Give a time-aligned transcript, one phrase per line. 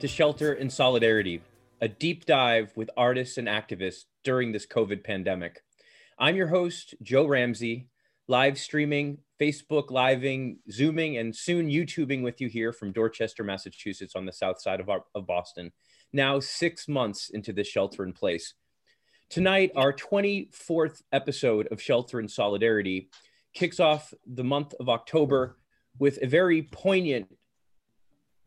[0.00, 1.40] To Shelter in Solidarity,
[1.80, 5.62] a deep dive with artists and activists during this COVID pandemic.
[6.18, 7.88] I'm your host, Joe Ramsey,
[8.28, 14.26] live streaming, Facebook living, Zooming, and soon YouTubing with you here from Dorchester, Massachusetts, on
[14.26, 15.72] the south side of, our, of Boston.
[16.12, 18.52] Now, six months into this shelter in place.
[19.30, 23.08] Tonight, our 24th episode of Shelter in Solidarity
[23.54, 25.56] kicks off the month of October
[25.98, 27.28] with a very poignant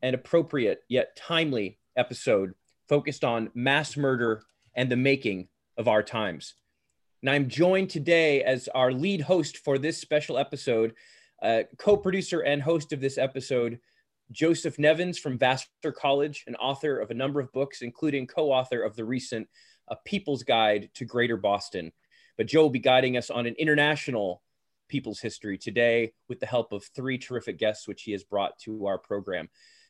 [0.01, 2.53] and appropriate yet timely episode
[2.87, 4.43] focused on mass murder
[4.75, 5.47] and the making
[5.77, 6.55] of our times.
[7.21, 10.93] And I'm joined today as our lead host for this special episode,
[11.41, 13.79] uh, co producer and host of this episode,
[14.31, 18.81] Joseph Nevins from Vassar College, an author of a number of books, including co author
[18.81, 19.47] of the recent
[19.89, 21.91] A People's Guide to Greater Boston.
[22.37, 24.41] But Joe will be guiding us on an international
[24.87, 28.85] people's history today with the help of three terrific guests, which he has brought to
[28.85, 29.49] our program.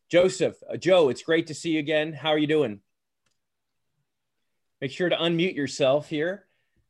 [0.10, 2.14] Joseph, uh, Joe, it's great to see you again.
[2.14, 2.82] How are you doing?
[4.82, 6.46] Make sure to unmute yourself here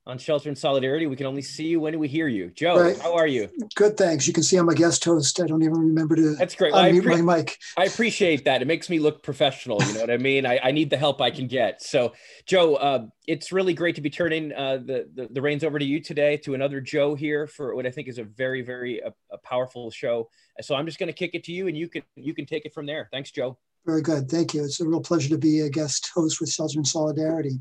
[0.09, 1.05] on Shelter in Solidarity.
[1.05, 2.49] We can only see you when we hear you.
[2.49, 2.99] Joe, right.
[2.99, 3.49] how are you?
[3.75, 4.27] Good, thanks.
[4.27, 5.39] You can see I'm a guest host.
[5.39, 6.73] I don't even remember to That's great.
[6.73, 7.57] Well, unmute pre- my mic.
[7.77, 8.61] I appreciate that.
[8.61, 9.81] It makes me look professional.
[9.83, 10.45] You know what I mean?
[10.45, 11.81] I, I, need the help I can get.
[11.83, 12.13] So,
[12.45, 15.85] Joe, uh, it's really great to be turning uh, the, the, the reins over to
[15.85, 19.13] you today, to another Joe here for what I think is a very, very a,
[19.31, 20.29] a powerful show.
[20.61, 22.65] So I'm just going to kick it to you, and you can you can take
[22.65, 23.07] it from there.
[23.11, 23.57] Thanks, Joe.
[23.85, 24.29] Very good.
[24.29, 24.63] Thank you.
[24.63, 27.59] It's a real pleasure to be a guest host with Shelter in Solidarity.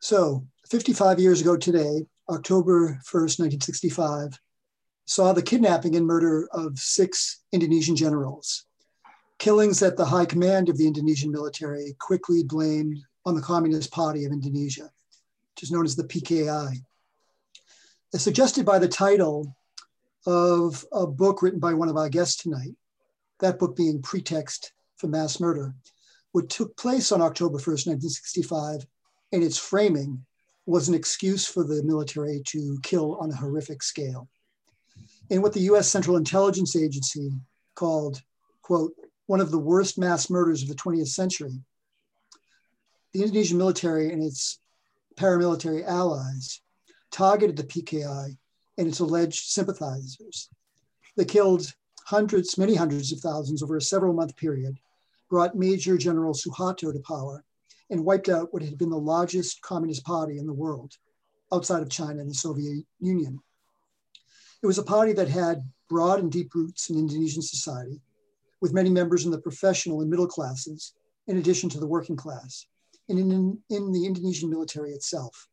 [0.00, 4.38] So, 55 years ago today, October 1st, 1965,
[5.04, 8.66] saw the kidnapping and murder of six Indonesian generals.
[9.38, 14.24] Killings that the high command of the Indonesian military quickly blamed on the Communist Party
[14.24, 14.92] of Indonesia,
[15.54, 16.76] which is known as the PKI.
[18.14, 19.56] As suggested by the title
[20.24, 22.76] of a book written by one of our guests tonight,
[23.40, 25.74] that book being Pretext for Mass Murder,
[26.30, 28.86] what took place on October 1st, 1965,
[29.32, 30.24] and its framing
[30.70, 34.28] was an excuse for the military to kill on a horrific scale.
[35.28, 37.32] In what the US Central Intelligence Agency
[37.74, 38.22] called,
[38.62, 38.94] quote,
[39.26, 41.60] one of the worst mass murders of the 20th century,
[43.12, 44.60] the Indonesian military and its
[45.16, 46.60] paramilitary allies
[47.10, 48.36] targeted the PKI
[48.78, 50.48] and its alleged sympathizers.
[51.16, 51.72] They killed
[52.04, 54.78] hundreds, many hundreds of thousands over a several month period,
[55.28, 57.44] brought Major General Suharto to power,
[57.90, 60.94] and wiped out what had been the largest communist party in the world
[61.52, 63.40] outside of China and the Soviet Union.
[64.62, 68.00] It was a party that had broad and deep roots in Indonesian society,
[68.60, 70.94] with many members in the professional and middle classes,
[71.26, 72.66] in addition to the working class,
[73.08, 75.48] and in, in the Indonesian military itself.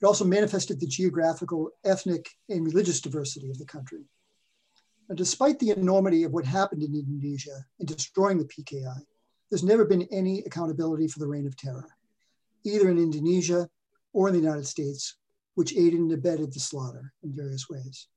[0.00, 4.04] It also manifested the geographical, ethnic, and religious diversity of the country.
[5.08, 9.02] Now, despite the enormity of what happened in Indonesia in destroying the PKI,
[9.50, 11.88] there's never been any accountability for the reign of terror,
[12.64, 13.68] either in Indonesia
[14.12, 15.16] or in the United States,
[15.54, 18.08] which aided and abetted the slaughter in various ways.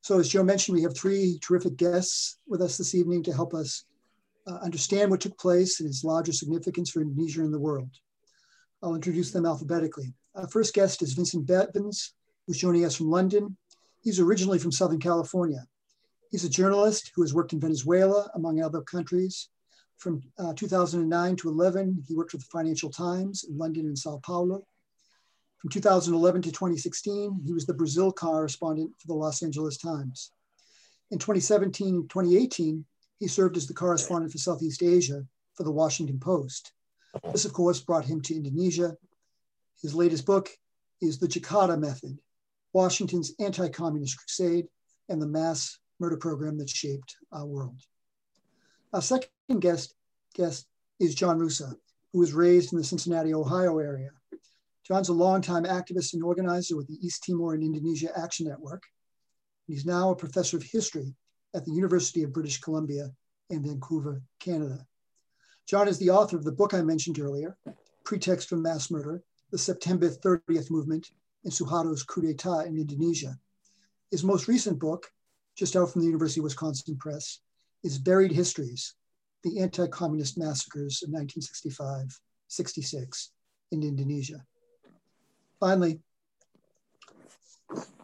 [0.00, 3.54] So, as Joe mentioned, we have three terrific guests with us this evening to help
[3.54, 3.84] us
[4.48, 7.90] uh, understand what took place and its larger significance for Indonesia and the world.
[8.82, 10.12] I'll introduce them alphabetically.
[10.34, 12.14] Our first guest is Vincent Bevins,
[12.46, 13.56] who's joining us from London.
[14.02, 15.64] He's originally from Southern California.
[16.32, 19.50] He's a journalist who has worked in Venezuela, among other countries,
[20.02, 24.18] from uh, 2009 to 11, he worked for the Financial Times in London and Sao
[24.18, 24.66] Paulo.
[25.58, 30.32] From 2011 to 2016, he was the Brazil correspondent for the Los Angeles Times.
[31.12, 32.84] In 2017 2018,
[33.20, 36.72] he served as the correspondent for Southeast Asia for the Washington Post.
[37.30, 38.96] This, of course, brought him to Indonesia.
[39.82, 40.50] His latest book
[41.00, 42.18] is The Jakarta Method
[42.72, 44.66] Washington's Anti Communist Crusade
[45.08, 47.80] and the Mass Murder Program that Shaped Our World.
[48.92, 49.94] Our second guest,
[50.34, 50.66] guest
[51.00, 51.74] is John Roosa,
[52.12, 54.10] who was raised in the Cincinnati, Ohio area.
[54.84, 58.82] John's a longtime activist and organizer with the East Timor and Indonesia Action Network.
[59.66, 61.14] He's now a professor of history
[61.54, 63.10] at the University of British Columbia
[63.50, 64.86] in Vancouver, Canada.
[65.66, 67.56] John is the author of the book I mentioned earlier,
[68.04, 71.10] Pretext for Mass Murder, the September 30th Movement
[71.44, 73.38] and Suharto's coup d'etat in Indonesia.
[74.10, 75.12] His most recent book,
[75.56, 77.40] just out from the University of Wisconsin Press,
[77.84, 78.94] is Buried Histories,
[79.42, 83.32] the anti-communist massacres of 1965, 66
[83.72, 84.44] in Indonesia.
[85.58, 86.00] Finally,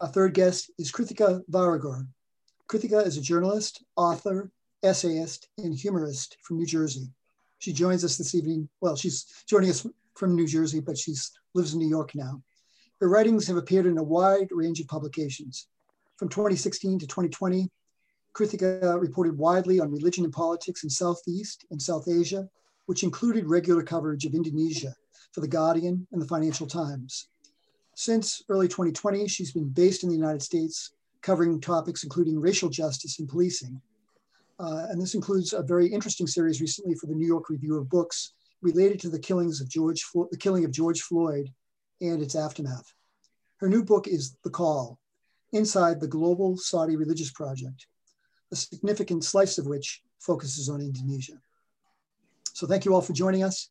[0.01, 2.07] our third guest is Krithika Varagur.
[2.69, 4.51] Krithika is a journalist, author,
[4.83, 7.09] essayist, and humorist from New Jersey.
[7.59, 8.69] She joins us this evening.
[8.81, 11.15] Well, she's joining us from New Jersey, but she
[11.55, 12.43] lives in New York now.
[13.01, 15.69] Her writings have appeared in a wide range of publications.
[16.17, 17.71] From 2016 to 2020,
[18.39, 22.49] Krithika reported widely on religion and politics in Southeast and South Asia,
[22.87, 24.95] which included regular coverage of Indonesia
[25.33, 27.31] for The Guardian and the Financial Times.
[27.97, 33.19] Since early 2020, she's been based in the United States, covering topics including racial justice
[33.19, 33.81] and policing.
[34.61, 37.91] Uh, and this includes a very interesting series recently for the New York Review of
[37.91, 41.53] Books related to the killings of George, Flo- the killing of George Floyd
[42.01, 42.95] and its aftermath.
[43.57, 45.01] Her new book is The Call,
[45.51, 47.89] Inside the Global Saudi Religious Project,
[48.53, 51.41] a significant slice of which focuses on Indonesia.
[52.53, 53.71] So thank you all for joining us.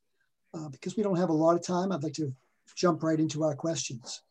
[0.54, 2.34] Uh, because we don't have a lot of time, I'd like to
[2.76, 4.22] jump right into our questions.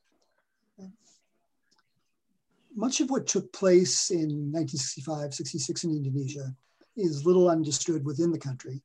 [2.75, 6.55] Much of what took place in 1965, 66 in Indonesia
[6.97, 8.83] is little understood within the country.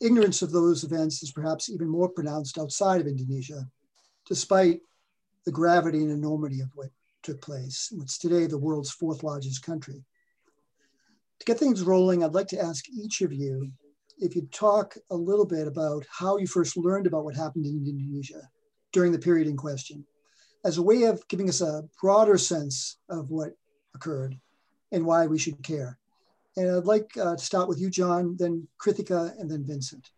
[0.00, 3.68] Ignorance of those events is perhaps even more pronounced outside of Indonesia,
[4.26, 4.80] despite
[5.44, 6.90] the gravity and enormity of what
[7.22, 10.04] took place in what's today the world's fourth largest country.
[11.40, 13.70] To get things rolling, I'd like to ask each of you
[14.18, 17.84] if you'd talk a little bit about how you first learned about what happened in
[17.84, 18.48] Indonesia
[18.92, 20.06] during the period in question,
[20.64, 23.52] as a way of giving us a broader sense of what
[23.94, 24.38] occurred
[24.92, 25.98] and why we should care.
[26.56, 30.10] And I'd like uh, to start with you, John, then Krithika, and then Vincent.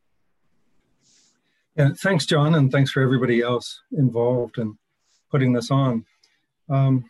[1.77, 4.77] Yeah, thanks, John, and thanks for everybody else involved in
[5.31, 6.05] putting this on.
[6.69, 7.05] Um,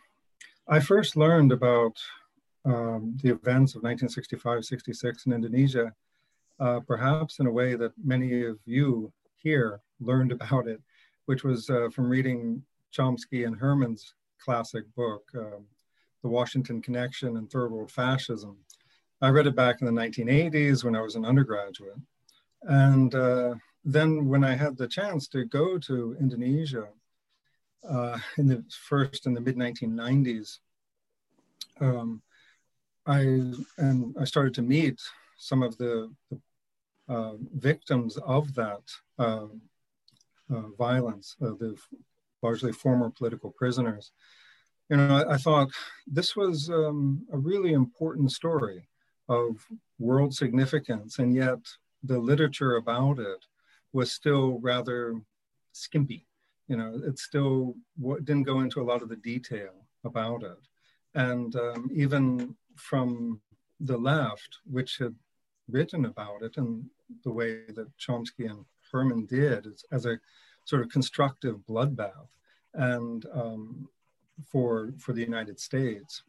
[0.67, 1.97] I first learned about
[2.67, 5.93] um, the events of 1965 66 in Indonesia
[6.59, 10.81] uh, perhaps in a way that many of you here learned about it,
[11.25, 12.63] which was uh, from reading
[12.95, 15.65] Chomsky and Herman's classic book, um,
[16.23, 18.57] The Washington Connection and Third World Fascism.
[19.21, 21.97] I read it back in the 1980s when I was an undergraduate.
[22.63, 26.87] And uh, then when I had the chance to go to Indonesia
[27.87, 30.59] uh, in the first in the mid 1990s,
[31.79, 32.21] um,
[33.07, 33.19] I
[33.77, 34.99] and I started to meet
[35.37, 36.11] some of the,
[37.09, 38.81] uh, victims of that
[39.17, 39.47] uh,
[40.53, 41.75] uh, violence, the
[42.41, 44.11] largely former political prisoners.
[44.89, 45.69] You know, I, I thought
[46.05, 48.89] this was um, a really important story
[49.29, 49.65] of
[49.99, 51.59] world significance, and yet
[52.03, 53.45] the literature about it
[53.93, 55.15] was still rather
[55.71, 56.25] skimpy.
[56.67, 57.75] You know, it still
[58.25, 60.59] didn't go into a lot of the detail about it.
[61.15, 63.41] And um, even from
[63.79, 65.15] the left, which had
[65.69, 66.85] written about it and
[67.23, 70.19] the way that Chomsky and Herman did as, a
[70.65, 72.27] sort of constructive bloodbath
[72.73, 73.89] and um,
[74.45, 76.23] for, for the United States.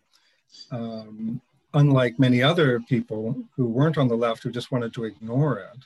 [0.71, 1.40] Um,
[1.75, 5.85] unlike many other people who weren't on the left who just wanted to ignore it.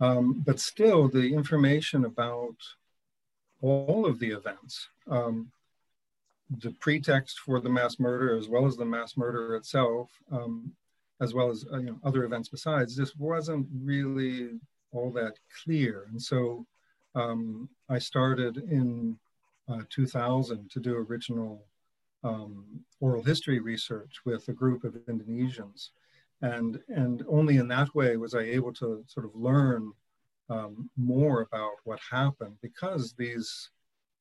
[0.00, 2.56] Um, but still, the information about
[3.60, 5.52] all of the events, um,
[6.58, 10.72] the pretext for the mass murder as well as the mass murder itself, um,
[11.20, 14.50] as well as uh, you know, other events besides, this wasn't really
[14.92, 16.06] all that clear.
[16.10, 16.66] And so
[17.14, 19.16] um, I started in
[19.68, 21.64] uh, 2000 to do original
[22.24, 22.64] um,
[23.00, 25.90] oral history research with a group of Indonesians.
[26.42, 29.92] And, and only in that way was I able to sort of learn
[30.48, 33.70] um, more about what happened because these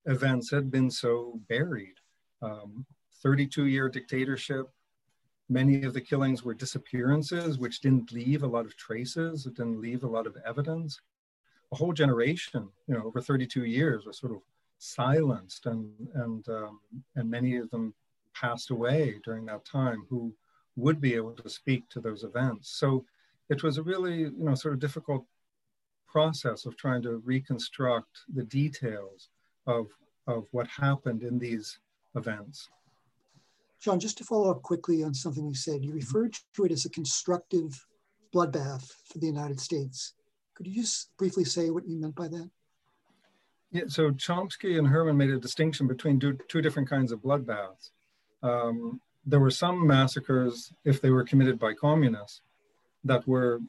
[0.06, 1.96] events had been so buried.
[2.42, 2.86] Um,
[3.22, 4.70] 32 year dictatorship,
[5.52, 9.48] Many of the killings were disappearances, which didn't leave a lot of traces.
[9.48, 11.02] It didn't leave a lot of evidence.
[11.72, 14.42] A whole generation, you know, over 32 years was sort of
[14.78, 16.80] silenced and, and, um,
[17.16, 17.96] and many of them
[18.36, 20.32] passed away during that time who
[20.76, 22.70] would be able to speak to those events.
[22.70, 23.06] So
[23.50, 25.26] it was a really, you know, sort of difficult
[26.08, 29.30] process of trying to reconstruct the details
[29.66, 29.88] of,
[30.28, 31.80] of what happened in these
[32.16, 32.70] events.
[33.80, 36.86] John, just to follow up quickly on something you said, you referred to it as
[36.86, 37.86] a constructive
[38.34, 40.14] bloodbath for the United States.
[40.54, 42.50] Could you just briefly say what you meant by that?
[43.72, 47.92] Yeah, so Chomsky and Herman made a distinction between two different kinds of bloodbaths.
[48.42, 52.42] Um, there were some massacres, if they were committed by communists,
[53.04, 53.62] that were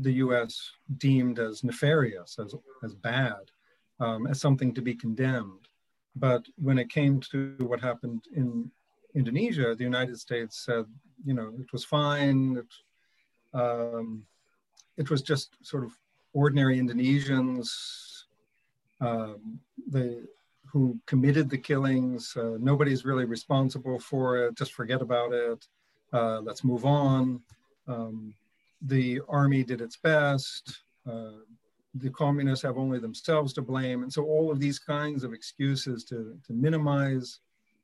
[0.00, 2.54] the US deemed as nefarious, as,
[2.84, 3.50] as bad,
[4.00, 5.67] um, as something to be condemned.
[6.16, 8.70] But when it came to what happened in
[9.14, 10.84] Indonesia, the United States said,
[11.24, 12.58] you know, it was fine.
[12.62, 14.24] It, um,
[14.96, 15.92] it was just sort of
[16.32, 18.24] ordinary Indonesians
[19.00, 20.18] um, they,
[20.66, 22.36] who committed the killings.
[22.36, 24.56] Uh, nobody's really responsible for it.
[24.56, 25.66] Just forget about it.
[26.12, 27.40] Uh, let's move on.
[27.86, 28.34] Um,
[28.82, 30.82] the army did its best.
[31.08, 31.40] Uh,
[31.94, 34.02] the communists have only themselves to blame.
[34.02, 37.40] And so all of these kinds of excuses to, to minimize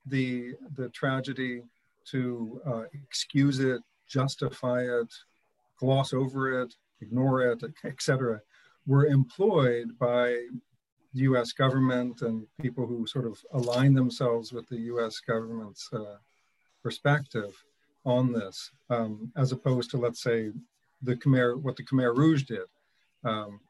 [0.07, 1.63] the, the tragedy,
[2.11, 5.13] to uh, excuse it, justify it,
[5.79, 8.41] gloss over it, ignore it, etc.,
[8.87, 10.37] were employed by
[11.15, 16.17] the US government and people who sort of align themselves with the US government's uh,
[16.83, 17.55] perspective
[18.05, 20.51] on this, um, as opposed to, let's say,
[21.03, 22.67] the Khmer, what the Khmer Rouge did.
[23.25, 23.61] Um,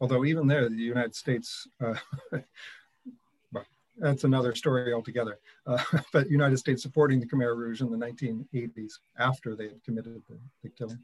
[0.00, 1.94] although even there, the United States, uh,
[3.52, 3.64] well,
[3.98, 5.38] that's another story altogether.
[5.66, 5.82] Uh,
[6.12, 10.38] but United States supporting the Khmer Rouge in the 1980s after they had committed the,
[10.62, 10.98] the killing.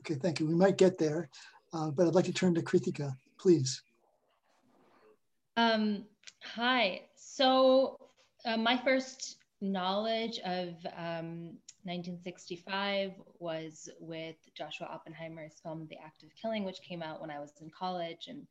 [0.00, 0.46] Okay, thank you.
[0.46, 1.28] We might get there,
[1.72, 3.82] uh, but I'd like to turn to Krithika, please.
[5.56, 6.04] Um,
[6.42, 7.02] hi.
[7.14, 7.98] So
[8.44, 11.52] uh, my first knowledge of um,
[11.84, 17.40] 1965 was with Joshua Oppenheimer's film The Act of Killing, which came out when I
[17.40, 18.26] was in college.
[18.28, 18.46] And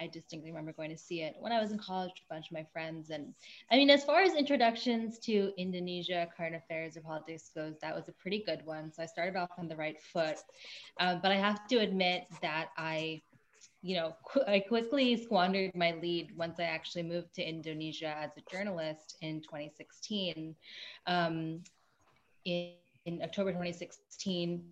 [0.00, 2.46] I distinctly remember going to see it when I was in college with a bunch
[2.46, 3.10] of my friends.
[3.10, 3.32] And
[3.70, 8.08] I mean, as far as introductions to Indonesia, current affairs, or politics goes, that was
[8.08, 8.92] a pretty good one.
[8.92, 10.38] So I started off on the right foot.
[10.98, 13.22] Um, but I have to admit that I
[13.82, 18.30] you know, qu- I quickly squandered my lead once I actually moved to Indonesia as
[18.38, 20.56] a journalist in 2016.
[21.06, 21.60] Um,
[22.44, 22.72] in,
[23.06, 24.64] in October 2016,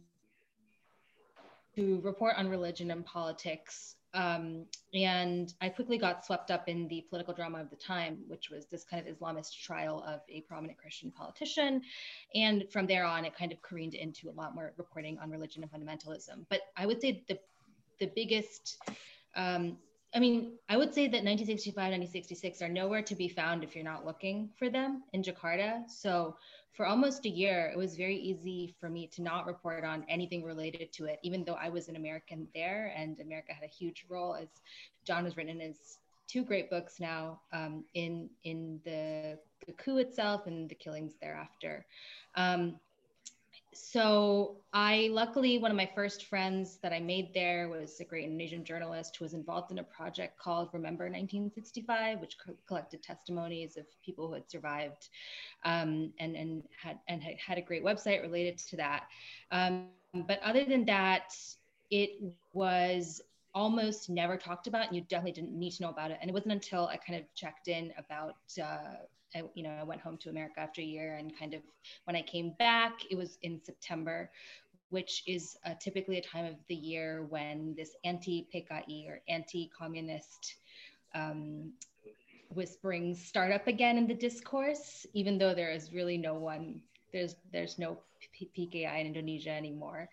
[1.75, 3.97] to report on religion and politics.
[4.15, 8.51] Um, and I quickly got swept up in the political drama of the time, which
[8.51, 11.81] was this kind of Islamist trial of a prominent Christian politician.
[12.35, 15.63] And from there on, it kind of careened into a lot more reporting on religion
[15.63, 16.45] and fundamentalism.
[16.51, 17.39] But I would say the
[18.01, 18.79] the biggest
[19.37, 19.79] um,
[20.15, 23.85] I mean, I would say that 1965, 1966 are nowhere to be found if you're
[23.85, 25.89] not looking for them in Jakarta.
[25.89, 26.37] So
[26.73, 30.43] for almost a year, it was very easy for me to not report on anything
[30.43, 34.07] related to it, even though I was an American there and America had a huge
[34.09, 34.49] role, as
[35.05, 35.99] John has written his
[36.29, 41.85] two great books now um, in in the, the coup itself and the killings thereafter.
[42.37, 42.81] Um,
[43.75, 48.25] so I luckily one of my first friends that I made there was a great
[48.25, 53.77] Indonesian journalist who was involved in a project called Remember 1965, which co- collected testimonies
[53.77, 55.09] of people who had survived,
[55.65, 59.05] um, and and had and had a great website related to that.
[59.51, 59.89] Um,
[60.27, 61.35] but other than that,
[61.91, 62.11] it
[62.53, 63.21] was
[63.55, 66.19] almost never talked about, and you definitely didn't need to know about it.
[66.21, 68.97] And it wasn't until I kind of checked in about uh,
[69.35, 71.63] I, you know, I went home to America after a year and kind of
[72.05, 74.31] when I came back, it was in September,
[74.91, 80.57] which is uh, typically a time of the year when this anti-PKI or anti-communist
[81.15, 81.73] um,
[82.55, 86.81] whisperings start up again in the discourse, even though there is really no one,
[87.13, 87.99] there's there's no
[88.57, 90.09] PKI in Indonesia anymore.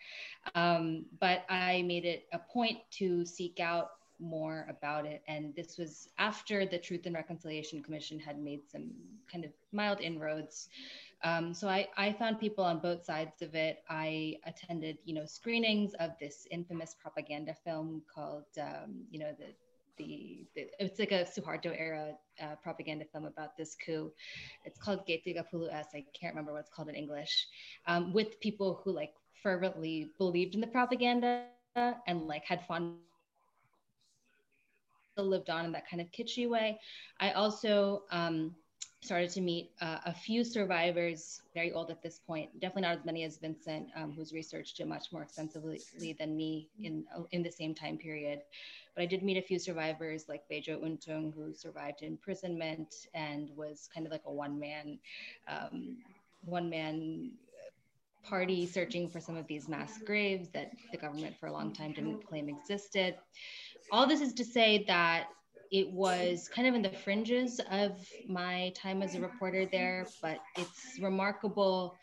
[0.54, 5.22] Um, but I made it a point to seek out more about it.
[5.28, 8.90] And this was after the Truth and Reconciliation Commission had made some
[9.30, 10.68] kind of mild inroads.
[11.22, 13.82] Um, so I, I found people on both sides of it.
[13.88, 19.46] I attended, you know, screenings of this infamous propaganda film called, um, you know, the
[19.98, 22.12] the, the, it's like a Suharto era
[22.42, 24.10] uh, propaganda film about this coup.
[24.64, 25.86] It's called G30S.
[25.94, 27.46] I can't remember what it's called in English.
[27.86, 29.12] Um, with people who like
[29.42, 31.44] fervently believed in the propaganda
[32.06, 32.94] and like had fond
[35.22, 36.78] lived on in that kind of kitschy way.
[37.18, 38.54] I also um,
[39.02, 43.04] started to meet uh, a few survivors, very old at this point, definitely not as
[43.04, 45.80] many as Vincent, um, who's researched it much more extensively
[46.18, 48.40] than me in, in the same time period.
[48.94, 53.88] But I did meet a few survivors like Bejo Untung, who survived imprisonment and was
[53.92, 54.98] kind of like a one man,
[55.48, 55.96] um,
[56.44, 57.32] one man
[58.22, 61.92] party searching for some of these mass graves that the government for a long time
[61.92, 63.16] didn't claim existed
[63.92, 65.28] all this is to say that
[65.70, 67.92] it was kind of in the fringes of
[68.28, 71.96] my time as a reporter there, but it's remarkable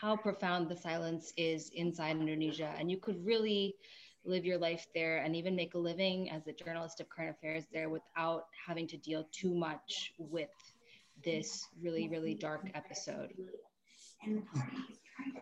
[0.00, 2.74] how profound the silence is inside Indonesia.
[2.78, 3.74] And you could really
[4.26, 7.64] live your life there and even make a living as a journalist of current affairs
[7.72, 10.50] there without having to deal too much with
[11.24, 13.30] this really, really dark episode.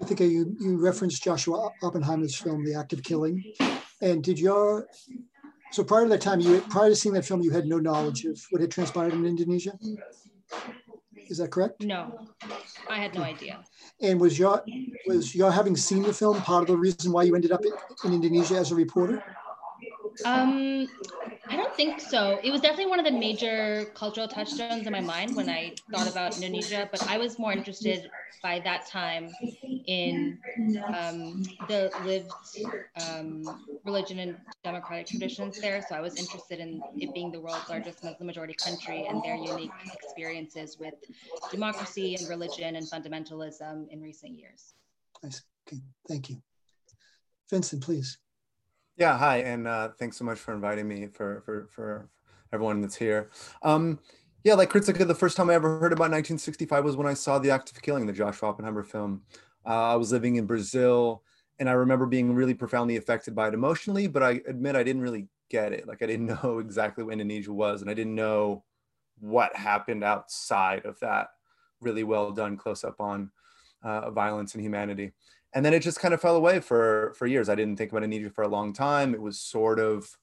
[0.01, 3.43] I think you, you referenced Joshua Oppenheimer's film, The Act of Killing.
[4.01, 4.89] And did your
[5.73, 8.25] so prior to that time, you prior to seeing that film, you had no knowledge
[8.25, 9.73] of what had transpired in Indonesia.
[11.29, 11.83] Is that correct?
[11.83, 12.29] No,
[12.91, 13.65] I had no idea.
[14.01, 14.63] And was your
[15.07, 17.73] was your having seen the film part of the reason why you ended up in,
[18.05, 19.23] in Indonesia as a reporter?
[20.27, 20.87] Um,
[21.49, 22.39] I don't think so.
[22.43, 26.09] It was definitely one of the major cultural touchstones in my mind when I thought
[26.09, 28.11] about Indonesia, but I was more interested
[28.43, 29.31] by that time
[29.87, 30.39] in
[30.95, 32.33] um, the lived
[32.97, 35.85] um, religion and democratic traditions there.
[35.89, 39.37] So I was interested in it being the world's largest Muslim majority country and their
[39.37, 40.95] unique experiences with
[41.51, 44.75] democracy and religion and fundamentalism in recent years.
[45.23, 45.43] Nice.
[45.69, 46.43] Okay, thank you.
[47.51, 48.19] Vincent, please.
[49.03, 52.09] Yeah, hi, and uh, thanks so much for inviting me for for for
[52.53, 53.31] everyone that's here.
[53.65, 53.99] Um,
[54.45, 57.41] yeah, like Krithika, the first time I ever heard about 1965 was when I saw
[57.41, 59.23] The Act of Killing, the Joshua Oppenheimer film.
[59.67, 61.25] Uh, I was living in Brazil,
[61.59, 65.03] and I remember being really profoundly affected by it emotionally, but I admit I didn't
[65.03, 65.89] really get it.
[65.89, 68.63] Like I didn't know exactly what Indonesia was, and I didn't know
[69.19, 71.27] what happened outside of that
[71.81, 73.33] really well done close up on
[73.83, 75.11] uh, violence and humanity.
[75.55, 77.49] And then it just kind of fell away for for years.
[77.49, 79.15] I didn't think about Indonesia for a long time.
[79.15, 80.17] It was sort of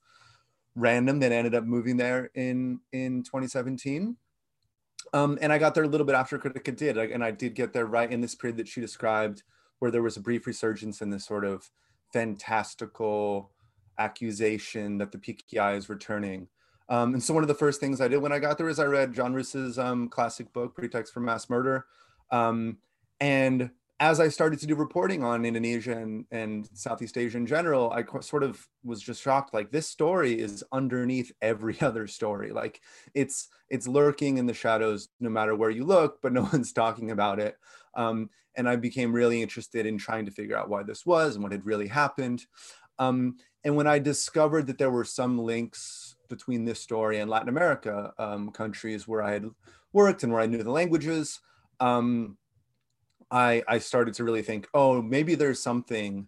[0.75, 4.17] random that ended up moving there in in 2017.
[5.13, 7.73] Um, and I got there a little bit after Krithika did, and I did get
[7.73, 9.43] there right in this period that she described,
[9.79, 11.69] where there was a brief resurgence in this sort of
[12.13, 13.51] fantastical
[13.97, 16.47] accusation that the PKI is returning.
[16.89, 18.79] Um, and so one of the first things I did when I got there is
[18.79, 21.85] I read John Roosa's um, classic book, Pretext for Mass Murder.
[22.31, 22.77] Um,
[23.19, 23.69] and
[24.01, 28.03] as I started to do reporting on Indonesia and, and Southeast Asia in general, I
[28.21, 29.53] sort of was just shocked.
[29.53, 32.51] Like this story is underneath every other story.
[32.51, 32.81] Like
[33.13, 37.11] it's it's lurking in the shadows, no matter where you look, but no one's talking
[37.11, 37.57] about it.
[37.95, 41.43] Um, and I became really interested in trying to figure out why this was and
[41.43, 42.45] what had really happened.
[42.99, 47.49] Um, and when I discovered that there were some links between this story and Latin
[47.49, 49.45] America um, countries where I had
[49.91, 51.41] worked and where I knew the languages.
[51.79, 52.37] Um,
[53.31, 56.27] I, I started to really think, oh, maybe there's something,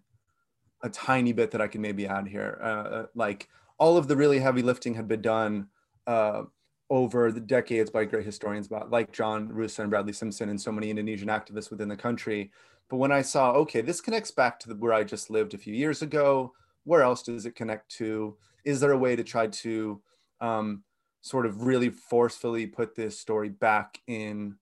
[0.82, 2.60] a tiny bit that I can maybe add here.
[2.62, 5.68] Uh, uh, like all of the really heavy lifting had been done
[6.06, 6.42] uh,
[6.90, 10.72] over the decades by great historians, about like John Roosa and Bradley Simpson and so
[10.72, 12.50] many Indonesian activists within the country.
[12.88, 15.58] But when I saw, okay, this connects back to the, where I just lived a
[15.58, 16.52] few years ago.
[16.84, 18.36] Where else does it connect to?
[18.64, 20.02] Is there a way to try to
[20.40, 20.82] um,
[21.20, 24.56] sort of really forcefully put this story back in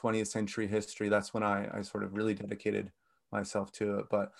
[0.00, 1.08] 20th century history.
[1.08, 2.92] That's when I, I sort of really dedicated
[3.32, 4.06] myself to it.
[4.10, 4.32] But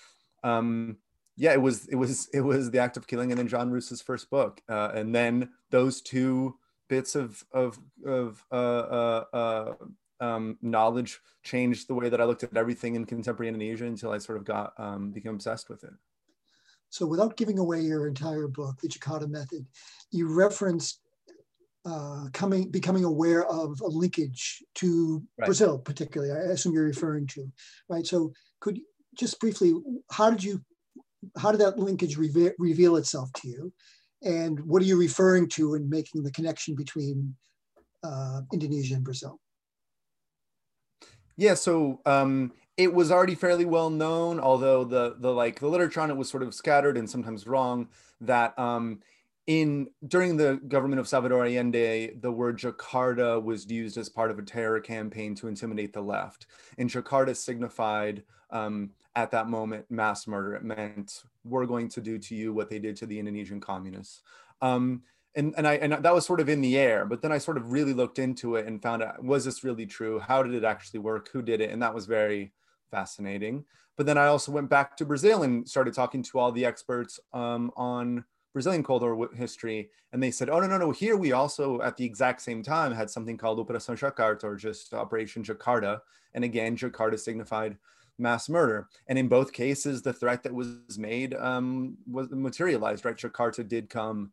[0.44, 0.98] um,
[1.36, 4.02] yeah, it was it was it was the act of killing, and then John Roosa's
[4.02, 6.56] first book, uh, and then those two
[6.88, 9.72] bits of of of uh, uh, uh,
[10.20, 14.18] um, knowledge changed the way that I looked at everything in contemporary Indonesia until I
[14.18, 15.92] sort of got um, became obsessed with it.
[16.88, 19.66] So, without giving away your entire book, the Jakarta Method,
[20.10, 21.00] you referenced
[21.86, 25.46] uh, coming becoming aware of a linkage to right.
[25.46, 26.32] Brazil, particularly.
[26.32, 27.50] I assume you're referring to,
[27.88, 28.06] right?
[28.06, 28.84] So could you
[29.16, 29.72] just briefly,
[30.10, 30.60] how did you,
[31.38, 33.72] how did that linkage reve- reveal itself to you,
[34.22, 37.34] and what are you referring to in making the connection between
[38.02, 39.40] uh, Indonesia and Brazil?
[41.36, 46.00] Yeah, so um, it was already fairly well known, although the the like the literature
[46.00, 47.88] on it was sort of scattered and sometimes wrong.
[48.20, 49.00] That um,
[49.46, 54.38] in during the government of Salvador Allende, the word Jakarta was used as part of
[54.38, 56.46] a terror campaign to intimidate the left.
[56.78, 60.54] And Jakarta signified um, at that moment mass murder.
[60.54, 64.22] It meant we're going to do to you what they did to the Indonesian communists.
[64.60, 65.02] Um,
[65.36, 67.58] and, and I and that was sort of in the air, but then I sort
[67.58, 70.18] of really looked into it and found out was this really true?
[70.18, 71.28] How did it actually work?
[71.32, 71.70] Who did it?
[71.70, 72.52] And that was very
[72.90, 73.64] fascinating.
[73.96, 77.20] But then I also went back to Brazil and started talking to all the experts
[77.32, 78.24] um, on
[78.56, 80.90] Brazilian Cold War history, and they said, "Oh no, no, no!
[80.90, 84.94] Here we also, at the exact same time, had something called Operação Jakarta, or just
[84.94, 86.00] Operation Jakarta,
[86.32, 87.76] and again, Jakarta signified
[88.16, 88.88] mass murder.
[89.08, 93.04] And in both cases, the threat that was made um, was materialized.
[93.04, 94.32] Right, Jakarta did come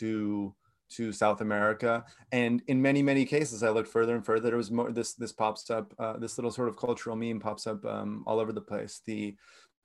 [0.00, 0.54] to
[0.90, 4.50] to South America, and in many many cases, I looked further and further.
[4.50, 4.92] There was more.
[4.92, 5.94] This this pops up.
[5.98, 9.00] Uh, this little sort of cultural meme pops up um, all over the place.
[9.06, 9.34] The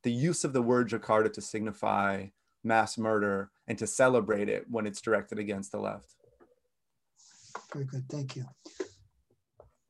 [0.03, 2.25] the use of the word Jakarta to signify
[2.67, 6.13] mass murder and to celebrate it when it's directed against the left.
[7.73, 8.45] Very good, thank you.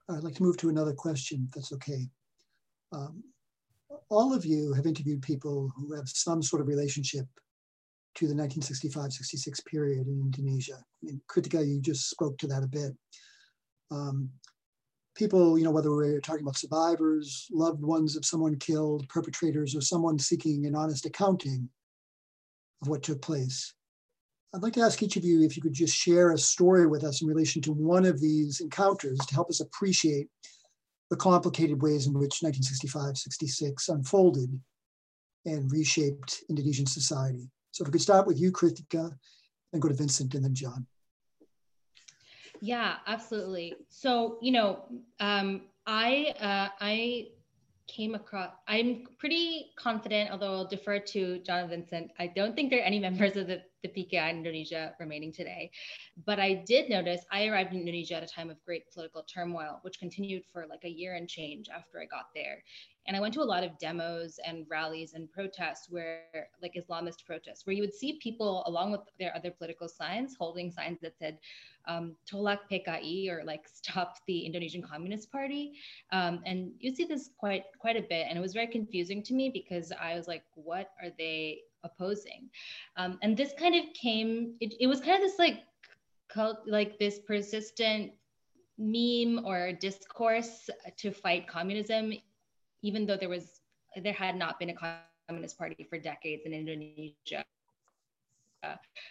[0.09, 2.07] I'd like to move to another question, if that's okay.
[2.93, 3.23] Um,
[4.09, 7.25] all of you have interviewed people who have some sort of relationship
[8.15, 10.83] to the 1965-66 period in Indonesia.
[11.03, 12.93] In Krithika, you just spoke to that a bit.
[13.91, 14.29] Um,
[15.15, 19.81] people, you know, whether we're talking about survivors, loved ones of someone killed, perpetrators, or
[19.81, 21.69] someone seeking an honest accounting
[22.81, 23.73] of what took place.
[24.53, 27.03] I'd like to ask each of you if you could just share a story with
[27.03, 30.27] us in relation to one of these encounters to help us appreciate
[31.09, 34.59] the complicated ways in which 1965 66 unfolded
[35.45, 37.49] and reshaped Indonesian society.
[37.71, 39.11] So, if we could start with you, Krithika,
[39.73, 40.85] and go to Vincent and then John.
[42.61, 43.75] Yeah, absolutely.
[43.89, 44.85] So, you know,
[45.19, 47.27] um, I uh, I
[47.87, 52.79] came across i'm pretty confident although i'll defer to john vincent i don't think there
[52.79, 53.61] are any members of the,
[53.93, 55.71] the PKI in Indonesia remaining today.
[56.25, 59.79] But I did notice I arrived in Indonesia at a time of great political turmoil,
[59.81, 62.63] which continued for like a year and change after I got there.
[63.07, 67.25] And I went to a lot of demos and rallies and protests where, like Islamist
[67.25, 71.17] protests, where you would see people along with their other political signs holding signs that
[71.17, 71.39] said,
[71.87, 75.73] um, Tolak PKI or like stop the Indonesian Communist Party.
[76.11, 78.27] Um, and you see this quite quite a bit.
[78.27, 82.49] And it was very confusing to me because I was like, what are they opposing?
[82.95, 85.63] Um, and this kind of came, it, it was kind of this like
[86.29, 88.11] cult, like this persistent
[88.77, 92.13] meme or discourse to fight communism
[92.81, 93.61] even though there was
[93.95, 94.97] there had not been a
[95.27, 97.43] communist party for decades in Indonesia.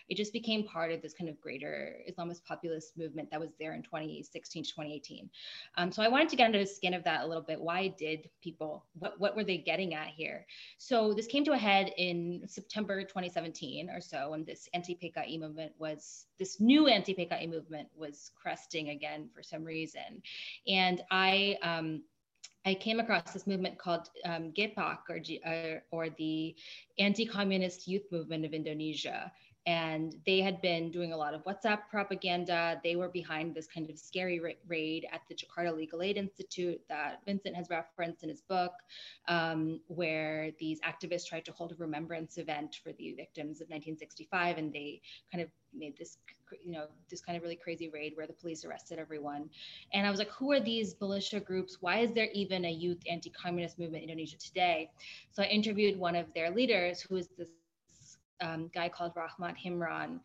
[0.09, 3.75] It just became part of this kind of greater Islamist populist movement that was there
[3.75, 5.31] in 2016 to 2018.
[5.77, 7.61] Um, so I wanted to get under the skin of that a little bit.
[7.61, 10.47] Why did people, what, what were they getting at here?
[10.79, 15.73] So this came to a head in September 2017 or so when this anti-PKI movement
[15.79, 20.23] was, this new anti-PKI movement was cresting again for some reason.
[20.67, 22.03] And I, um,
[22.67, 26.57] I came across this movement called um, GEPAK or, or the
[26.99, 29.31] Anti-Communist Youth Movement of Indonesia
[29.67, 32.81] and they had been doing a lot of WhatsApp propaganda.
[32.85, 36.81] They were behind this kind of scary ra- raid at the Jakarta Legal Aid Institute
[36.89, 38.73] that Vincent has referenced in his book,
[39.27, 44.57] um, where these activists tried to hold a remembrance event for the victims of 1965,
[44.57, 45.01] and they
[45.33, 46.19] kind of made this,
[46.65, 49.51] you know, this kind of really crazy raid where the police arrested everyone.
[49.93, 51.79] And I was like, who are these militia groups?
[51.81, 54.91] Why is there even a youth anti-communist movement in Indonesia today?
[55.33, 57.49] So I interviewed one of their leaders, who is this
[58.41, 60.21] um, guy called Rahmat Himran,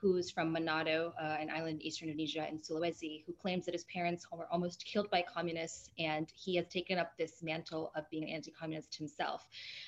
[0.00, 3.84] who's from Manado, uh, an island in eastern Indonesia in Sulawesi, who claims that his
[3.84, 8.22] parents were almost killed by communists and he has taken up this mantle of being
[8.22, 9.46] an anti communist himself.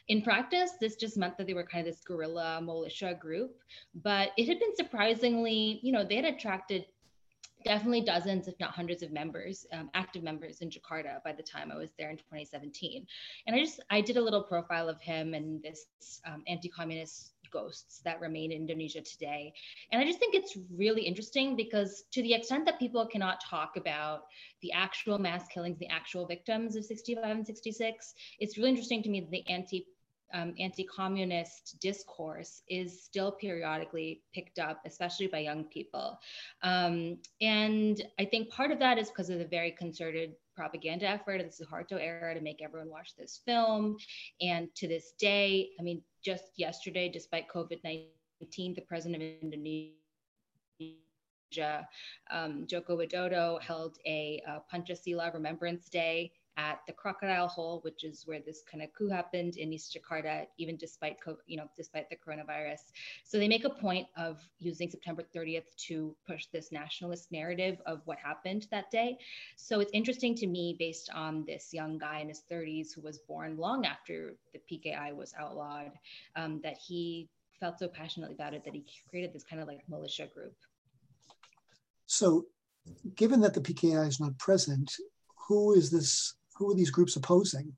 [0.09, 3.61] In practice, this just meant that they were kind of this guerrilla militia group,
[3.94, 6.87] but it had been surprisingly, you know, they had attracted
[7.64, 11.70] definitely dozens, if not hundreds of members, um, active members in Jakarta by the time
[11.73, 13.07] I was there in 2017.
[13.46, 15.87] And I just, I did a little profile of him and this
[16.27, 19.53] um, anti-communist ghosts that remain in Indonesia today.
[19.92, 23.77] And I just think it's really interesting because to the extent that people cannot talk
[23.77, 24.23] about
[24.62, 29.09] the actual mass killings, the actual victims of 65 and 66, it's really interesting to
[29.09, 29.87] me that the anti
[30.33, 36.19] um, anti-communist discourse is still periodically picked up, especially by young people.
[36.62, 41.40] Um, and I think part of that is because of the very concerted propaganda effort
[41.40, 43.97] of the Suharto era to make everyone watch this film.
[44.40, 49.95] And to this day, I mean, just yesterday, despite COVID-19, the president of Indonesia
[52.31, 58.25] um, Joko Widodo held a uh, Pancasila Remembrance Day at the Crocodile Hole, which is
[58.27, 62.17] where this kind of coup happened in East Jakarta, even despite you know despite the
[62.17, 62.81] coronavirus.
[63.25, 68.03] So they make a point of using September 30th to push this nationalist narrative of
[68.05, 69.19] what happened that day.
[69.57, 73.19] So it's interesting to me, based on this young guy in his 30s who was
[73.19, 75.93] born long after the PKI was outlawed,
[76.37, 79.81] um, that he felt so passionately about it that he created this kind of like
[79.89, 80.55] militia group.
[82.07, 82.47] So,
[83.15, 84.97] given that the PKI is not present,
[85.47, 87.73] who is this who were these groups opposing?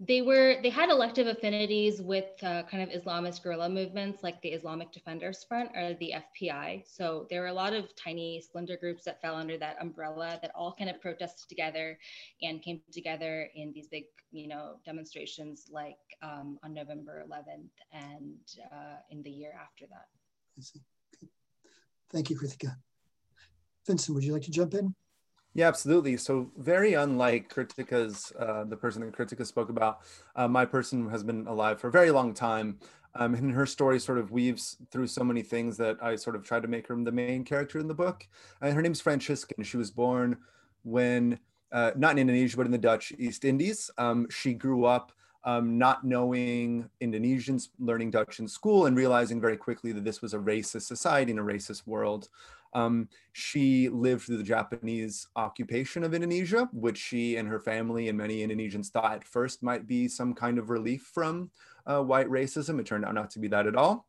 [0.00, 4.48] They were they had elective affinities with uh, kind of Islamist guerrilla movements like the
[4.48, 6.82] Islamic Defenders Front or the FPI.
[6.86, 10.50] So there were a lot of tiny splinter groups that fell under that umbrella that
[10.54, 11.98] all kind of protested together
[12.42, 18.38] and came together in these big you know demonstrations like um, on November 11th and
[18.72, 20.08] uh, in the year after that.
[20.58, 20.80] I see.
[22.10, 22.74] Thank you, Krithika.
[23.86, 24.94] Vincent, would you like to jump in?
[25.54, 26.16] Yeah, absolutely.
[26.16, 30.00] So very unlike Krithika's, uh, the person that Krithika spoke about,
[30.36, 32.78] uh, my person has been alive for a very long time.
[33.16, 36.44] Um, and her story sort of weaves through so many things that I sort of
[36.44, 38.28] tried to make her the main character in the book.
[38.62, 40.36] And her name's Francisca, and she was born
[40.84, 41.40] when,
[41.72, 43.90] uh, not in Indonesia, but in the Dutch East Indies.
[43.98, 45.10] Um, she grew up
[45.42, 50.34] um, not knowing Indonesians, learning Dutch in school, and realizing very quickly that this was
[50.34, 52.28] a racist society and a racist world.
[52.72, 58.18] Um, she lived through the Japanese occupation of Indonesia, which she and her family and
[58.18, 61.50] many Indonesians thought at first might be some kind of relief from
[61.86, 62.78] uh, white racism.
[62.78, 64.06] It turned out not to be that at all.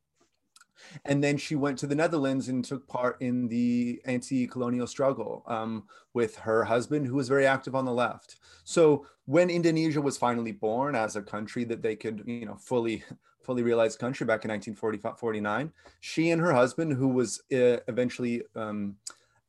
[1.05, 5.43] And then she went to the Netherlands and took part in the anti colonial struggle
[5.47, 8.37] um, with her husband, who was very active on the left.
[8.63, 13.03] So when Indonesia was finally born as a country that they could, you know, fully
[13.43, 15.71] fully realized country back in 1949.
[15.99, 18.95] She and her husband, who was uh, eventually um,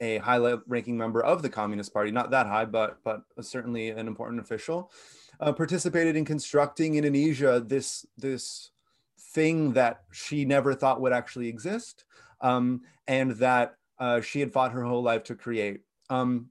[0.01, 4.07] a high ranking member of the Communist Party, not that high, but, but certainly an
[4.07, 4.91] important official,
[5.41, 8.71] uh, participated in constructing Indonesia this, this
[9.19, 12.05] thing that she never thought would actually exist
[12.41, 15.81] um, and that uh, she had fought her whole life to create.
[16.11, 16.51] Um,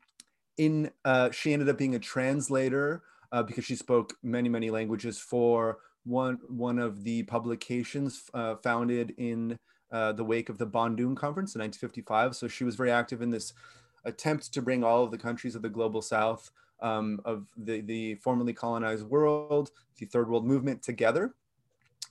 [0.58, 5.18] in uh, she ended up being a translator uh, because she spoke many many languages
[5.20, 9.58] for one one of the publications uh, founded in
[9.92, 12.36] uh, the wake of the Bandung Conference in 1955.
[12.36, 13.54] So she was very active in this
[14.06, 16.50] attempt to bring all of the countries of the global South
[16.82, 21.36] um, of the the formerly colonized world, the Third World Movement together.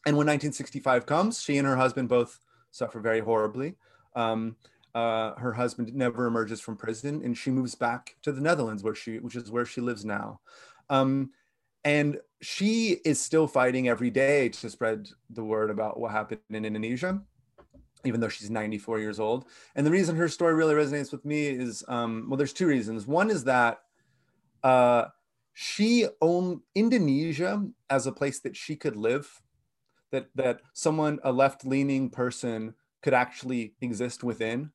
[0.06, 2.38] And when 1965 comes, she and her husband both
[2.70, 3.74] suffer very horribly.
[4.14, 4.56] Um,
[4.94, 8.94] uh, her husband never emerges from prison, and she moves back to the Netherlands, where
[8.94, 10.40] she, which is where she lives now.
[10.88, 11.30] Um,
[11.84, 16.64] and she is still fighting every day to spread the word about what happened in
[16.64, 17.20] Indonesia,
[18.04, 19.46] even though she's 94 years old.
[19.74, 23.06] And the reason her story really resonates with me is, um, well, there's two reasons.
[23.06, 23.80] One is that
[24.62, 25.06] uh,
[25.52, 29.42] she owned Indonesia as a place that she could live,
[30.10, 34.70] that that someone, a left-leaning person, could actually exist within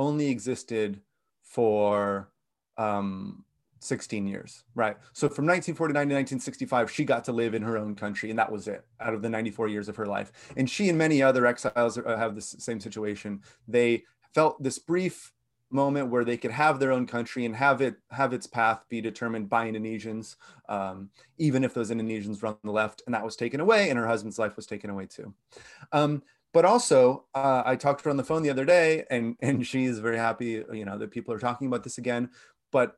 [0.00, 1.00] only existed
[1.42, 2.30] for
[2.78, 3.44] um,
[3.80, 4.96] 16 years, right?
[5.12, 8.52] So from 1949 to 1965, she got to live in her own country, and that
[8.52, 10.32] was it out of the 94 years of her life.
[10.56, 13.40] And she and many other exiles have the same situation.
[13.66, 15.32] They felt this brief
[15.70, 19.00] moment where they could have their own country and have it have its path be
[19.00, 20.36] determined by Indonesians,
[20.68, 24.06] um, even if those Indonesians run the left, and that was taken away, and her
[24.06, 25.32] husband's life was taken away too.
[25.92, 29.36] Um, but also uh, i talked to her on the phone the other day and
[29.40, 32.28] and she's very happy you know that people are talking about this again
[32.72, 32.96] but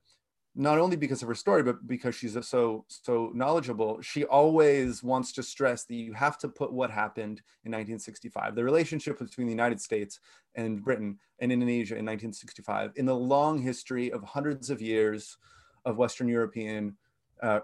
[0.54, 5.32] not only because of her story but because she's so so knowledgeable she always wants
[5.32, 9.52] to stress that you have to put what happened in 1965 the relationship between the
[9.52, 10.20] united states
[10.54, 15.38] and britain and indonesia in 1965 in the long history of hundreds of years
[15.86, 16.96] of western european
[17.42, 17.60] uh,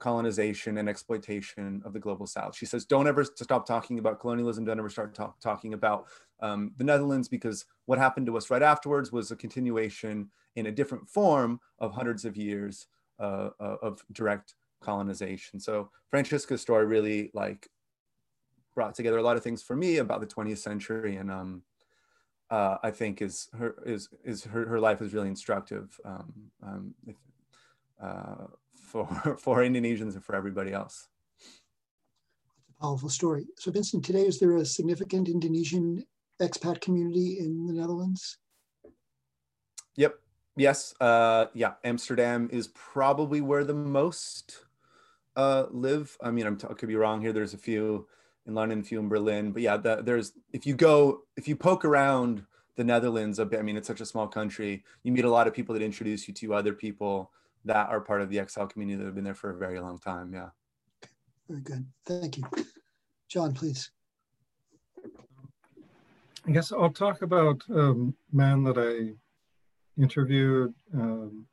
[0.00, 2.56] colonization and exploitation of the global south.
[2.56, 6.06] She says, don't ever stop talking about colonialism, don't ever start talk, talking about
[6.40, 10.72] um, the Netherlands because what happened to us right afterwards was a continuation in a
[10.72, 12.86] different form of hundreds of years
[13.18, 15.60] uh, uh of direct colonization.
[15.60, 17.68] So Francisca's story really like
[18.74, 21.62] brought together a lot of things for me about the 20th century and um,
[22.50, 25.98] uh, I think is her is is her, her life is really instructive.
[26.04, 27.16] Um, um, if,
[28.02, 29.06] uh, for
[29.38, 31.08] for Indonesians and for everybody else.
[32.78, 33.46] A powerful story.
[33.56, 36.04] So, Vincent, today is there a significant Indonesian
[36.40, 38.38] expat community in the Netherlands?
[39.96, 40.18] Yep.
[40.56, 40.94] Yes.
[41.00, 41.74] Uh, yeah.
[41.84, 44.64] Amsterdam is probably where the most
[45.36, 46.16] uh, live.
[46.22, 47.32] I mean, I'm t- I could be wrong here.
[47.32, 48.06] There's a few
[48.46, 51.56] in London, a few in Berlin, but yeah, the, there's if you go if you
[51.56, 52.44] poke around
[52.76, 53.58] the Netherlands a bit.
[53.58, 54.84] I mean, it's such a small country.
[55.02, 57.30] You meet a lot of people that introduce you to other people
[57.64, 59.98] that are part of the exile community that have been there for a very long
[59.98, 60.32] time.
[60.32, 60.48] Yeah.
[61.48, 61.86] Very good.
[62.06, 62.44] Thank you.
[63.28, 63.90] John, please.
[66.50, 67.94] I guess I'll talk about a
[68.32, 69.14] man that I
[70.02, 71.46] interviewed um,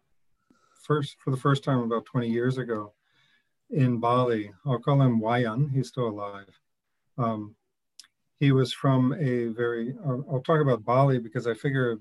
[0.81, 2.93] first for the first time about 20 years ago
[3.69, 4.51] in Bali.
[4.65, 5.71] I'll call him Wayan.
[5.71, 6.49] He's still alive.
[7.15, 7.53] Um,
[8.39, 11.99] he was from a very, I'll, I'll, talk about Bali because I figure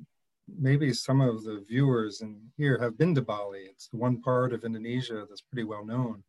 [0.58, 3.64] maybe some of the viewers in here have been to Bali.
[3.70, 6.22] It's the one part of Indonesia that's pretty well known.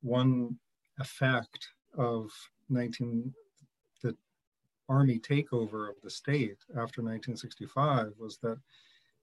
[0.00, 0.56] One
[0.98, 1.68] effect
[1.98, 2.30] of
[2.70, 3.47] 19 the
[4.88, 8.58] army takeover of the state after 1965 was that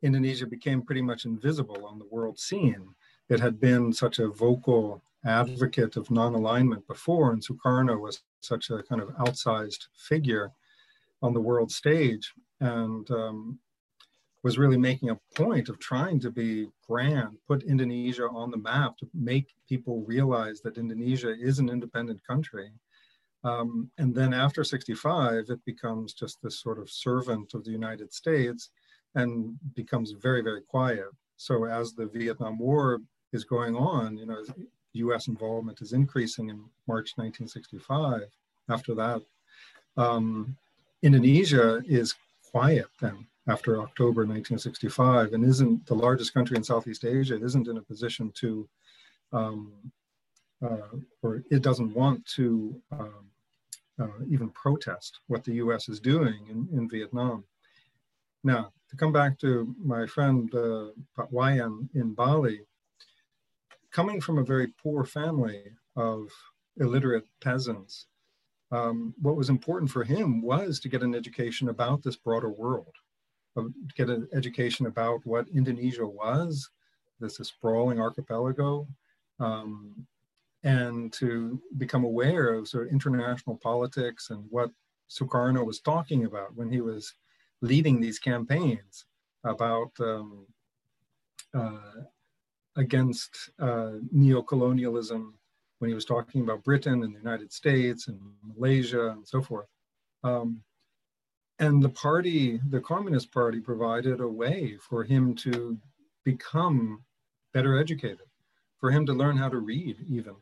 [0.01, 2.89] Indonesia became pretty much invisible on the world scene.
[3.30, 8.84] It had been such a vocal advocate of non-alignment before, and Sukarno was such a
[8.84, 10.51] kind of outsized figure
[11.21, 12.34] on the world stage.
[12.60, 13.60] And um,
[14.45, 18.95] was really making a point of trying to be grand, put Indonesia on the map
[18.95, 22.69] to make people realize that Indonesia is an independent country.
[23.46, 28.12] Um, and then after 65, it becomes just this sort of servant of the United
[28.12, 28.72] States
[29.14, 31.10] and becomes very, very quiet.
[31.38, 33.02] So as the Vietnam War
[33.34, 34.44] is going on, you know,
[34.94, 38.24] US involvement is increasing in March 1965.
[38.68, 39.22] After that,
[39.96, 40.58] um,
[41.04, 42.16] Indonesia is
[42.52, 47.78] quiet then after October 1965 and isn't the largest country in Southeast Asia, isn't in
[47.78, 48.68] a position to,
[49.34, 49.72] um,
[50.64, 53.30] uh, or it doesn't want to um,
[54.00, 57.44] uh, even protest what the US is doing in, in Vietnam.
[58.44, 60.90] Now, to come back to my friend uh,
[61.32, 62.62] Wayan in Bali,
[63.92, 65.64] coming from a very poor family
[65.96, 66.30] of
[66.78, 68.08] illiterate peasants,
[68.72, 72.94] um, what was important for him was to get an education about this broader world
[73.56, 76.70] to get an education about what Indonesia was,
[77.20, 78.88] this sprawling archipelago,
[79.40, 80.06] um,
[80.65, 84.71] and to become aware of sort of international politics and what
[85.10, 87.13] Sukarno was talking about when he was
[87.62, 89.06] leading these campaigns
[89.43, 90.47] about um,
[91.54, 92.01] uh,
[92.75, 95.34] against uh, neocolonialism
[95.80, 99.67] when he was talking about Britain and the United States and Malaysia and so forth.
[100.23, 100.62] Um,
[101.60, 105.78] and the party, the Communist Party, provided a way for him to
[106.23, 107.04] become
[107.54, 108.28] better educated,
[108.80, 110.36] for him to learn how to read, even.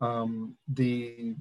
[0.00, 1.34] Um, the,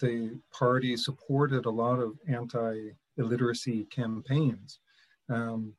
[0.00, 4.80] the party supported a lot of anti illiteracy campaigns.
[5.28, 5.74] Um,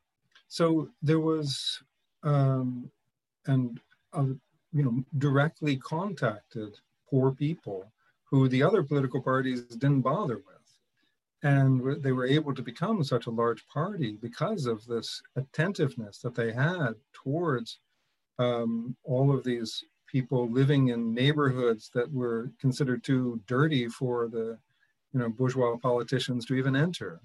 [0.48, 1.82] so there was,
[2.24, 2.90] um,
[3.46, 3.80] and
[4.12, 4.24] uh,
[4.72, 6.76] you know, directly contacted
[7.08, 7.90] poor people
[8.24, 10.44] who the other political parties didn't bother with.
[11.42, 16.34] And they were able to become such a large party because of this attentiveness that
[16.34, 17.78] they had towards
[18.38, 24.58] um, all of these people living in neighborhoods that were considered too dirty for the
[25.12, 27.20] you know, bourgeois politicians to even enter.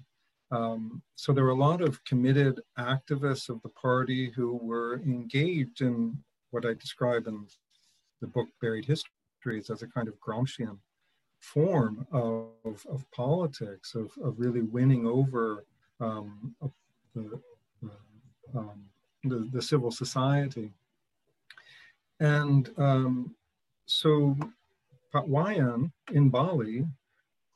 [0.50, 5.80] Um, so there were a lot of committed activists of the party who were engaged
[5.80, 6.16] in
[6.50, 7.46] what I describe in
[8.20, 10.78] the book Buried Histories as a kind of Gramscian
[11.40, 15.64] form of, of politics, of, of really winning over
[16.00, 16.54] um,
[17.14, 17.40] the,
[18.54, 18.84] um,
[19.24, 20.70] the, the, civil society.
[22.20, 23.34] And um,
[23.86, 24.36] so
[25.12, 26.86] Pak Wayan in Bali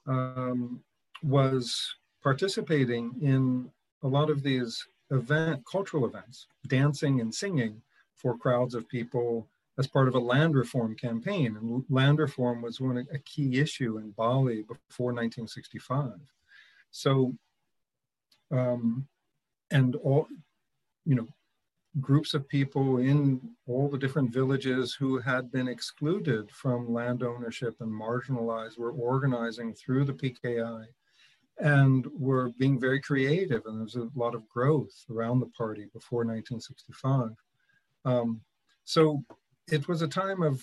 [0.06, 0.82] um,
[1.22, 3.70] was participating in
[4.02, 7.80] a lot of these event, cultural events, dancing and singing
[8.16, 11.56] for crowds of people as part of a land reform campaign.
[11.56, 16.12] And land reform was one a key issue in Bali before 1965.
[16.90, 17.34] So,
[18.50, 19.06] um,
[19.70, 20.26] and all,
[21.04, 21.28] you know,
[22.00, 27.76] groups of people in all the different villages who had been excluded from land ownership
[27.80, 30.86] and marginalized were organizing through the PKI
[31.58, 33.62] and were being very creative.
[33.66, 37.30] And there was a lot of growth around the party before 1965.
[38.04, 38.40] Um,
[38.84, 39.24] so
[39.70, 40.62] it was a time of,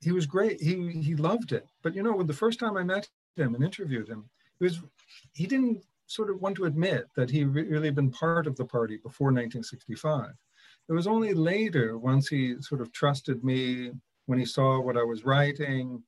[0.00, 0.60] he was great.
[0.60, 1.66] He, he loved it.
[1.82, 4.28] But you know, when the first time I met him and interviewed him,
[4.60, 4.80] it was,
[5.32, 8.96] he didn't sort of want to admit that he really been part of the party
[8.96, 10.30] before 1965.
[10.88, 13.92] It was only later, once he sort of trusted me,
[14.26, 16.02] when he saw what I was writing,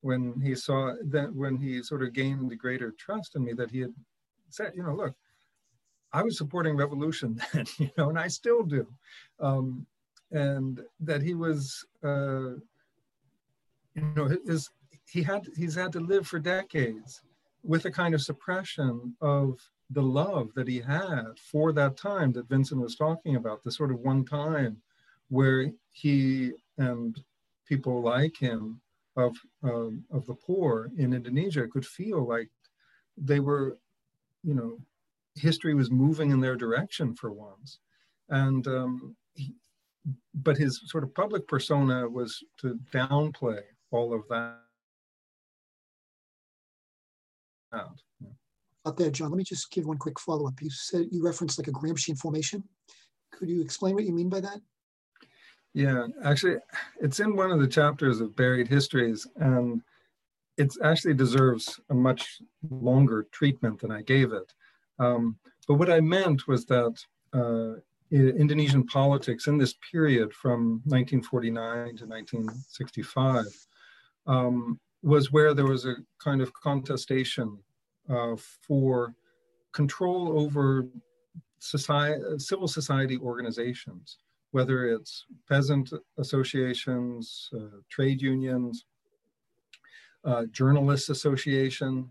[0.00, 3.70] when he saw that, when he sort of gained the greater trust in me, that
[3.70, 3.94] he had
[4.48, 5.14] said, you know, look,
[6.12, 8.86] I was supporting revolution then, you know, and I still do.
[9.40, 9.86] Um,
[10.32, 12.54] and that he was, uh,
[13.94, 14.70] you know, his,
[15.06, 17.20] he had, he's had to live for decades
[17.62, 22.48] with a kind of suppression of the love that he had for that time that
[22.48, 24.80] Vincent was talking about, the sort of one time
[25.28, 27.20] where he and
[27.66, 28.80] people like him
[29.16, 32.50] of, um, of the poor in Indonesia could feel like
[33.16, 33.78] they were,
[34.42, 34.78] you know,
[35.34, 37.78] history was moving in their direction for once.
[38.28, 39.54] And, um, he,
[40.34, 44.60] but his sort of public persona was to downplay all of that
[47.72, 48.00] out.
[48.86, 50.60] Out there, John, let me just give one quick follow up.
[50.60, 52.64] You said you referenced like a Gramscian formation.
[53.32, 54.60] Could you explain what you mean by that?
[55.74, 56.56] Yeah, actually,
[57.00, 59.82] it's in one of the chapters of Buried Histories, and
[60.56, 64.52] it actually deserves a much longer treatment than I gave it.
[64.98, 65.36] Um,
[65.68, 66.98] but what I meant was that
[67.32, 67.74] uh,
[68.10, 73.46] Indonesian politics in this period from 1949 to 1965
[74.26, 77.58] um, was where there was a kind of contestation
[78.08, 79.14] uh, for
[79.72, 80.86] control over
[81.58, 84.18] society, civil society organizations,
[84.50, 88.84] whether it's peasant associations, uh, trade unions,
[90.24, 92.10] uh, journalists association.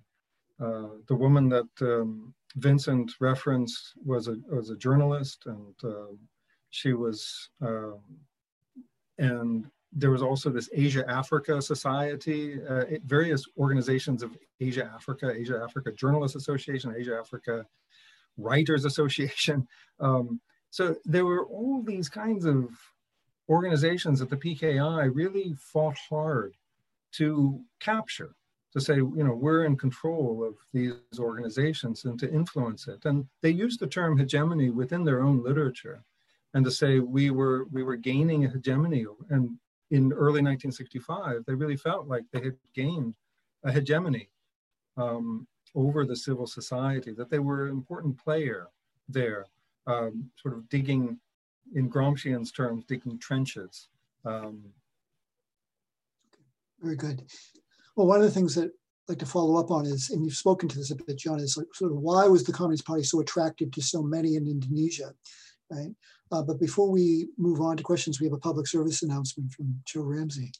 [0.60, 6.14] Uh, the woman that um, Vincent referenced was a, was a journalist and uh,
[6.72, 8.00] she was, um,
[9.18, 15.62] and there was also this Asia Africa Society, uh, various organizations of Asia Africa, Asia
[15.64, 17.66] Africa Journalists Association, Asia Africa
[18.38, 19.68] Writers Association.
[20.02, 22.70] Um, so there were all these kinds of
[23.50, 26.56] organizations that the PKI really fought hard
[27.14, 28.34] to capture,
[28.72, 33.04] to say, you know, we're in control of these organizations and to influence it.
[33.04, 36.06] And they used the term hegemony within their own literature
[36.54, 39.58] and to say we were we were gaining a hegemony and
[39.92, 43.16] in early 1965, they really felt like they had gained
[43.64, 44.30] a hegemony
[44.98, 48.68] um, over the civil society, that they were an important player
[49.08, 49.46] there,
[49.88, 51.20] um, sort of digging,
[51.76, 53.90] in Gramscian's terms, digging trenches.
[54.26, 54.64] Um,
[56.82, 57.24] Very good.
[57.96, 60.36] Well, one of the things that I'd like to follow up on is, and you've
[60.36, 63.04] spoken to this a bit, John, is like sort of why was the Communist Party
[63.04, 65.14] so attractive to so many in Indonesia,
[65.70, 65.92] right?
[66.32, 69.82] Uh, but before we move on to questions, we have a public service announcement from
[69.86, 70.52] Joe Ramsey.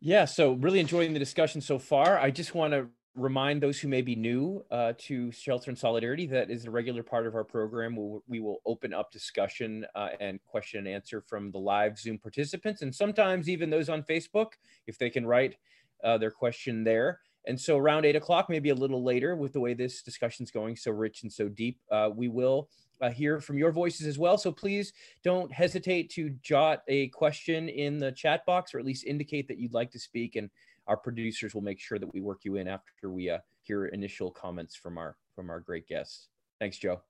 [0.00, 2.18] Yeah, so really enjoying the discussion so far.
[2.18, 6.26] I just want to remind those who may be new uh, to Shelter in Solidarity
[6.26, 7.94] that is a regular part of our program.
[7.96, 12.18] We'll, we will open up discussion uh, and question and answer from the live Zoom
[12.18, 14.48] participants, and sometimes even those on Facebook,
[14.86, 15.56] if they can write
[16.02, 17.20] uh, their question there.
[17.46, 20.50] And so around eight o'clock, maybe a little later, with the way this discussion is
[20.50, 22.68] going so rich and so deep, uh, we will
[23.00, 24.38] uh, hear from your voices as well.
[24.38, 24.92] So please
[25.22, 29.58] don't hesitate to jot a question in the chat box or at least indicate that
[29.58, 30.36] you'd like to speak.
[30.36, 30.50] And
[30.86, 34.30] our producers will make sure that we work you in after we uh, hear initial
[34.30, 36.28] comments from our from our great guests.
[36.60, 37.00] Thanks, Joe.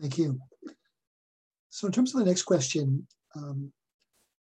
[0.00, 0.38] Thank you.
[1.70, 3.72] So in terms of the next question, um,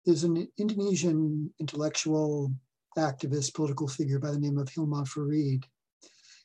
[0.05, 2.51] there's an Indonesian intellectual
[2.97, 5.65] activist, political figure by the name of Hilmar Farid.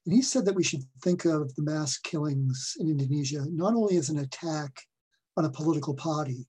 [0.07, 3.97] And he said that we should think of the mass killings in Indonesia not only
[3.97, 4.83] as an attack
[5.37, 6.47] on a political party,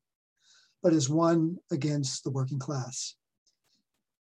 [0.84, 3.16] but as one against the working class.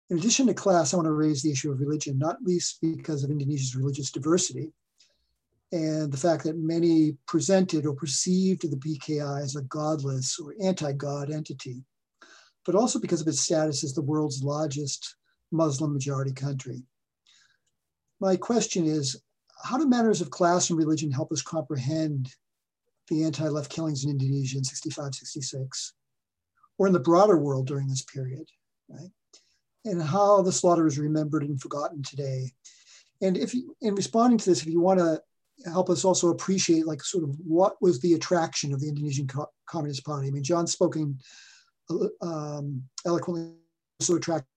[0.09, 3.23] In addition to class, I want to raise the issue of religion, not least because
[3.23, 4.73] of Indonesia's religious diversity
[5.71, 10.91] and the fact that many presented or perceived the PKI as a godless or anti
[10.93, 11.84] God entity,
[12.65, 15.15] but also because of its status as the world's largest
[15.51, 16.84] Muslim majority country.
[18.20, 19.22] My question is
[19.63, 22.34] how do matters of class and religion help us comprehend
[23.09, 25.93] the anti left killings in Indonesia in 65, 66,
[26.78, 28.47] or in the broader world during this period,
[28.89, 29.09] right?
[29.86, 32.51] And how the slaughter is remembered and forgotten today.
[33.22, 35.22] And if you, in responding to this, if you want to
[35.65, 39.47] help us also appreciate like sort of what was the attraction of the Indonesian Co
[39.65, 40.28] Communist Party.
[40.28, 41.20] I mean, John's spoken
[41.89, 43.53] uh, um, eloquently,
[43.99, 44.47] so attractive.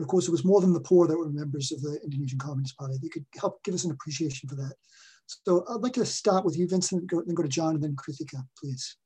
[0.00, 2.38] But of course, it was more than the poor that were members of the Indonesian
[2.38, 2.94] Communist Party.
[3.02, 4.72] They could help give us an appreciation for that.
[5.26, 7.96] So I'd like to start with you, Vincent, go, then go to John, and then
[7.96, 8.96] Krithika, please.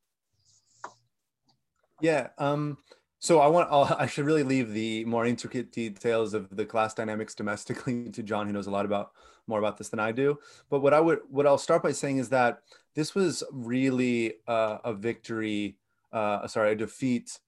[2.01, 2.29] Yeah.
[2.39, 2.79] Um,
[3.19, 6.95] so I want I'll, i should really leave the more intricate details of the class
[6.95, 9.11] dynamics domestically to John, who knows a lot about
[9.49, 10.39] more about this than I do.
[10.71, 12.61] But what I would what I'll start by saying is that
[12.95, 15.77] this was really uh, a victory,
[16.13, 17.41] uh, sorry, a defeat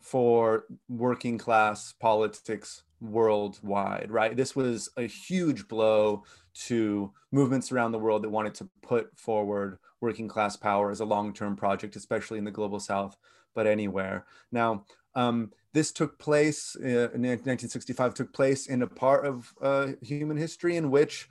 [0.00, 4.36] for working class politics worldwide, right?
[4.36, 6.24] This was a huge blow
[6.66, 11.04] to movements around the world that wanted to put forward working class power as a
[11.04, 13.16] long term project, especially in the global south,
[13.54, 14.26] but anywhere.
[14.52, 14.84] Now,
[15.14, 20.36] um, this took place uh, in 1965, took place in a part of uh, human
[20.36, 21.28] history in which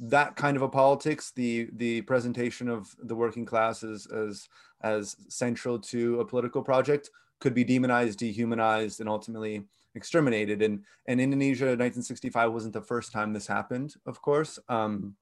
[0.00, 4.48] that kind of a politics, the the presentation of the working class as as,
[4.82, 9.62] as central to a political project, could be demonized, dehumanized, and ultimately
[9.94, 10.62] exterminated.
[10.62, 14.58] And, and Indonesia 1965 wasn't the first time this happened, of course.
[14.68, 15.14] Um,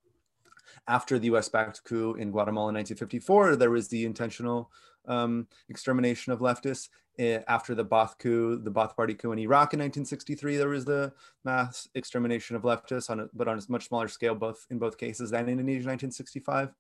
[0.87, 4.71] after the US backed coup in Guatemala in 1954, there was the intentional
[5.07, 6.89] um, extermination of leftists.
[7.19, 11.13] After the Ba'ath coup, the Ba'ath Party coup in Iraq in 1963, there was the
[11.45, 14.97] mass extermination of leftists, on a, but on a much smaller scale, both in both
[14.97, 16.71] cases than in Indonesia 1965.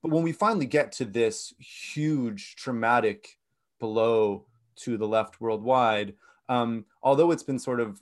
[0.00, 3.38] But when we finally get to this huge traumatic
[3.80, 4.46] blow
[4.76, 6.14] to the left worldwide.
[6.48, 8.00] Um, although it's been sort of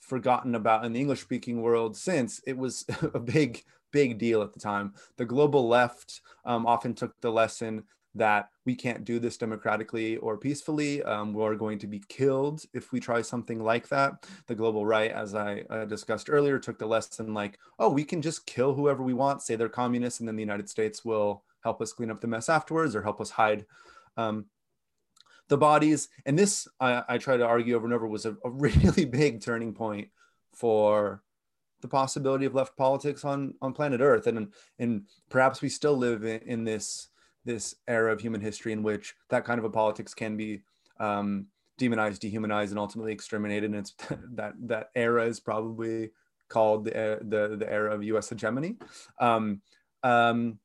[0.00, 2.84] forgotten about in the English speaking world since, it was
[3.14, 3.62] a big,
[3.92, 4.94] big deal at the time.
[5.16, 7.84] The global left um, often took the lesson
[8.14, 11.02] that we can't do this democratically or peacefully.
[11.04, 14.26] Um, we're going to be killed if we try something like that.
[14.48, 18.20] The global right, as I uh, discussed earlier, took the lesson like, oh, we can
[18.20, 21.80] just kill whoever we want, say they're communists, and then the United States will help
[21.80, 23.64] us clean up the mess afterwards or help us hide
[24.16, 24.46] um,
[25.50, 26.08] the bodies.
[26.24, 29.42] And this, I, I try to argue over and over, was a, a really big
[29.42, 30.08] turning point
[30.54, 31.22] for
[31.82, 36.24] the possibility of left politics on on planet Earth, and and perhaps we still live
[36.24, 37.08] in, in this
[37.44, 40.60] this era of human history in which that kind of a politics can be
[40.98, 41.46] um,
[41.78, 43.70] demonized, dehumanized, and ultimately exterminated.
[43.70, 43.94] And it's
[44.34, 46.10] that that era is probably
[46.48, 48.28] called the the, the era of U.S.
[48.28, 48.76] hegemony.
[49.18, 49.62] Um,
[50.02, 50.58] um,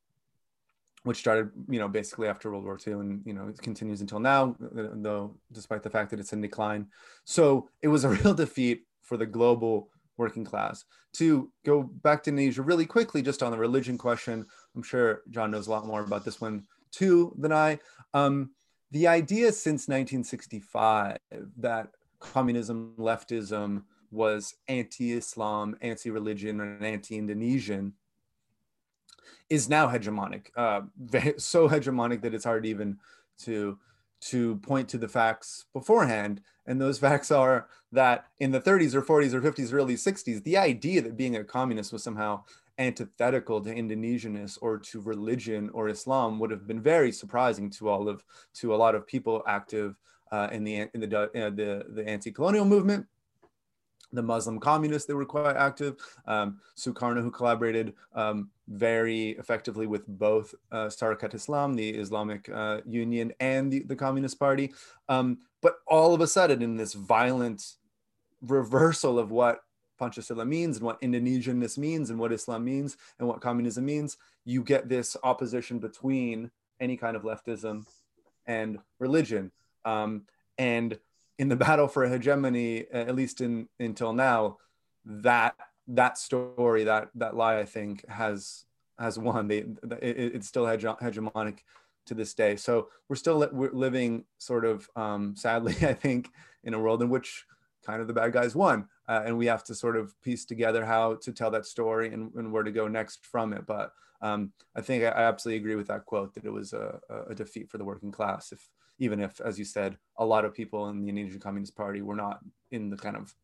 [1.06, 4.20] which started, you know, basically after World War II, and you know, it continues until
[4.20, 6.88] now, though, despite the fact that it's in decline.
[7.26, 10.84] So it was a real defeat for the global working class.
[11.18, 14.46] To go back to Indonesia really quickly, just on the religion question,
[14.76, 17.80] I'm sure John knows a lot more about this one too than I.
[18.16, 18.50] Um,
[18.90, 21.18] the idea since 1965
[21.60, 21.90] that
[22.20, 27.94] communism, leftism was anti-Islam, anti-religion, and anti-Indonesian
[29.50, 30.82] is now hegemonic, uh,
[31.38, 32.98] so hegemonic that it's hard even
[33.40, 33.78] to
[34.22, 36.42] to point to the facts beforehand.
[36.66, 40.44] And those facts are that in the 30s or 40s or 50s, or early 60s,
[40.44, 42.44] the idea that being a communist was somehow
[42.80, 48.10] antithetical to Indonesianness or to religion or Islam would have been very surprising to all
[48.10, 48.24] of
[48.56, 49.96] to a lot of people active
[50.32, 53.06] uh, in the in the uh, the, the anti-colonial movement
[54.14, 55.96] the Muslim communists they were quite active.
[56.26, 62.82] Um, Sukarno, who collaborated um, very effectively with both uh, Sarekat Islam, the Islamic uh,
[62.86, 64.74] Union, and the, the Communist Party.
[65.10, 67.76] Um, but all of a sudden, in this violent
[68.42, 69.62] reversal of what
[70.00, 74.64] Pancasila means and what Indonesianness means and what Islam means and what communism means, you
[74.64, 77.86] get this opposition between any kind of leftism
[78.46, 79.52] and religion.
[79.86, 80.24] Um,
[80.58, 80.98] and
[81.38, 84.58] in the battle for hegemony, at least in until now,
[85.06, 85.56] that
[85.88, 88.66] that story, that that lie, I think has
[88.98, 89.48] has won.
[89.48, 91.60] They, it, it's still hegemonic
[92.08, 92.56] to this day.
[92.56, 96.30] So we're still li- we're living sort of um, sadly, I think,
[96.64, 97.46] in a world in which
[97.86, 100.86] kind of the bad guys won, uh, and we have to sort of piece together
[100.86, 103.66] how to tell that story and, and where to go next from it.
[103.68, 107.00] But um, I think I, I, absolutely agree with that quote that it was a,
[107.30, 108.52] a defeat for the working class.
[108.52, 108.68] If
[109.00, 112.16] even if, as you said, a lot of people in the Indonesian Communist Party were
[112.16, 112.40] not
[112.72, 113.36] in the kind of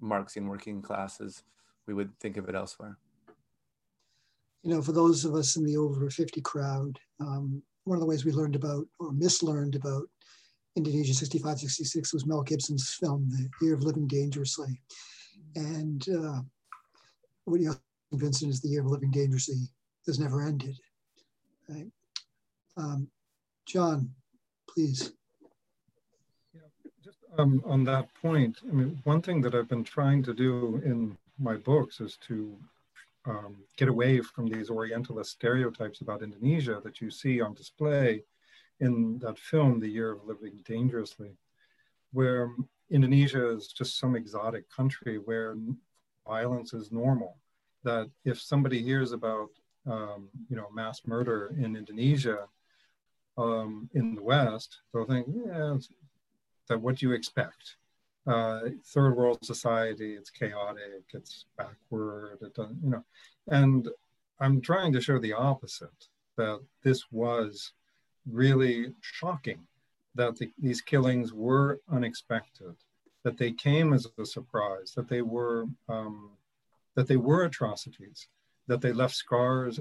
[0.00, 1.42] Marxian working classes,
[1.86, 2.98] we would think of it elsewhere.
[4.62, 8.06] You know, for those of us in the over 50 crowd, um, one of the
[8.06, 10.04] ways we learned about or mislearned about
[10.76, 14.80] Indonesia 65, 66 was Mel Gibson's film, The Year of Living Dangerously.
[15.54, 16.40] And uh,
[17.46, 17.66] Woody
[18.12, 19.56] Vincent is The Year of Living Dangerously
[20.06, 20.78] has never ended.
[21.68, 21.86] Right?
[22.76, 23.08] Um,
[23.66, 24.10] John,
[24.74, 25.12] please.
[26.52, 26.60] Yeah,
[27.02, 30.80] just um, on that point, I mean, one thing that I've been trying to do
[30.84, 32.56] in my books is to
[33.26, 38.22] um, get away from these Orientalist stereotypes about Indonesia that you see on display
[38.80, 41.36] in that film, The Year of Living Dangerously,
[42.12, 42.50] where
[42.90, 45.56] Indonesia is just some exotic country where
[46.26, 47.38] violence is normal.
[47.82, 49.50] That if somebody hears about,
[49.86, 52.48] um, you know, mass murder in Indonesia,
[53.36, 55.76] um, in the West, they'll think, yeah,
[56.68, 57.76] that what do you expect?
[58.26, 63.04] Uh, third world society, it's chaotic, it's backward, it doesn't, you know.
[63.48, 63.88] And
[64.40, 67.72] I'm trying to show the opposite, that this was
[68.30, 69.60] really shocking,
[70.14, 72.74] that the, these killings were unexpected,
[73.24, 76.30] that they came as a surprise, that they were um,
[76.94, 78.28] that they were atrocities,
[78.68, 79.80] that they left scars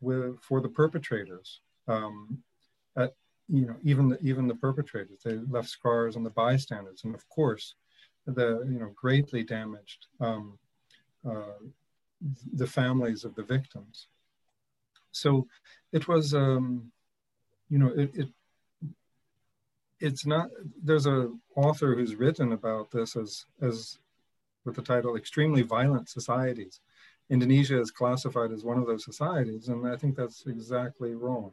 [0.00, 1.60] with, for the perpetrators.
[1.88, 2.42] Um,
[2.96, 3.14] at,
[3.48, 7.28] you know, even the, even the perpetrators, they left scars on the bystanders, and of
[7.28, 7.74] course,
[8.26, 10.58] the you know greatly damaged um,
[11.28, 11.58] uh,
[12.52, 14.08] the families of the victims.
[15.12, 15.48] So
[15.92, 16.92] it was, um,
[17.68, 18.28] you know, it, it
[20.00, 20.48] it's not.
[20.82, 23.98] There's a author who's written about this as as
[24.64, 26.80] with the title "Extremely Violent Societies."
[27.30, 31.52] Indonesia is classified as one of those societies, and I think that's exactly wrong.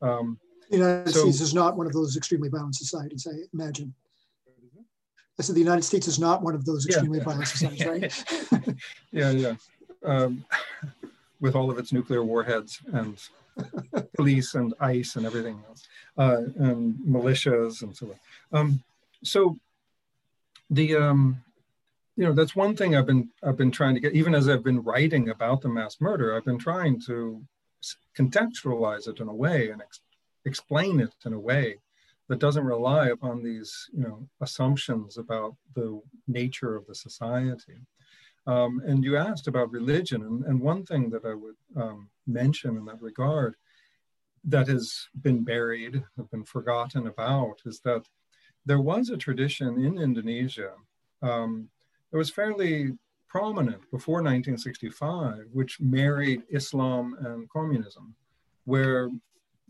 [0.00, 0.38] Um,
[0.72, 3.94] the United so, States is not one of those extremely violent societies, I imagine.
[5.38, 7.24] I said the United States is not one of those extremely yeah.
[7.24, 8.74] violent societies, right?
[9.12, 9.54] yeah, yeah.
[10.04, 10.44] Um,
[11.40, 13.18] with all of its nuclear warheads and
[14.16, 18.14] police and ICE and everything else, uh, and militias and so
[18.52, 18.58] on.
[18.58, 18.82] Um,
[19.22, 19.58] so
[20.70, 21.42] the um,
[22.16, 24.64] you know that's one thing I've been I've been trying to get even as I've
[24.64, 27.42] been writing about the mass murder I've been trying to
[28.16, 30.00] contextualize it in a way and ex-
[30.44, 31.78] explain it in a way
[32.28, 37.78] that doesn't rely upon these you know assumptions about the nature of the society.
[38.46, 42.76] Um, and you asked about religion and, and one thing that i would um, mention
[42.76, 43.54] in that regard
[44.44, 48.04] that has been buried have been forgotten about is that
[48.66, 50.72] there was a tradition in indonesia
[51.22, 51.68] um,
[52.10, 58.12] that was fairly prominent before 1965 which married islam and communism
[58.64, 59.08] where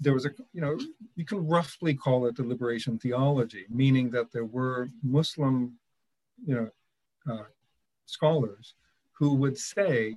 [0.03, 0.79] there was a, you know,
[1.15, 5.79] you can roughly call it the liberation theology, meaning that there were Muslim,
[6.45, 7.45] you know, uh,
[8.07, 8.75] scholars
[9.13, 10.17] who would say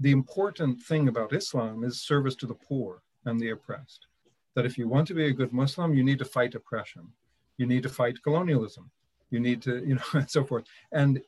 [0.00, 4.06] the important thing about Islam is service to the poor and the oppressed.
[4.54, 7.08] That if you want to be a good Muslim, you need to fight oppression,
[7.56, 8.90] you need to fight colonialism,
[9.30, 10.64] you need to, you know, and so forth.
[10.92, 11.22] And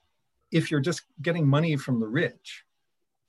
[0.52, 2.64] if you're just getting money from the rich,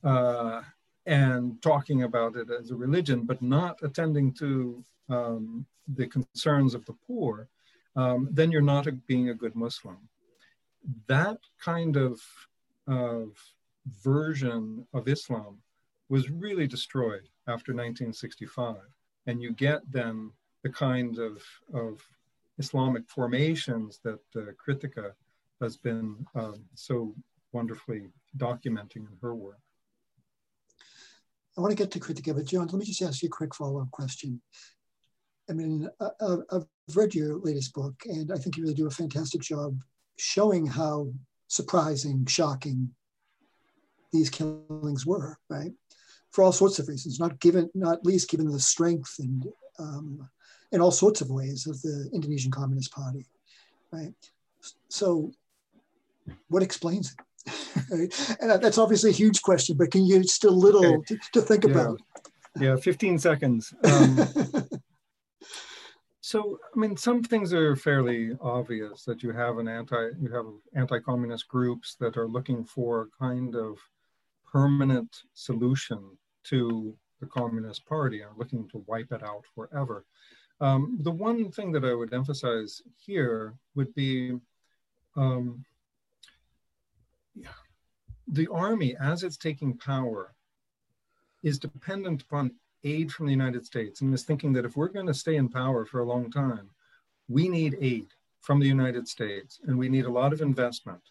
[0.03, 0.61] uh,
[1.05, 6.85] and talking about it as a religion, but not attending to um, the concerns of
[6.85, 7.47] the poor,
[7.95, 9.97] um, then you're not a, being a good Muslim.
[11.07, 12.21] That kind of,
[12.87, 13.37] of
[14.03, 15.57] version of Islam
[16.09, 18.75] was really destroyed after 1965.
[19.27, 20.31] And you get then
[20.63, 21.41] the kind of,
[21.73, 22.01] of
[22.57, 25.13] Islamic formations that uh, Krithika
[25.61, 27.15] has been um, so
[27.53, 29.59] wonderfully documenting in her work.
[31.57, 33.53] I want to get to Krithika, but John, let me just ask you a quick
[33.53, 34.41] follow-up question.
[35.49, 36.09] I mean, I,
[36.51, 39.77] I've read your latest book, and I think you really do a fantastic job
[40.17, 41.11] showing how
[41.47, 42.89] surprising, shocking
[44.13, 45.71] these killings were, right?
[46.31, 49.45] For all sorts of reasons, not given, not least given the strength and
[49.79, 50.29] um,
[50.71, 53.25] in all sorts of ways of the Indonesian Communist Party,
[53.91, 54.13] right?
[54.89, 55.31] So,
[56.47, 57.25] what explains it?
[57.91, 58.11] And
[58.61, 61.15] that's obviously a huge question, but can you a little okay.
[61.15, 61.71] to, to, think yeah.
[61.71, 62.01] about?
[62.59, 63.73] Yeah, 15 seconds.
[63.83, 64.27] Um,
[66.23, 70.45] so I mean, some things are fairly obvious that you have an anti, you have
[70.75, 73.79] anti-communist groups that are looking for a kind of
[74.49, 80.05] permanent solution to the Communist Party and looking to wipe it out forever.
[80.59, 84.37] Um, the one thing that I would emphasize here would be
[85.15, 85.65] um,
[88.27, 90.33] the army, as it's taking power,
[91.43, 92.51] is dependent upon
[92.83, 95.49] aid from the United States and is thinking that if we're going to stay in
[95.49, 96.69] power for a long time,
[97.27, 98.07] we need aid
[98.41, 101.01] from the United States and we need a lot of investment.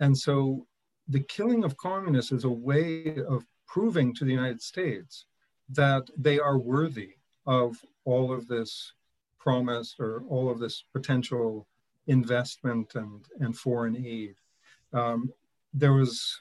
[0.00, 0.66] And so
[1.08, 5.26] the killing of communists is a way of proving to the United States
[5.70, 7.14] that they are worthy
[7.46, 8.92] of all of this
[9.38, 11.66] promise or all of this potential
[12.08, 14.34] investment and, and foreign aid.
[14.92, 15.32] Um,
[15.74, 16.40] there was,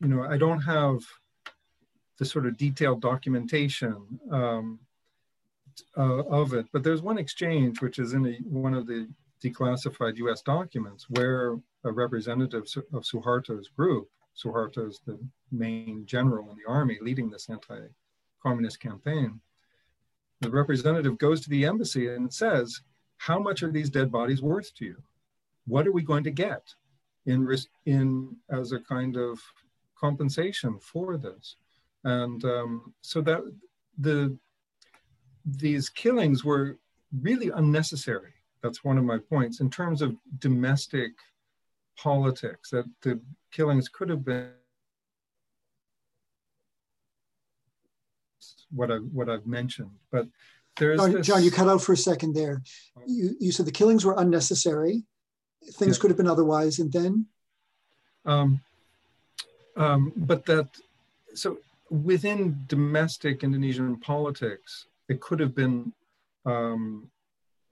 [0.00, 1.00] you know, I don't have
[2.18, 3.96] the sort of detailed documentation
[4.30, 4.78] um,
[5.96, 6.66] uh, of it.
[6.72, 9.08] But there's one exchange, which is in a, one of the
[9.42, 15.18] declassified US documents, where a representative of Suharto's group, Suharto is the
[15.50, 17.88] main general in the army leading this anti
[18.42, 19.40] communist campaign.
[20.40, 22.82] The representative goes to the embassy and says,
[23.18, 24.96] How much are these dead bodies worth to you?
[25.66, 26.74] What are we going to get
[27.30, 27.56] in,
[27.86, 29.38] in as a kind of
[29.98, 31.56] compensation for this?
[32.04, 33.40] And um, so that
[33.98, 34.36] the
[35.44, 36.78] these killings were
[37.20, 38.32] really unnecessary.
[38.62, 41.12] That's one of my points in terms of domestic
[41.96, 42.70] politics.
[42.70, 43.20] That the
[43.50, 44.52] killings could have been
[48.70, 50.26] what I what I've mentioned, but
[50.76, 51.26] there's John, this...
[51.26, 52.62] John, you cut out for a second there.
[53.06, 55.04] You you said the killings were unnecessary.
[55.72, 56.00] Things yeah.
[56.00, 57.26] could have been otherwise, and then.
[58.24, 58.60] Um,
[59.76, 60.68] um, but that
[61.34, 61.58] so
[61.90, 65.92] within domestic Indonesian politics, it could have been
[66.46, 67.10] um,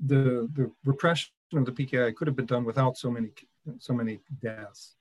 [0.00, 3.30] the the repression of the PKI could have been done without so many
[3.78, 4.94] so many deaths.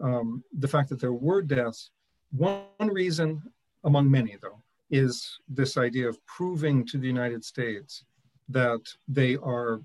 [0.00, 1.90] Um, the fact that there were deaths,
[2.32, 3.42] one reason
[3.84, 4.60] among many though,
[4.90, 8.04] is this idea of proving to the United States
[8.48, 9.80] that they are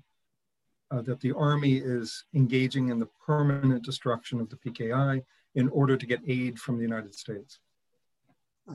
[0.90, 5.22] uh, that the army is engaging in the permanent destruction of the PKI
[5.54, 7.58] in order to get aid from the United States.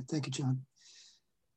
[0.09, 0.61] Thank you, John.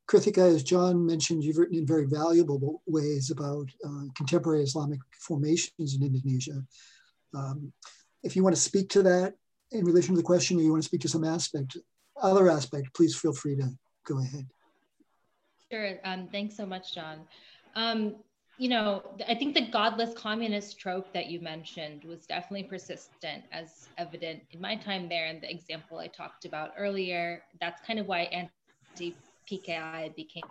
[0.08, 5.96] Krithika, as John mentioned, you've written in very valuable ways about uh, contemporary Islamic formations
[5.96, 6.64] in Indonesia.
[7.34, 7.72] Um,
[8.22, 9.34] if you want to speak to that
[9.70, 11.76] in relation to the question, or you want to speak to some aspect,
[12.20, 13.68] other aspect, please feel free to
[14.06, 14.46] go ahead.
[15.70, 15.98] Sure.
[16.04, 17.20] Um, thanks so much, John.
[17.74, 18.16] Um,
[18.58, 23.88] you know, I think the godless communist trope that you mentioned was definitely persistent, as
[23.98, 25.26] evident in my time there.
[25.26, 30.44] And the example I talked about earlier, that's kind of why anti PKI became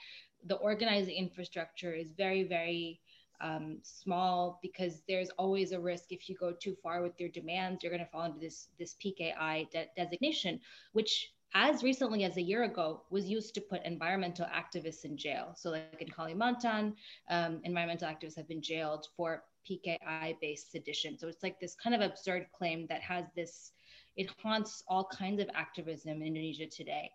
[0.46, 3.00] The organizing infrastructure is very, very
[3.40, 7.82] um, small because there's always a risk if you go too far with your demands,
[7.82, 10.60] you're going to fall into this this PKI de- designation,
[10.92, 15.52] which as recently as a year ago was used to put environmental activists in jail.
[15.56, 16.94] So like in Kalimantan,
[17.28, 21.18] um, environmental activists have been jailed for PKI-based sedition.
[21.18, 23.72] So it's like this kind of absurd claim that has this,
[24.16, 27.10] it haunts all kinds of activism in Indonesia today.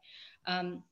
[0.47, 0.83] Um,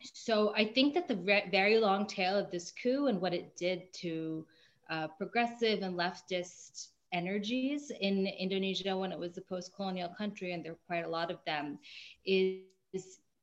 [0.00, 3.56] so I think that the re- very long tail of this coup and what it
[3.56, 4.46] did to
[4.90, 10.72] uh, progressive and leftist energies in Indonesia when it was a post-colonial country, and there
[10.72, 11.78] were quite a lot of them,
[12.26, 12.60] is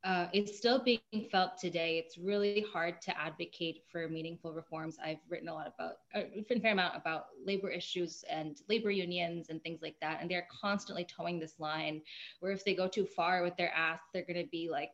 [0.04, 2.00] uh, it's still being felt today.
[2.04, 4.98] It's really hard to advocate for meaningful reforms.
[5.04, 9.50] I've written a lot about, uh, a fair amount about labor issues and labor unions
[9.50, 10.20] and things like that.
[10.20, 12.02] And they're constantly toeing this line
[12.40, 14.92] where if they go too far with their ask, they're going to be like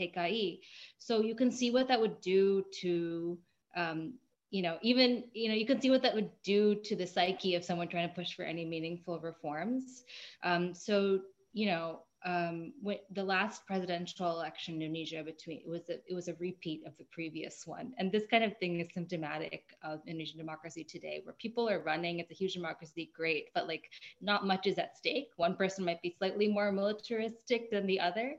[0.00, 0.60] PKI.
[0.98, 3.36] So you can see what that would do to,
[3.74, 4.14] um,
[4.50, 7.56] you know, even, you know, you can see what that would do to the psyche
[7.56, 10.04] of someone trying to push for any meaningful reforms.
[10.44, 15.88] Um, so, you know, um, when the last presidential election in Indonesia between it was
[15.90, 18.88] a, it was a repeat of the previous one, and this kind of thing is
[18.94, 22.18] symptomatic of Indonesian democracy today, where people are running.
[22.18, 25.28] It's a huge democracy, great, but like not much is at stake.
[25.36, 28.36] One person might be slightly more militaristic than the other,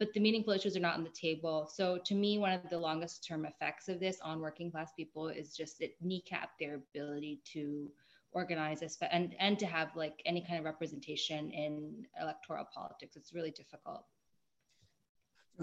[0.00, 1.70] but the meaningful issues are not on the table.
[1.72, 5.28] So to me, one of the longest term effects of this on working class people
[5.28, 7.90] is just it kneecap their ability to
[8.32, 13.16] organize this but and and to have like any kind of representation in electoral politics
[13.16, 14.04] it's really difficult.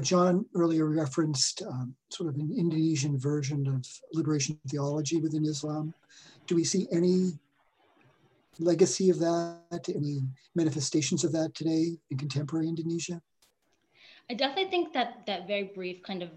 [0.01, 5.93] John earlier referenced um, sort of an indonesian version of liberation theology within islam.
[6.45, 7.39] Do we see any
[8.59, 10.21] legacy of that any
[10.55, 13.21] manifestations of that today in contemporary indonesia?
[14.29, 16.29] I definitely think that that very brief kind of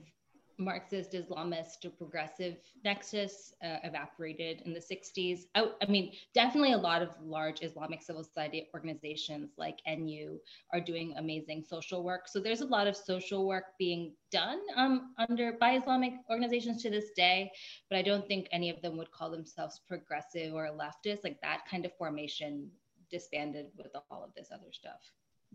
[0.61, 5.47] Marxist, Islamist, or progressive nexus uh, evaporated in the 60s.
[5.55, 10.39] I, I, mean, definitely a lot of large Islamic civil society organizations like NU
[10.73, 12.29] are doing amazing social work.
[12.29, 16.91] So there's a lot of social work being done um, under by Islamic organizations to
[16.91, 17.51] this day,
[17.89, 21.25] but I don't think any of them would call themselves progressive or leftist.
[21.25, 22.71] Like that kind of formation
[23.11, 25.01] disbanded with all of this other stuff.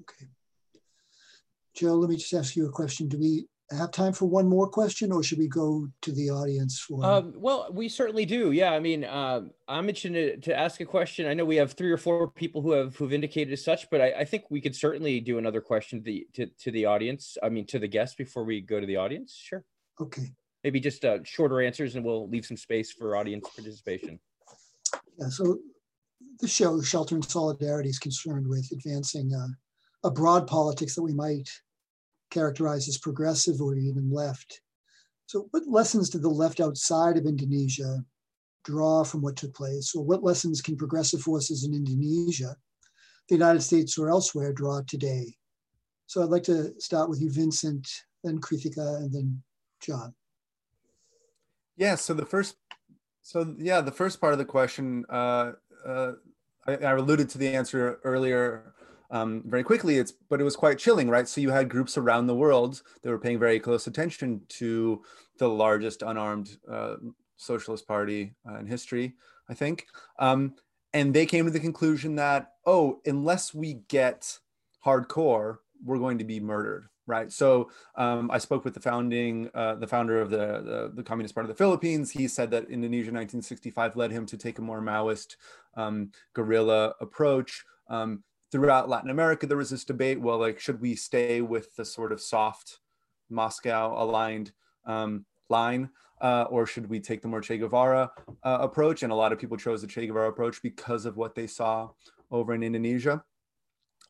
[0.01, 0.27] Okay.
[1.75, 3.07] Joe, let me just ask you a question.
[3.07, 6.79] Do we have time for one more question, or should we go to the audience
[6.79, 7.03] for?
[7.03, 8.51] Um, well, we certainly do.
[8.51, 11.27] Yeah, I mean, uh, I'm itching to, to ask a question.
[11.27, 14.01] I know we have three or four people who have who've indicated as such, but
[14.01, 17.37] I, I think we could certainly do another question to the to, to the audience.
[17.41, 19.35] I mean, to the guests before we go to the audience.
[19.35, 19.63] Sure.
[19.99, 20.31] Okay.
[20.63, 24.19] Maybe just uh, shorter answers, and we'll leave some space for audience participation.
[25.17, 25.29] Yeah.
[25.29, 25.57] So,
[26.39, 29.47] the show Shelter in Solidarity is concerned with advancing uh,
[30.07, 31.49] a broad politics that we might
[32.35, 34.61] characterized as progressive or even left.
[35.25, 38.03] So, what lessons did the left outside of Indonesia
[38.63, 39.95] draw from what took place?
[39.95, 42.55] Or what lessons can progressive forces in Indonesia,
[43.29, 45.33] the United States, or elsewhere draw today?
[46.05, 47.87] So, I'd like to start with you, Vincent,
[48.23, 49.41] then Krithika, and then
[49.81, 50.13] John.
[51.77, 51.95] Yeah.
[51.95, 52.55] So the first,
[53.21, 55.53] so yeah, the first part of the question, uh,
[55.85, 56.11] uh,
[56.67, 58.73] I, I alluded to the answer earlier
[59.11, 59.97] um, very quickly.
[59.97, 61.27] It's but it was quite chilling, right?
[61.27, 65.01] So you had groups around the world that were paying very close attention to
[65.37, 66.95] the largest unarmed uh,
[67.37, 69.13] socialist party uh, in history,
[69.49, 69.87] I think,
[70.19, 70.55] um,
[70.93, 74.39] and they came to the conclusion that oh, unless we get
[74.85, 77.31] hardcore, we're going to be murdered, right?
[77.31, 81.33] So um, I spoke with the founding, uh, the founder of the, the, the Communist
[81.33, 82.11] Party of the Philippines.
[82.11, 85.35] He said that Indonesia 1965 led him to take a more Maoist
[85.75, 87.63] um, guerrilla approach.
[87.89, 88.23] Um,
[88.55, 90.21] throughout Latin America, there was this debate.
[90.21, 92.79] Well, like, should we stay with the sort of soft
[93.29, 94.53] Moscow aligned
[94.85, 95.89] um, line,
[96.21, 98.09] uh, or should we take the more Che Guevara
[98.43, 99.03] uh, approach?
[99.03, 101.89] And a lot of people chose the Che Guevara approach because of what they saw
[102.31, 103.25] over in Indonesia.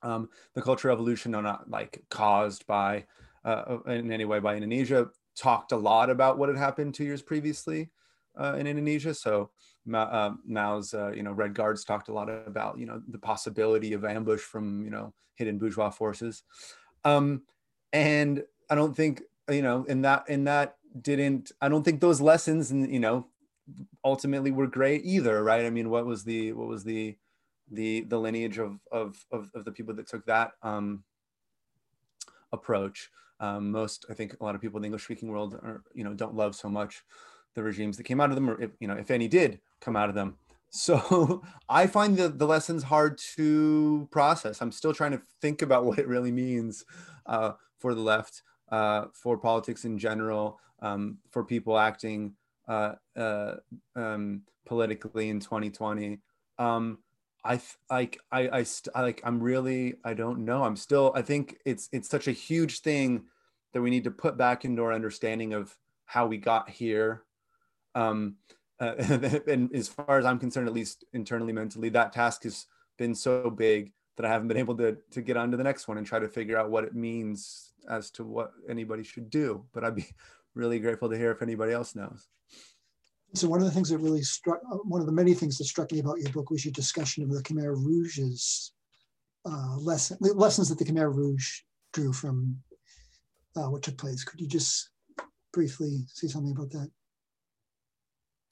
[0.03, 3.05] Um, the cultural revolution, no, not like caused by
[3.45, 7.23] uh, in any way by Indonesia, talked a lot about what had happened two years
[7.23, 7.89] previously
[8.39, 9.15] uh, in Indonesia.
[9.15, 9.49] So
[9.93, 13.93] uh, Mao's, uh, you know, Red Guards talked a lot about, you know, the possibility
[13.93, 16.43] of ambush from, you know, hidden bourgeois forces.
[17.03, 17.43] Um,
[17.93, 22.21] and I don't think, you know, in that, in that didn't, I don't think those
[22.21, 23.27] lessons, and you know,
[24.03, 25.65] ultimately were great either, right?
[25.65, 27.15] I mean, what was the, what was the,
[27.69, 31.03] the, the lineage of, of, of, of the people that took that um,
[32.51, 33.09] approach?
[33.39, 36.03] Um, most, I think a lot of people in the English speaking world are, you
[36.05, 37.03] know, don't love so much
[37.56, 39.95] the regimes that came out of them, or if, you know, if any did come
[39.95, 40.38] out of them.
[40.70, 44.62] so I find the, the lessons hard to process.
[44.62, 46.86] I'm still trying to think about what it really means
[47.26, 52.34] uh, for the left, uh, for politics in general, um, for people acting
[52.68, 53.56] uh, uh
[53.95, 56.20] um, politically in 2020.
[56.58, 56.97] Um,
[57.45, 60.64] I like I I, I like I'm really I don't know.
[60.64, 63.26] I'm still I think it's it's such a huge thing
[63.74, 67.24] that we need to put back into our understanding of how we got here.
[67.95, 68.35] Um,
[68.79, 68.93] uh,
[69.47, 72.67] and as far as I'm concerned, at least internally, mentally, that task has
[72.97, 75.87] been so big that I haven't been able to to get on to the next
[75.87, 79.65] one and try to figure out what it means as to what anybody should do.
[79.73, 80.07] But I'd be
[80.53, 82.27] really grateful to hear if anybody else knows.
[83.33, 85.91] So one of the things that really struck, one of the many things that struck
[85.91, 88.71] me about your book was your discussion of the Khmer Rouge's
[89.45, 92.57] uh, lesson, lessons that the Khmer Rouge drew from
[93.57, 94.23] uh, what took place.
[94.23, 94.89] Could you just
[95.51, 96.89] briefly say something about that?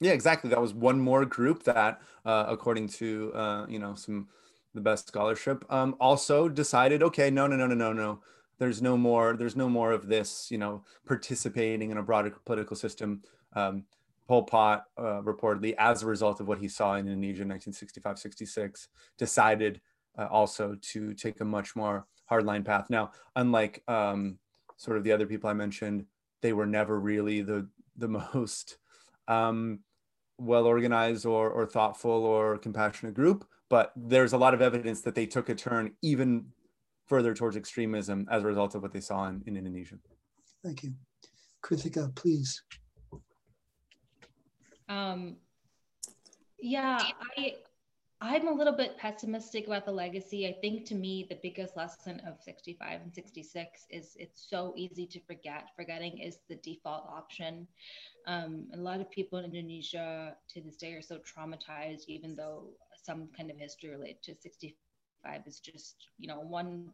[0.00, 0.50] Yeah, exactly.
[0.50, 4.28] That was one more group that, uh, according to uh, you know some
[4.74, 8.20] the best scholarship, um, also decided, okay, no, no, no, no, no, no.
[8.58, 9.36] There's no more.
[9.36, 10.50] There's no more of this.
[10.50, 13.22] You know, participating in a broader political system.
[13.54, 13.84] Um,
[14.26, 18.88] Pol Pot uh, reportedly, as a result of what he saw in Indonesia in 1965-66,
[19.18, 19.82] decided
[20.18, 22.86] uh, also to take a much more hardline path.
[22.88, 24.38] Now, unlike um,
[24.76, 26.06] sort of the other people I mentioned,
[26.40, 28.78] they were never really the the most
[29.28, 29.80] um,
[30.38, 33.46] well organized or, or thoughtful or compassionate group.
[33.70, 36.46] But there's a lot of evidence that they took a turn even
[37.06, 39.96] further towards extremism as a result of what they saw in, in Indonesia.
[40.62, 40.94] Thank you.
[41.62, 42.62] Krithika, please.
[44.88, 45.36] Um,
[46.58, 46.98] yeah,
[47.38, 47.54] I
[48.26, 50.48] I'm a little bit pessimistic about the legacy.
[50.48, 55.06] I think to me the biggest lesson of 65 and 66 is it's so easy
[55.08, 55.68] to forget.
[55.76, 57.68] Forgetting is the default option.
[58.26, 62.70] Um, a lot of people in Indonesia to this day are so traumatized, even though
[63.02, 66.88] some kind of history related to 65 is just you know one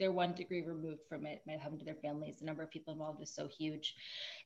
[0.00, 2.92] they're one degree removed from it might happen to their families the number of people
[2.92, 3.94] involved is so huge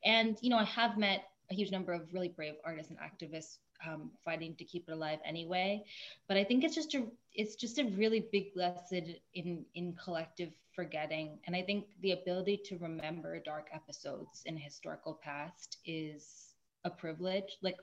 [0.04, 3.58] and you know i have met a huge number of really brave artists and activists
[3.86, 5.84] um, fighting to keep it alive anyway.
[6.28, 7.04] But I think it's just a
[7.34, 12.60] it's just a really big lesson in in collective forgetting, and I think the ability
[12.66, 16.54] to remember dark episodes in historical past is
[16.84, 17.56] a privilege.
[17.62, 17.76] Like,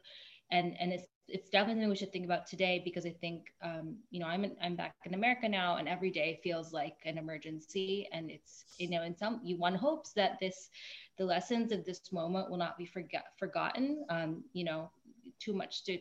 [0.52, 3.98] and and it's it's definitely something we should think about today because I think um,
[4.12, 7.18] you know I'm in, I'm back in America now, and every day feels like an
[7.18, 10.70] emergency, and it's you know in some you one hopes that this
[11.18, 14.06] the lessons of this moment will not be forget, forgotten.
[14.10, 14.92] Um, you know,
[15.40, 15.98] too much to,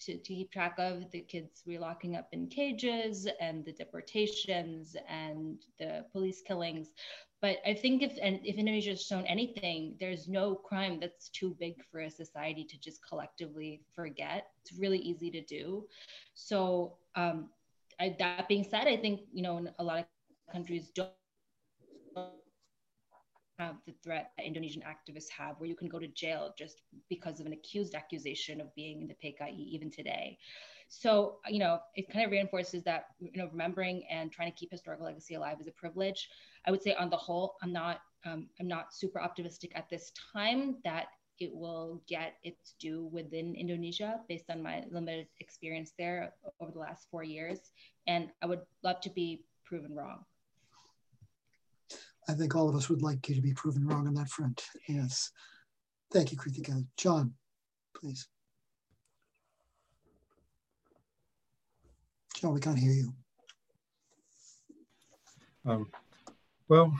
[0.00, 5.58] to, to keep track of the kids relocking up in cages and the deportations and
[5.78, 6.92] the police killings.
[7.42, 11.54] But I think if and if Indonesia has shown anything, there's no crime that's too
[11.60, 14.46] big for a society to just collectively forget.
[14.62, 15.86] It's really easy to do.
[16.34, 17.50] So um,
[18.00, 20.06] I, that being said, I think you know a lot of
[20.52, 21.10] countries don't
[23.58, 27.46] the threat that Indonesian activists have, where you can go to jail just because of
[27.46, 30.38] an accused accusation of being in the PKI even today.
[30.88, 34.70] So, you know, it kind of reinforces that, you know, remembering and trying to keep
[34.70, 36.28] historical legacy alive is a privilege.
[36.64, 40.12] I would say on the whole, I'm not, um, I'm not super optimistic at this
[40.32, 41.06] time that
[41.38, 46.78] it will get its due within Indonesia based on my limited experience there over the
[46.78, 47.58] last four years.
[48.06, 50.24] And I would love to be proven wrong.
[52.28, 54.64] I think all of us would like you to be proven wrong on that front.
[54.88, 55.30] Yes.
[56.12, 56.84] Thank you, Krithika.
[56.96, 57.34] John,
[57.94, 58.28] please.
[62.36, 63.12] John, we can't hear you.
[65.64, 65.90] Um,
[66.68, 66.92] well,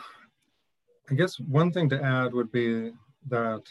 [1.10, 2.92] I guess one thing to add would be
[3.28, 3.62] that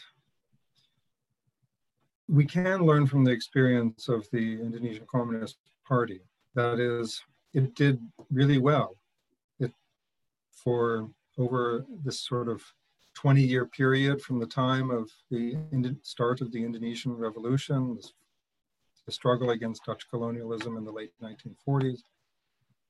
[2.28, 6.20] we can learn from the experience of the Indonesian Communist Party.
[6.54, 8.00] That is, it did
[8.30, 8.96] really well.
[9.60, 9.72] It
[10.52, 12.62] for over this sort of
[13.14, 15.56] 20 year period from the time of the
[16.02, 17.98] start of the Indonesian Revolution,
[19.06, 22.00] the struggle against Dutch colonialism in the late 1940s,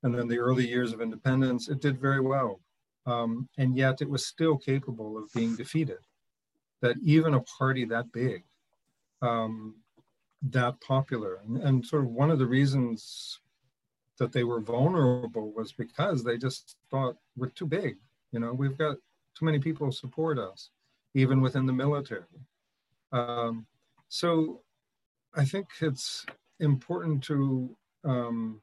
[0.03, 2.61] and then the early years of independence, it did very well.
[3.07, 5.99] Um, and yet it was still capable of being defeated.
[6.81, 8.43] That even a party that big,
[9.23, 9.77] um,
[10.51, 13.41] that popular, and, and sort of one of the reasons
[14.19, 17.97] that they were vulnerable was because they just thought we're too big
[18.33, 18.97] you know, we've got
[19.37, 20.71] too many people support us,
[21.15, 22.23] even within the military.
[23.13, 23.67] Um,
[24.09, 24.61] so
[25.35, 26.25] I think it's
[26.61, 28.61] important to um,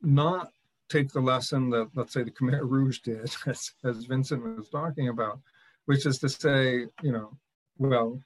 [0.00, 0.50] not
[0.88, 5.08] take the lesson that, let's say, the Khmer Rouge did, as, as Vincent was talking
[5.08, 5.40] about,
[5.86, 7.36] which is to say, you know,
[7.78, 8.20] well,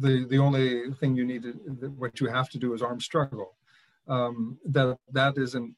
[0.00, 1.52] the the only thing you need to
[1.96, 3.54] what you have to do is armed struggle.
[4.08, 5.76] Um, that that isn't.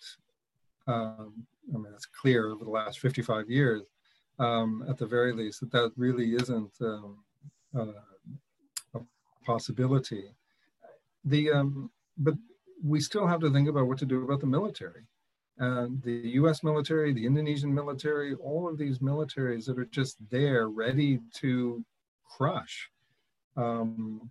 [0.86, 3.82] Um, I mean, it's clear over the last 55 years,
[4.38, 7.18] um, at the very least, that that really isn't um,
[7.76, 7.86] uh,
[8.94, 9.00] a
[9.44, 10.24] possibility.
[11.24, 12.34] The um, but
[12.82, 15.04] we still have to think about what to do about the military.
[15.58, 20.68] And the US military, the Indonesian military, all of these militaries that are just there
[20.68, 21.84] ready to
[22.24, 22.88] crush
[23.56, 24.30] um,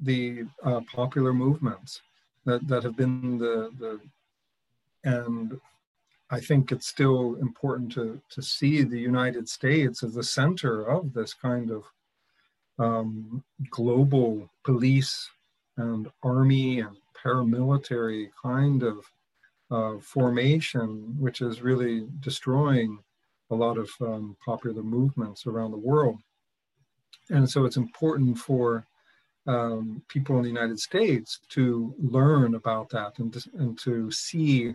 [0.00, 2.00] the uh, popular movements
[2.46, 4.00] that, that have been the, the,
[5.04, 5.60] and
[6.34, 11.14] I think it's still important to, to see the United States as the center of
[11.14, 11.84] this kind of
[12.76, 15.30] um, global police
[15.76, 18.96] and army and paramilitary kind of
[19.70, 22.98] uh, formation, which is really destroying
[23.50, 26.18] a lot of um, popular movements around the world.
[27.30, 28.84] And so it's important for
[29.46, 34.74] um, people in the United States to learn about that and to, and to see.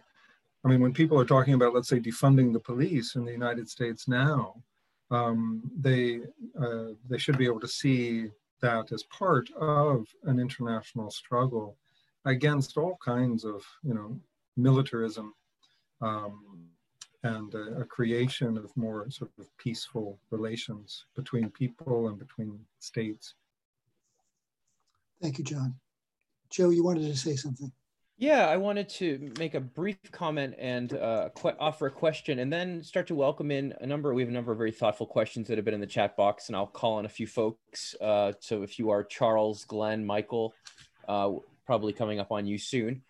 [0.63, 3.69] I mean, when people are talking about, let's say, defunding the police in the United
[3.69, 4.61] States now,
[5.11, 6.21] um, they
[6.61, 8.29] uh, they should be able to see
[8.61, 11.77] that as part of an international struggle
[12.25, 14.19] against all kinds of, you know,
[14.57, 15.33] militarism
[16.01, 16.67] um,
[17.23, 23.35] and a, a, creation of more sort of peaceful relations between people and between states.
[25.21, 25.75] Thank you, John.
[26.49, 27.71] Joe, you wanted to say something.
[28.21, 32.51] Yeah, I wanted to make a brief comment and uh, qu- offer a question, and
[32.51, 34.13] then start to welcome in a number.
[34.13, 36.49] We have a number of very thoughtful questions that have been in the chat box,
[36.49, 37.95] and I'll call on a few folks.
[38.01, 40.53] Uh, so if you are Charles, Glenn, Michael,
[41.07, 41.31] uh,
[41.65, 43.03] probably coming up on you soon.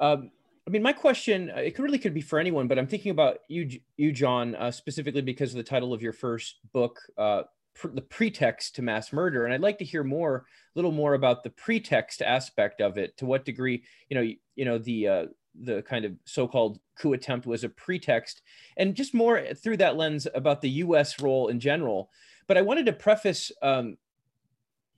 [0.00, 0.32] Um,
[0.66, 3.12] I mean, my question, uh, it could really could be for anyone, but I'm thinking
[3.12, 7.42] about you, you John, uh, specifically because of the title of your first book, uh,
[7.84, 10.42] the pretext to mass murder, and I'd like to hear more, a
[10.74, 13.16] little more about the pretext aspect of it.
[13.18, 15.26] To what degree, you know, you, you know, the uh,
[15.60, 18.42] the kind of so-called coup attempt was a pretext,
[18.76, 21.20] and just more through that lens about the U.S.
[21.20, 22.10] role in general.
[22.46, 23.96] But I wanted to preface, um,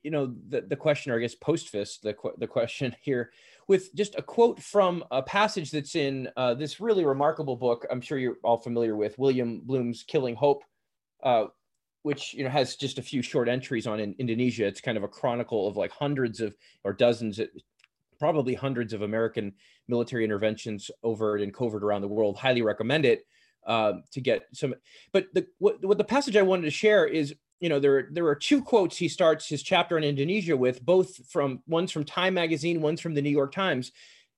[0.02, 3.30] you know, the the question, or I guess post the the question here
[3.70, 7.86] with just a quote from a passage that's in uh, this really remarkable book.
[7.88, 10.64] I'm sure you're all familiar with William Blum's Killing Hope,
[11.22, 11.44] uh,
[12.02, 14.66] which you know has just a few short entries on in Indonesia.
[14.66, 17.40] It's kind of a chronicle of like hundreds of or dozens,
[18.18, 19.52] probably hundreds of American
[19.88, 22.36] military interventions over and covert around the world.
[22.36, 23.26] Highly recommend it
[23.66, 24.74] um, to get some.
[25.12, 28.26] But the what, what the passage I wanted to share is you know there there
[28.26, 32.34] are two quotes he starts his chapter on Indonesia with, both from one's from Time
[32.34, 33.92] magazine, one's from the New York Times.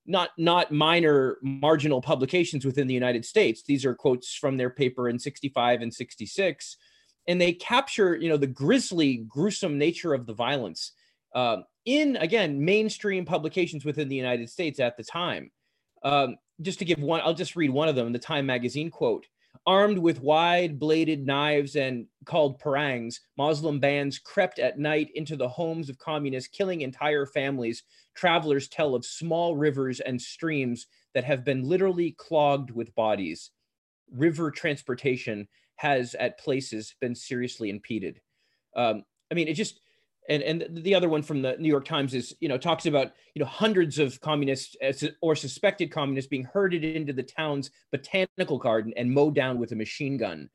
[0.05, 3.63] Not not minor marginal publications within the United States.
[3.63, 6.75] These are quotes from their paper in 65 and 66
[7.27, 10.91] and they capture you know the grisly gruesome nature of the violence
[11.35, 15.51] uh, in again mainstream publications within the united states at the time.
[16.03, 19.25] Um, just to give one i'll just read one of them the time magazine quote
[19.65, 25.47] armed with wide bladed knives and called parangs muslim bands crept at night into the
[25.47, 27.83] homes of communists killing entire families.
[28.15, 33.51] Travelers tell of small rivers and streams that have been literally clogged with bodies.
[34.11, 38.21] River transportation has at places been seriously impeded.
[38.75, 39.79] Um, I mean, it just
[40.29, 43.11] and and the other one from the New York Times is you know talks about
[43.33, 44.75] you know hundreds of communists
[45.21, 49.75] or suspected communists being herded into the town's botanical garden and mowed down with a
[49.75, 50.49] machine gun.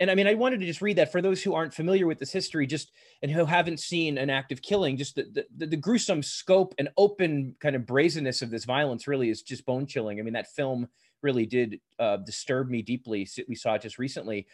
[0.00, 2.18] And I mean, I wanted to just read that for those who aren't familiar with
[2.18, 2.90] this history, just
[3.22, 6.88] and who haven't seen an act of killing, just the, the, the gruesome scope and
[6.96, 10.18] open kind of brazenness of this violence really is just bone chilling.
[10.18, 10.88] I mean, that film
[11.22, 13.28] really did uh, disturb me deeply.
[13.48, 14.46] We saw it just recently.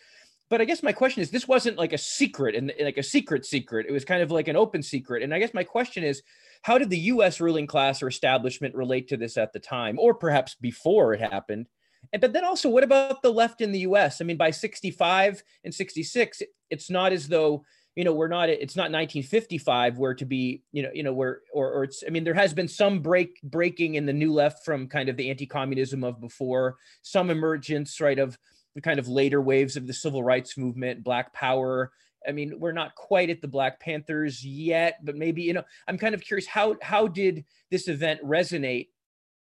[0.51, 3.45] But I guess my question is, this wasn't like a secret and like a secret
[3.45, 3.87] secret.
[3.89, 5.23] It was kind of like an open secret.
[5.23, 6.23] And I guess my question is,
[6.63, 7.41] how did the U.S.
[7.41, 11.67] ruling class or establishment relate to this at the time, or perhaps before it happened?
[12.13, 14.21] And but then also, what about the left in the U.S.?
[14.21, 17.65] I mean, by 65 and 66, it's not as though
[17.99, 21.41] you know we're not it's not 1955 where to be you know you know where
[21.53, 24.65] or, or it's i mean there has been some break breaking in the new left
[24.65, 28.39] from kind of the anti-communism of before some emergence right of
[28.77, 31.91] the kind of later waves of the civil rights movement black power.
[32.27, 35.99] I mean we're not quite at the black panthers yet but maybe you know i'm
[35.99, 38.91] kind of curious how how did this event resonate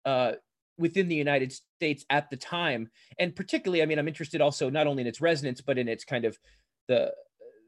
[0.06, 0.32] uh
[0.78, 2.88] within the united states at the time?
[3.18, 6.04] And particularly i mean i'm interested also not only in its resonance but in its
[6.04, 6.38] kind of
[6.88, 7.12] the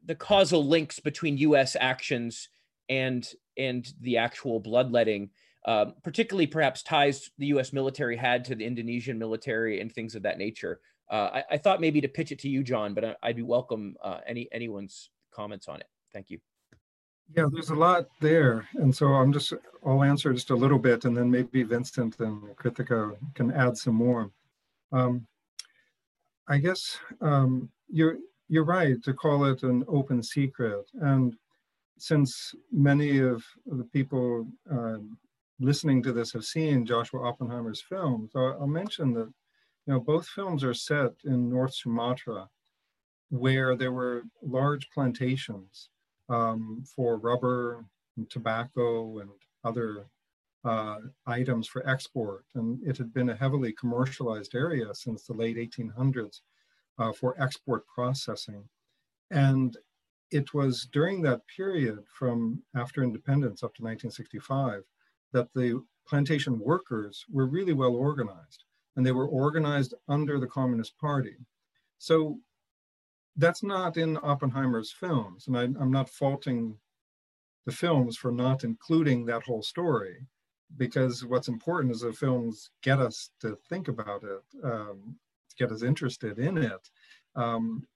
[0.04, 1.76] the causal links between U.S.
[1.78, 2.48] actions
[2.88, 5.30] and and the actual bloodletting,
[5.66, 7.72] um, particularly perhaps ties the U.S.
[7.72, 10.80] military had to the Indonesian military and things of that nature.
[11.10, 13.42] Uh, I, I, thought maybe to pitch it to you, John, but I, would be
[13.42, 15.86] welcome uh, any anyone's comments on it.
[16.12, 16.38] Thank you.
[17.36, 18.68] Yeah, there's a lot there.
[18.74, 19.52] And so I'm just,
[19.86, 23.94] I'll answer just a little bit and then maybe Vincent and Krithika can add some
[23.94, 24.30] more.
[24.90, 25.26] Um,
[26.48, 28.18] I guess um, you're,
[28.48, 30.84] you're right to call it an open secret.
[31.00, 31.34] And
[31.98, 34.98] since many of the people uh,
[35.60, 39.32] listening to this have seen Joshua Oppenheimer's films, I'll, I'll mention that
[39.86, 42.48] you know both films are set in North Sumatra,
[43.30, 45.88] where there were large plantations
[46.28, 47.84] um, for rubber
[48.16, 49.30] and tobacco and
[49.64, 50.06] other
[50.64, 52.44] uh, items for export.
[52.54, 56.40] And it had been a heavily commercialized area since the late 1800s
[56.98, 58.68] uh, for export processing.
[59.30, 59.76] And
[60.30, 64.82] it was during that period from after independence up to 1965
[65.32, 68.64] that the plantation workers were really well organized
[68.96, 71.36] and they were organized under the Communist Party.
[71.98, 72.38] So
[73.36, 75.46] that's not in Oppenheimer's films.
[75.46, 76.76] And I, am not faulting
[77.64, 80.26] the films for not including that whole story
[80.76, 85.16] because what's important is the films get us to think about it, um,
[85.58, 86.90] get us interested in it.
[87.34, 87.86] Um,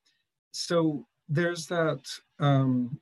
[0.52, 2.02] so there's that,
[2.38, 3.00] um,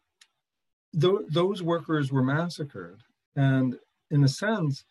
[1.01, 3.03] th those workers were massacred.
[3.37, 3.79] And
[4.11, 4.85] in a sense,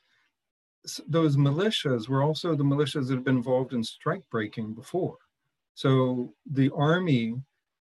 [1.07, 5.17] those militias were also the militias that had been involved in strike breaking before.
[5.75, 7.35] So the army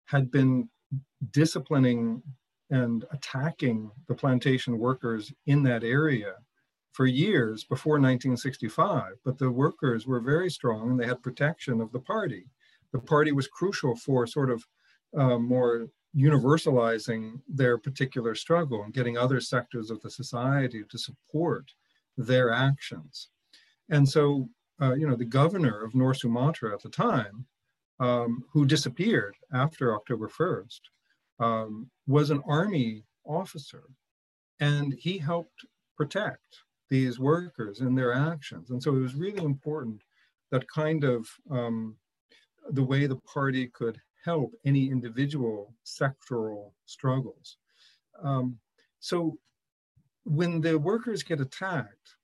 [0.06, 0.70] had been
[1.32, 2.22] disciplining
[2.70, 6.36] and attacking the plantation workers in that area
[6.94, 11.92] for years before 1965, but the workers were very strong and they had protection of
[11.92, 12.46] the party.
[12.92, 14.66] The party was crucial for sort of
[15.18, 21.74] uh, more universalizing their particular struggle and getting other sectors of the society to support
[22.16, 23.30] their actions.
[23.90, 24.48] And so,
[24.80, 27.48] uh, you know, the governor of North Sumatra at the time,
[28.00, 30.82] um, who disappeared after October 1st,
[31.40, 33.84] um, was an army officer.
[34.60, 35.66] And he helped
[35.98, 38.70] protect these workers in their actions.
[38.70, 40.02] And so it was really important
[40.52, 41.96] that kind of um,
[42.70, 47.58] the way the party could help any individual sectoral struggles.
[48.22, 48.58] Um,
[49.00, 49.38] so
[50.24, 52.16] when the workers get attacked,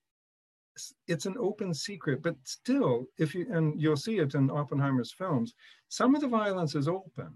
[1.08, 5.54] it's an open secret, but still, if you, and you'll see it in Oppenheimer's films,
[5.90, 7.34] some of the violence is open,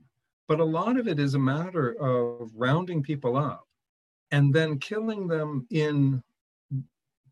[0.47, 3.67] but a lot of it is a matter of rounding people up
[4.32, 6.24] and then killing them in,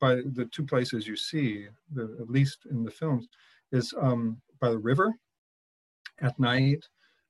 [0.02, 3.28] by the two places you see, the, at least in the films,
[3.72, 5.14] is um, by the river
[6.20, 6.84] at night,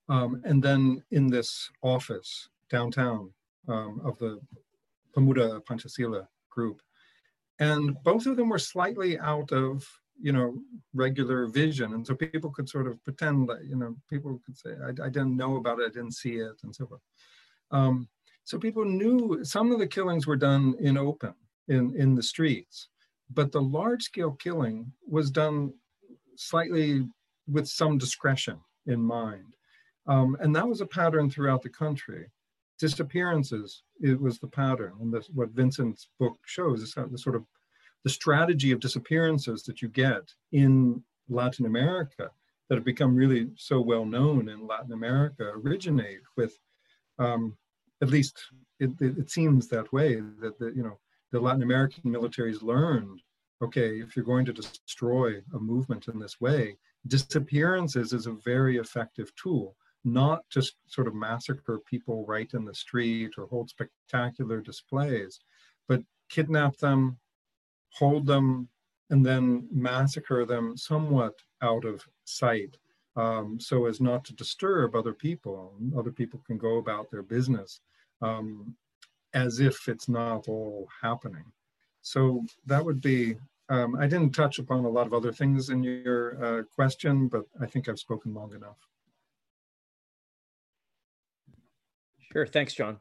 [0.10, 3.32] um, and then in this office downtown
[3.68, 4.40] um, of the
[5.14, 6.82] Pemuda Pancasila group.
[7.60, 9.88] And both of them were slightly out of,
[10.20, 10.58] you know,
[10.94, 11.94] regular vision.
[11.94, 15.10] And so people could sort of pretend that, you know, people could say, I, I
[15.10, 17.02] didn't know about it, I didn't see it, and so forth.
[17.72, 18.08] Um,
[18.44, 21.36] so people knew some of the killings were done in open,
[21.68, 22.88] in, in the streets.
[23.34, 25.74] But the large scale killing was done
[26.36, 27.08] slightly
[27.48, 29.56] with some discretion in mind.
[30.08, 32.28] Um, and that was a pattern throughout the country
[32.82, 37.46] disappearances it was the pattern and what vincent's book shows is the sort of
[38.04, 42.32] the strategy of disappearances that you get in latin america
[42.68, 46.58] that have become really so well known in latin america originate with
[47.20, 47.56] um,
[48.02, 48.42] at least
[48.80, 50.98] it, it, it, seems that way that the you know
[51.32, 53.22] the latin american militaries learned
[53.62, 56.76] okay if you're going to destroy a movement in this way
[57.08, 62.74] disappearances is a very effective tool not just sort of massacre people right in the
[62.74, 65.40] street or hold spectacular displays,
[65.88, 67.18] but kidnap them,
[67.90, 68.68] hold them,
[69.10, 72.78] and then massacre them somewhat out of sight
[73.16, 75.76] um, so as not to disturb other people.
[75.98, 77.82] Other people can go about their business
[78.22, 78.74] um,
[79.34, 81.46] as if it's not all happening.
[82.02, 83.36] So that would be,
[83.70, 87.44] um, I didn't touch upon a lot of other things in your uh, question, but
[87.60, 88.78] I think I've spoken long enough.
[92.32, 92.48] Sure.
[92.48, 92.98] Thanks, John.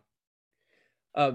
[1.15, 1.32] Uh,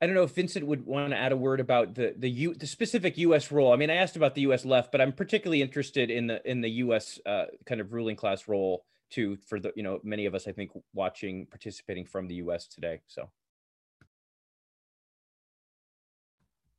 [0.00, 2.54] I don't know if Vincent would want to add a word about the the U,
[2.54, 3.50] the specific U.S.
[3.50, 3.72] role.
[3.72, 4.64] I mean, I asked about the U.S.
[4.64, 7.18] left, but I'm particularly interested in the in the U.S.
[7.24, 9.36] Uh, kind of ruling class role too.
[9.46, 12.66] For the you know many of us, I think, watching participating from the U.S.
[12.66, 13.00] today.
[13.06, 13.30] So.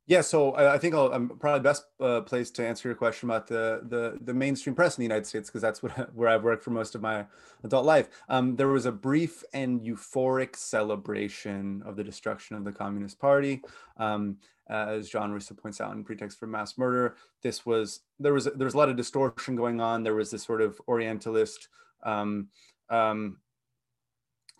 [0.08, 3.46] Yeah, so I think i am probably best uh, placed to answer your question about
[3.46, 6.64] the the, the mainstream press in the United States because that's what, where I've worked
[6.64, 7.26] for most of my
[7.62, 8.08] adult life.
[8.30, 13.60] Um, there was a brief and euphoric celebration of the destruction of the Communist Party,
[13.98, 14.38] um,
[14.70, 17.16] as John Roosa points out in Pretext for Mass Murder.
[17.42, 20.04] This was there was there was a lot of distortion going on.
[20.04, 21.68] There was this sort of Orientalist.
[22.02, 22.48] Um,
[22.88, 23.36] um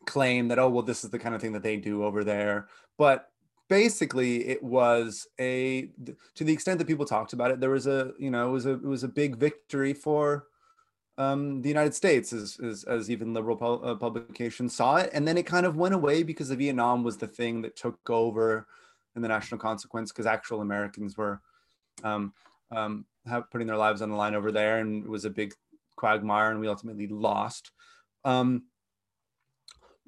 [0.05, 2.67] claim that oh well this is the kind of thing that they do over there
[2.97, 3.31] but
[3.69, 5.91] basically it was a
[6.35, 8.67] to the extent that people talked about it there was a you know it was
[8.67, 10.47] a it was a big victory for
[11.19, 15.11] um, the United States as, as, as even liberal pu- uh, publications saw it.
[15.13, 17.99] And then it kind of went away because the Vietnam was the thing that took
[18.09, 18.69] over
[19.17, 21.43] in the national consequence because actual Americans were
[22.05, 22.33] um,
[22.71, 25.53] um, have, putting their lives on the line over there and it was a big
[25.97, 27.73] quagmire and we ultimately lost.
[28.25, 28.67] Um,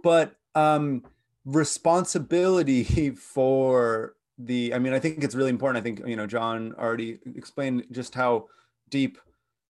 [0.05, 1.03] but um,
[1.45, 5.83] responsibility for the i mean i think it's really important.
[5.83, 8.47] I think you know john already explained just how
[8.89, 9.19] deep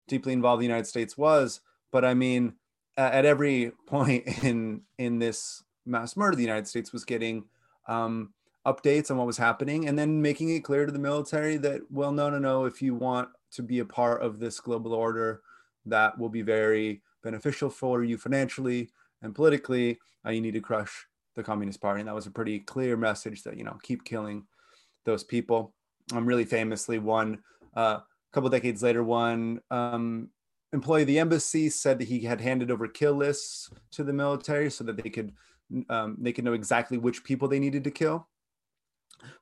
[0.08, 1.60] deeply involved the united states was.
[1.90, 2.54] But i mean
[2.96, 7.44] at every point in in this mass murder the united states was getting
[7.86, 8.34] um,
[8.66, 12.12] updates on what was happening and then making it clear to the military that well
[12.12, 15.40] no no no if you want to be a part of this global order
[15.86, 18.90] that will be very beneficial for you financially
[19.22, 19.98] and politically.
[20.26, 21.06] Uh, you need to crush
[21.38, 22.00] the Communist Party.
[22.00, 24.44] And that was a pretty clear message that, you know, keep killing
[25.04, 25.72] those people.
[26.12, 27.38] Um, really famously, one
[27.76, 30.28] uh, a couple decades later, one um,
[30.72, 34.70] employee of the embassy said that he had handed over kill lists to the military
[34.70, 35.32] so that they could
[35.90, 38.28] um, they could know exactly which people they needed to kill.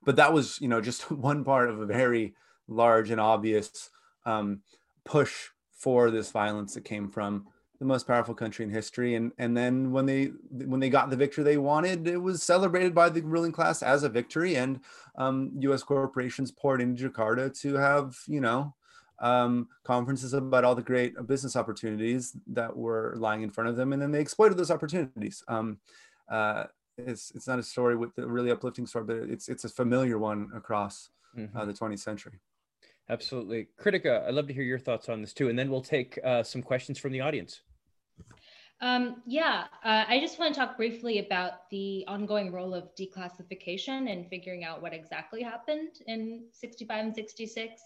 [0.05, 2.35] But that was, you know, just one part of a very
[2.69, 3.91] large and obvious
[4.25, 4.63] um,
[5.05, 7.47] push for this violence that came from
[7.79, 11.17] the most powerful country in history and and then when they when they got the
[11.17, 14.81] victory they wanted it was celebrated by the ruling class as a victory and
[15.17, 18.75] um, us corporations poured into jakarta to have you know
[19.19, 23.93] um, conferences about all the great business opportunities that were lying in front of them
[23.93, 25.79] and then they exploited those opportunities um,
[26.31, 26.65] uh,
[26.99, 30.19] it's it's not a story with a really uplifting story but it's it's a familiar
[30.19, 31.57] one across mm-hmm.
[31.57, 32.41] uh, the 20th century
[33.09, 33.69] Absolutely.
[33.81, 35.49] Krithika, I'd love to hear your thoughts on this too.
[35.49, 37.61] And then we'll take uh, some questions from the audience.
[38.81, 44.13] Um, yeah, uh, I just want to talk briefly about the ongoing role of declassification
[44.13, 47.81] and figuring out what exactly happened in 65 and 66.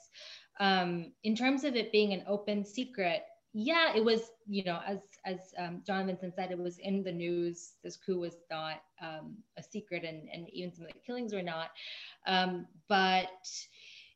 [0.59, 3.23] Um, in terms of it being an open secret,
[3.53, 7.11] yeah, it was, you know, as as um, John Vincent said, it was in the
[7.11, 7.73] news.
[7.83, 11.43] This coup was not um, a secret, and and even some of the killings were
[11.43, 11.71] not.
[12.27, 13.27] Um, but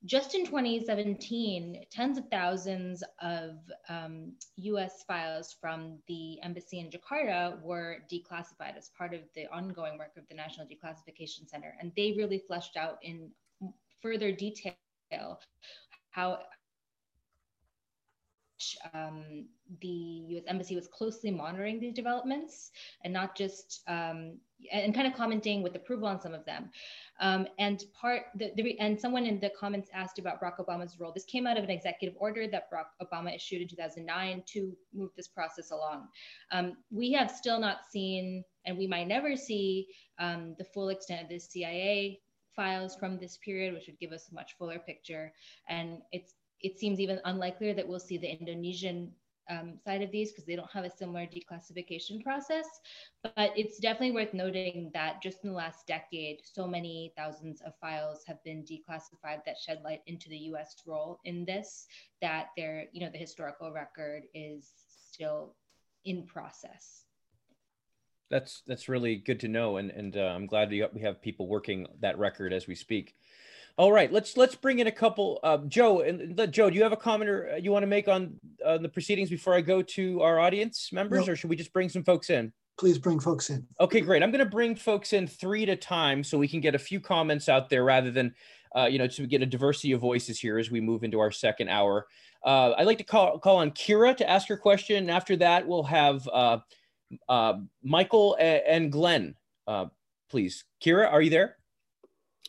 [0.07, 3.57] just in 2017, tens of thousands of
[3.89, 9.97] um, US files from the embassy in Jakarta were declassified as part of the ongoing
[9.99, 11.75] work of the National Declassification Center.
[11.81, 13.31] And they really fleshed out in
[14.03, 14.75] further detail
[16.11, 16.41] how
[18.93, 19.47] um,
[19.81, 19.89] the
[20.29, 20.45] U.S.
[20.47, 22.71] Embassy was closely monitoring these developments
[23.03, 24.39] and not just um,
[24.73, 26.71] and kind of commenting with approval on some of them.
[27.21, 31.13] Um, and part the, the, and someone in the comments asked about Barack Obama's role.
[31.13, 35.11] This came out of an executive order that Barack Obama issued in 2009 to move
[35.17, 36.09] this process along.
[36.51, 39.89] Um, we have still not seen, and we might never see
[40.19, 42.21] um, the full extent of the CIA
[42.55, 45.33] files from this period, which would give us a much fuller picture.
[45.69, 49.13] And it's it seems even unlikely that we'll see the Indonesian
[49.51, 52.67] um, side of these because they don't have a similar declassification process.
[53.23, 57.75] But it's definitely worth noting that just in the last decade, so many thousands of
[57.81, 60.75] files have been declassified that shed light into the U.S.
[60.87, 61.87] role in this
[62.21, 65.55] that there, you know, the historical record is still
[66.05, 67.05] in process.
[68.31, 71.87] That's that's really good to know, and and uh, I'm glad we have people working
[72.01, 73.15] that record as we speak.
[73.77, 75.41] All right, let's let's bring in a couple.
[75.43, 77.89] Uh, Joe and uh, Joe, do you have a comment or uh, you want to
[77.89, 81.57] make on uh, the proceedings before I go to our audience members, or should we
[81.57, 82.53] just bring some folks in?
[82.79, 83.67] Please bring folks in.
[83.81, 84.23] Okay, great.
[84.23, 86.79] I'm going to bring folks in three at a time so we can get a
[86.79, 88.33] few comments out there rather than,
[88.77, 91.33] uh, you know, to get a diversity of voices here as we move into our
[91.33, 92.07] second hour.
[92.45, 94.99] Uh, I'd like to call call on Kira to ask her question.
[94.99, 96.29] And after that, we'll have
[97.83, 99.35] Michael and Glenn.
[100.31, 101.57] please, Kira, are you there?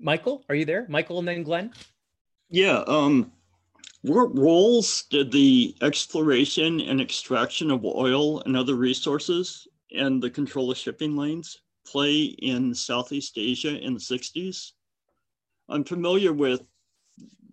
[0.00, 0.86] Michael, are you there?
[0.88, 1.72] Michael and then Glenn?
[2.50, 2.82] Yeah.
[2.86, 3.32] Um,
[4.02, 10.70] what roles did the exploration and extraction of oil and other resources and the control
[10.70, 14.72] of shipping lanes play in Southeast Asia in the 60s?
[15.68, 16.62] I'm familiar with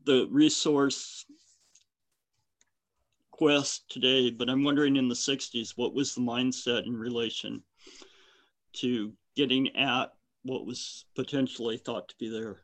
[0.06, 1.26] the resource
[3.32, 7.64] quest today, but I'm wondering in the 60s, what was the mindset in relation
[8.74, 10.14] to getting at
[10.44, 12.62] what was potentially thought to be there?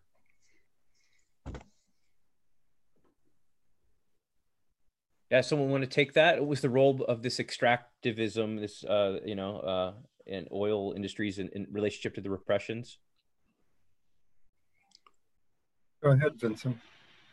[5.29, 6.39] Yeah, someone want to take that?
[6.39, 9.93] What was the role of this extractivism, this, uh, you know, uh,
[10.29, 12.97] and oil industries in, in relationship to the repressions?
[16.01, 16.77] Go ahead, Vincent.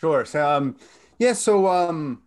[0.01, 0.25] Sure.
[0.25, 0.77] So, um,
[1.19, 2.23] yeah, so um,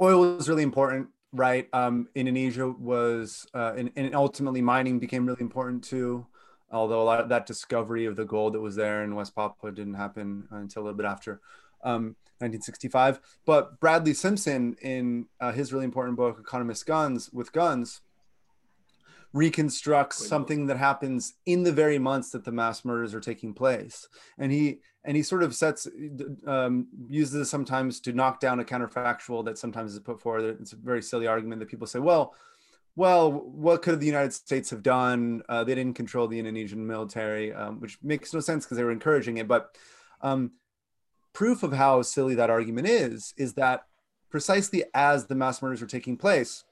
[0.00, 1.68] oil is really important, right?
[1.72, 6.26] Um, Indonesia was, uh, and, and ultimately mining became really important too.
[6.70, 9.72] Although a lot of that discovery of the gold that was there in West Papua
[9.72, 11.40] didn't happen until a little bit after
[11.84, 13.20] um, 1965.
[13.44, 18.00] But Bradley Simpson, in uh, his really important book, Economist Guns with Guns,
[19.32, 24.06] reconstructs something that happens in the very months that the mass murders are taking place.
[24.38, 25.88] And he and he sort of sets
[26.46, 30.58] um, uses this sometimes to knock down a counterfactual that sometimes is put forward.
[30.60, 32.34] It's a very silly argument that people say well
[32.94, 35.42] well what could the united states have done?
[35.48, 38.92] Uh, they didn't control the indonesian military um, which makes no sense because they were
[38.92, 39.48] encouraging it.
[39.48, 39.74] But
[40.20, 40.52] um,
[41.32, 43.86] proof of how silly that argument is is that
[44.30, 46.64] precisely as the mass murders are taking place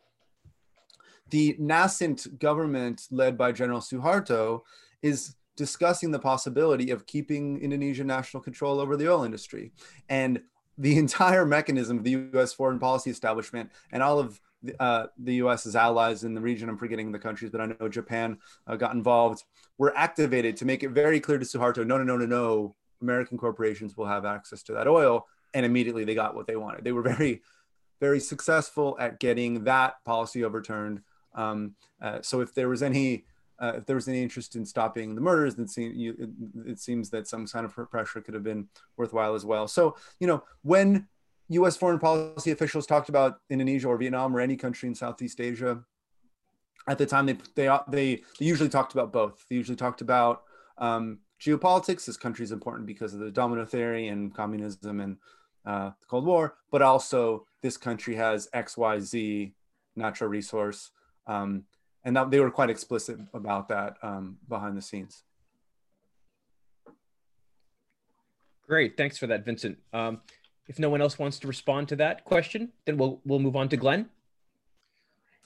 [1.30, 4.62] the nascent government led by General Suharto
[5.02, 9.72] is discussing the possibility of keeping Indonesian national control over the oil industry.
[10.08, 10.40] And
[10.78, 15.34] the entire mechanism of the US foreign policy establishment and all of the, uh, the
[15.34, 18.94] US's allies in the region, I'm forgetting the countries, but I know Japan uh, got
[18.94, 19.44] involved,
[19.78, 23.38] were activated to make it very clear to Suharto no, no, no, no, no, American
[23.38, 25.26] corporations will have access to that oil.
[25.54, 26.84] And immediately they got what they wanted.
[26.84, 27.42] They were very,
[28.00, 31.02] very successful at getting that policy overturned
[31.34, 33.24] um, uh, so if there was any
[33.58, 36.78] uh, if there was any interest in stopping the murders, then see, you, it, it,
[36.80, 38.66] seems that some kind of pressure could have been
[38.96, 39.68] worthwhile as well.
[39.68, 41.06] So you know when
[41.48, 41.76] U.S.
[41.76, 45.82] foreign policy officials talked about Indonesia or Vietnam or any country in Southeast Asia,
[46.88, 49.44] at the time they they they, they usually talked about both.
[49.48, 50.44] They usually talked about
[50.78, 52.06] um, geopolitics.
[52.06, 55.16] This country is important because of the domino theory and communism and
[55.66, 59.54] uh, the Cold War, but also this country has X, Y, Z
[59.96, 60.90] natural resource
[61.26, 61.64] um,
[62.04, 65.22] and that, they were quite explicit about that um, behind the scenes.
[68.66, 69.78] Great, thanks for that, Vincent.
[69.92, 70.20] Um,
[70.68, 73.68] if no one else wants to respond to that question, then we'll we'll move on
[73.70, 74.08] to Glenn.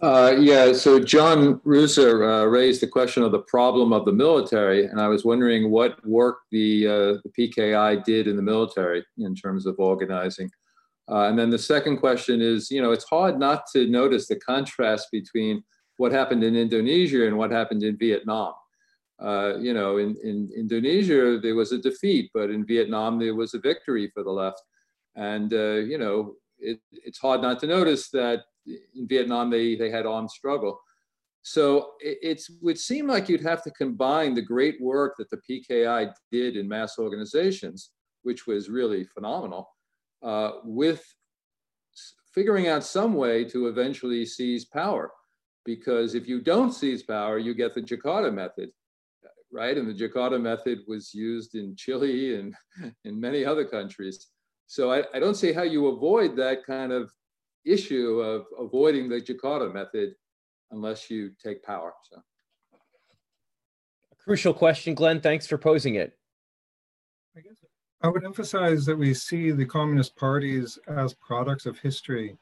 [0.03, 4.85] Uh, yeah, so John Roosa uh, raised the question of the problem of the military,
[4.85, 6.91] and I was wondering what work the, uh,
[7.25, 10.51] the PKI did in the military in terms of organizing.
[11.11, 14.37] Uh, and then the second question is, you know, it's hard not to notice the
[14.37, 15.63] contrast between
[15.99, 18.53] what happened in Indonesia and what happened in Vietnam.
[19.23, 23.55] Uh, you know, in, in Indonesia, there was a defeat, but in Vietnam, there was
[23.55, 24.61] a victory for the left.
[25.15, 29.91] And, uh, you know, it, it's hard not to notice that in Vietnam, they, they
[29.91, 30.81] had armed struggle.
[31.43, 36.11] So it would seem like you'd have to combine the great work that the PKI
[36.33, 37.91] did in mass organizations,
[38.23, 39.69] which was really phenomenal,
[40.25, 41.05] uh, with
[42.35, 45.13] figuring out some way to eventually seize power.
[45.65, 48.71] Because if you don't seize power, you get the Jakarta method,
[49.53, 49.77] right?
[49.79, 52.55] And the Jakarta method was used in Chile and
[53.05, 54.27] in many other countries.
[54.67, 57.11] So I, I don't see how you avoid that kind of
[57.65, 60.15] issue of avoiding the Jakarta method
[60.71, 61.95] unless you take power.
[62.11, 62.17] So,
[64.13, 65.21] a crucial question, Glenn.
[65.21, 66.19] Thanks for posing it.
[68.05, 72.37] I would emphasize that we see the communist parties as products of history,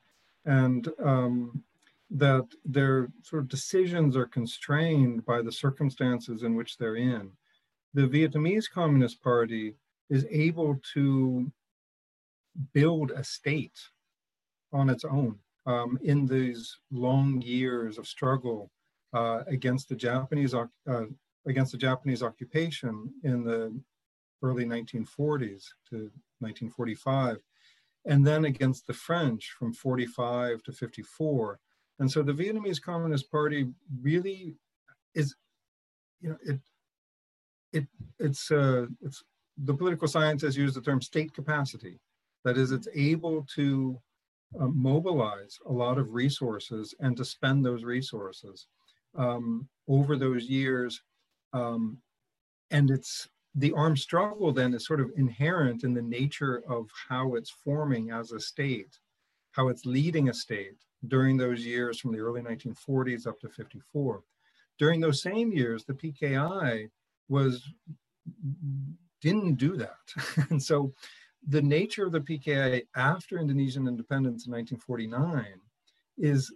[0.44, 1.62] and um,
[2.10, 7.30] that their sort of decisions are constrained by the circumstances in which they're in.
[7.94, 9.76] The Vietnamese Communist Party
[10.10, 11.52] is able to
[12.72, 13.78] build a state
[14.72, 18.68] on its own um, in these long years of struggle
[19.12, 20.66] uh, against the Japanese uh,
[21.47, 23.72] against the Japanese occupation in the
[24.43, 26.10] early 1940s to
[26.40, 27.39] 1945,
[28.06, 31.59] and then against the French from 45 to 54.
[31.98, 33.69] And so the Vietnamese Communist Party
[34.01, 34.56] really
[35.14, 35.35] is,
[36.20, 36.60] you know, it,
[37.73, 37.86] it,
[38.19, 39.23] it's, uh, it's
[39.56, 42.01] the political scientists use the term state capacity.
[42.44, 44.01] That is, it's able to
[44.59, 48.66] uh, mobilize a lot of resources and to spend those resources
[49.16, 51.01] um, over those years.
[51.52, 51.98] Um,
[52.70, 57.35] and it's the armed struggle then is sort of inherent in the nature of how
[57.35, 58.99] it's forming as a state,
[59.53, 64.23] how it's leading a state during those years from the early 1940s up to 54.
[64.79, 66.89] During those same years, the PKI
[67.29, 67.69] was
[69.20, 69.97] didn't do that.
[70.51, 70.93] and so
[71.49, 75.45] the nature of the PKI after Indonesian independence in 1949
[76.19, 76.53] is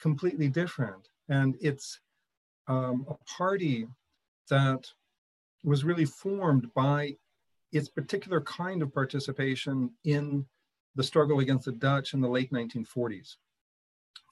[0.00, 1.08] completely different.
[1.28, 2.00] And it's
[2.66, 3.86] um, a party
[4.50, 4.86] that
[5.68, 7.16] was really formed by
[7.72, 10.46] its particular kind of participation in
[10.94, 13.36] the struggle against the Dutch in the late 1940s,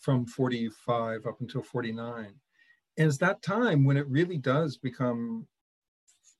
[0.00, 2.34] from 45 up until 49.
[2.98, 5.46] And it's that time when it really does become,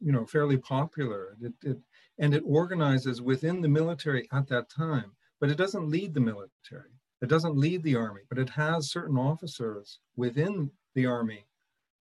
[0.01, 1.37] you know, fairly popular.
[1.41, 1.79] It, it,
[2.19, 6.97] and it organizes within the military at that time, but it doesn't lead the military.
[7.23, 11.47] It doesn't lead the army, but it has certain officers within the army,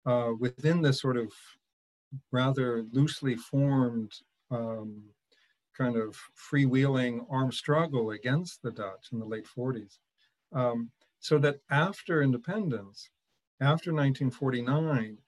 [0.06, 1.32] uh, within this sort of
[2.32, 4.12] rather loosely formed
[4.50, 5.02] um,
[5.76, 9.98] kind of freewheeling armed struggle against the Dutch in the late 40s.
[10.52, 13.10] Um, so that after independence,
[13.60, 15.18] after 1949,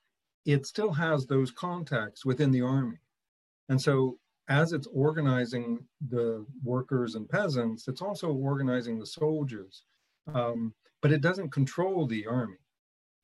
[0.45, 2.99] it still has those contacts within the army.
[3.69, 4.19] And so
[4.49, 9.83] as it's organizing the workers and peasants, it's also organizing the soldiers.
[10.33, 12.59] Um, but it doesn't control the army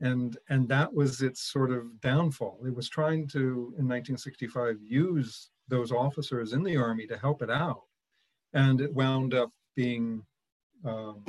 [0.03, 2.59] and and that was its sort of downfall.
[2.66, 3.39] It was trying to
[3.79, 7.83] in 1965 use those officers in the army to help it out,
[8.53, 10.24] and it wound up being
[10.85, 11.24] um,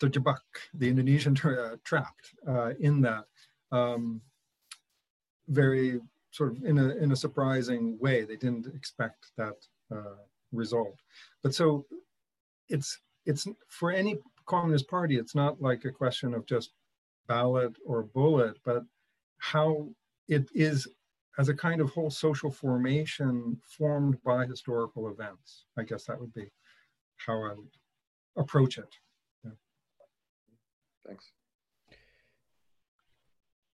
[0.00, 0.40] terjebak,
[0.72, 3.24] the Indonesian tra- uh, trapped uh, in that
[3.70, 4.22] um,
[5.48, 6.00] very
[6.30, 8.24] sort of in a in a surprising way.
[8.24, 9.56] They didn't expect that
[9.94, 10.98] uh, result,
[11.42, 11.84] but so
[12.70, 14.16] it's it's for any
[14.46, 15.18] communist party.
[15.18, 16.72] It's not like a question of just
[17.26, 18.84] ballot or bullet, but
[19.38, 19.88] how
[20.28, 20.88] it is
[21.38, 25.64] as a kind of whole social formation formed by historical events.
[25.76, 26.50] I guess that would be
[27.16, 27.70] how I would
[28.36, 28.94] approach it.
[29.44, 29.50] Yeah.
[31.06, 31.32] Thanks.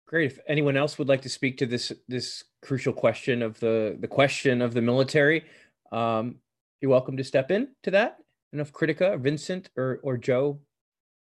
[0.07, 0.33] Great.
[0.33, 4.09] If anyone else would like to speak to this this crucial question of the the
[4.09, 5.45] question of the military,
[5.93, 6.37] um,
[6.81, 8.17] you're welcome to step in to that.
[8.53, 10.61] And if Krithika, Vincent, or or Joe,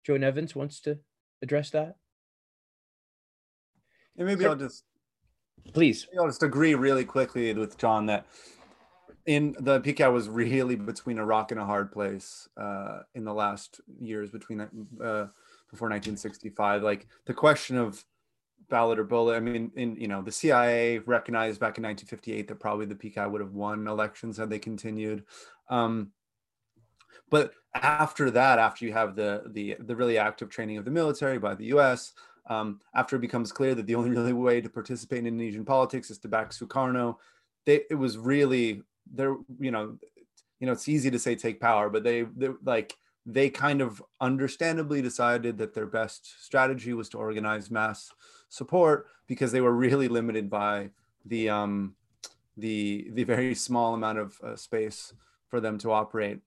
[0.05, 0.99] Joe Nevins wants to
[1.41, 1.97] address that.
[4.17, 4.83] And maybe I'll just
[5.73, 6.07] please.
[6.17, 8.25] I'll just agree really quickly with John that
[9.25, 13.33] in the PKI was really between a rock and a hard place uh, in the
[13.33, 15.27] last years between uh,
[15.69, 16.83] before 1965.
[16.83, 18.03] Like the question of
[18.71, 19.35] ballot or bullet.
[19.35, 23.29] I mean, in you know, the CIA recognized back in 1958 that probably the PKI
[23.29, 25.25] would have won elections had they continued.
[25.69, 26.11] Um,
[27.29, 31.37] but after that, after you have the the the really active training of the military
[31.37, 32.13] by the U.S.,
[32.51, 36.11] um, after it becomes clear that the only really way to participate in Indonesian politics
[36.11, 37.15] is to back Sukarno,
[37.65, 39.37] they, it was really there.
[39.59, 39.97] You know,
[40.59, 44.03] you know, it's easy to say take power, but they, they like they kind of
[44.19, 48.11] understandably decided that their best strategy was to organize mass
[48.49, 50.89] support because they were really limited by
[51.25, 51.95] the um,
[52.57, 55.13] the the very small amount of uh, space
[55.47, 56.39] for them to operate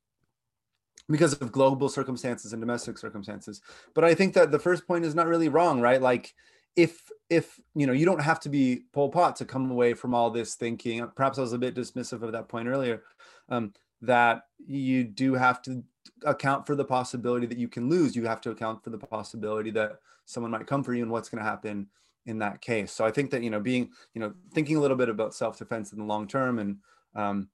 [1.08, 3.60] because of global circumstances and domestic circumstances.
[3.94, 6.00] But I think that the first point is not really wrong, right?
[6.00, 6.34] Like
[6.76, 10.14] if if you know you don't have to be Pol Pot to come away from
[10.14, 11.06] all this thinking.
[11.14, 13.02] Perhaps I was a bit dismissive of that point earlier.
[13.48, 13.72] Um,
[14.02, 15.82] that you do have to
[16.26, 18.14] account for the possibility that you can lose.
[18.14, 19.92] You have to account for the possibility that
[20.26, 21.86] someone might come for you and what's going to happen
[22.26, 22.92] in that case.
[22.92, 25.58] So I think that you know being you know thinking a little bit about self
[25.58, 26.78] defense in the long term and
[27.14, 27.48] um,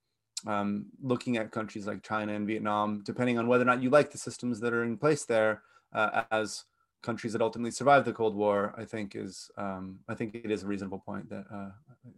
[0.46, 4.10] um, looking at countries like China and Vietnam, depending on whether or not you like
[4.10, 5.62] the systems that are in place there,
[5.92, 6.64] uh, as
[7.02, 10.62] countries that ultimately survived the Cold War, I think is um, I think it is
[10.62, 11.70] a reasonable point that uh,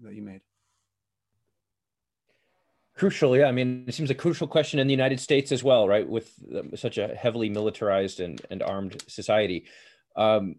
[0.03, 0.41] that you made.
[2.95, 3.47] Crucial, yeah.
[3.47, 6.07] I mean, it seems a crucial question in the United States as well, right?
[6.07, 9.65] With um, such a heavily militarized and, and armed society.
[10.15, 10.57] Um,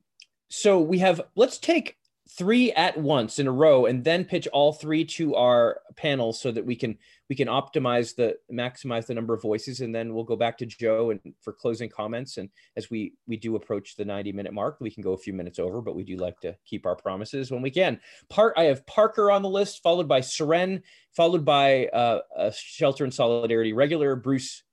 [0.49, 1.97] so we have, let's take
[2.29, 6.51] three at once in a row and then pitch all three to our panel so
[6.51, 6.97] that we can
[7.29, 9.81] we can optimize the maximize the number of voices.
[9.81, 12.37] And then we'll go back to joe and for closing comments.
[12.37, 15.33] And as we we do approach the 90 minute mark we can go a few
[15.33, 17.99] minutes over but we do like to keep our promises when we can.
[18.29, 20.81] Part i have parker on the list followed by seren
[21.11, 24.63] followed by uh, a Shelter in Solidarity regular bruce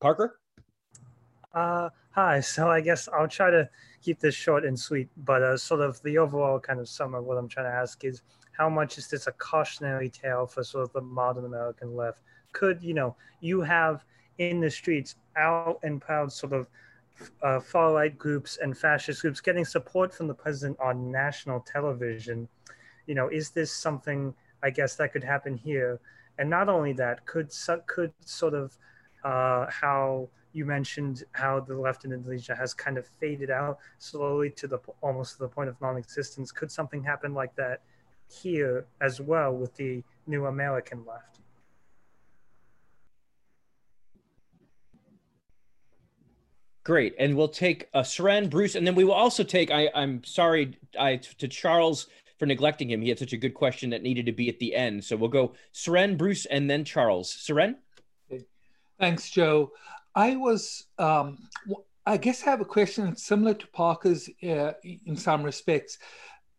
[0.00, 0.38] parker.
[1.52, 2.40] Uh hi.
[2.40, 3.68] So i guess i'll try to
[4.02, 7.24] keep this short and sweet, but uh, sort of the overall kind of sum of
[7.24, 8.22] what I'm trying to ask is
[8.52, 12.22] how much is this a cautionary tale for sort of the modern American left?
[12.52, 14.04] Could, you know, you have
[14.38, 16.68] in the streets out and proud sort of
[17.42, 22.48] uh, far right groups and fascist groups getting support from the president on national television?
[23.06, 26.00] You know, is this something I guess that could happen here?
[26.38, 27.50] And not only that, could
[27.86, 28.76] could sort of
[29.24, 34.50] uh, how you mentioned how the left in Indonesia has kind of faded out slowly
[34.50, 36.50] to the almost to the point of non-existence.
[36.52, 37.82] Could something happen like that
[38.28, 41.40] here as well with the new American left?
[46.82, 49.70] Great, and we'll take uh, Seren, Bruce, and then we will also take.
[49.70, 52.06] I, I'm sorry, I to Charles
[52.38, 53.02] for neglecting him.
[53.02, 55.04] He had such a good question that needed to be at the end.
[55.04, 57.30] So we'll go Seren, Bruce, and then Charles.
[57.30, 57.76] Seren.
[58.98, 59.72] Thanks, Joe.
[60.14, 61.48] I was, um,
[62.06, 65.98] I guess, I have a question similar to Parker's uh, in some respects.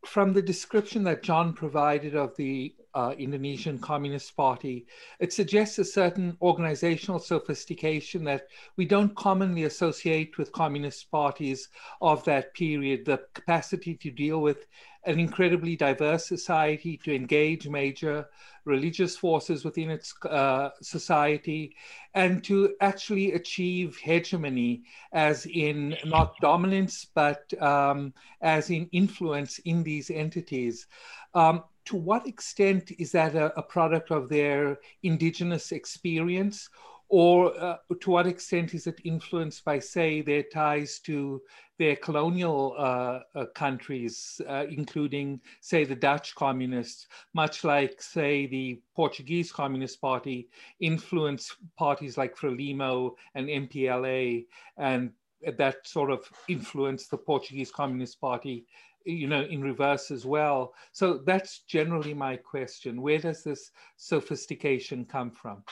[0.05, 4.87] From the description that John provided of the uh, Indonesian Communist Party,
[5.19, 8.47] it suggests a certain organizational sophistication that
[8.77, 11.69] we don't commonly associate with communist parties
[12.01, 14.65] of that period, the capacity to deal with
[15.05, 18.27] an incredibly diverse society, to engage major
[18.65, 21.75] religious forces within its uh, society,
[22.13, 24.83] and to actually achieve hegemony,
[25.13, 30.87] as in not dominance, but um, as in influence in these entities.
[31.33, 36.69] Um, to what extent is that a, a, product of their indigenous experience?
[37.13, 41.41] Or uh, to what extent is it influenced by, say, their ties to
[41.77, 48.81] their colonial uh, uh, countries, uh, including, say, the Dutch communists, much like, say, the
[48.95, 50.47] Portuguese Communist Party
[50.79, 54.45] influenced parties like Frelimo and MPLA,
[54.77, 55.11] and
[55.57, 58.65] that sort of influenced the Portuguese Communist Party
[59.03, 60.75] you know in reverse as well.
[60.91, 63.01] So that's generally my question.
[63.01, 65.63] Where does this sophistication come from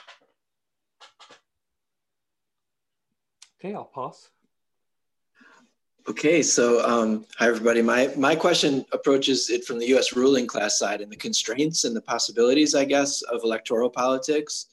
[3.60, 4.30] okay i'll pause.
[6.08, 7.84] Okay, so um, hi everybody.
[7.84, 10.16] My my question approaches it from the U.S.
[10.16, 14.68] ruling class side and the constraints and the possibilities, I guess, of electoral politics.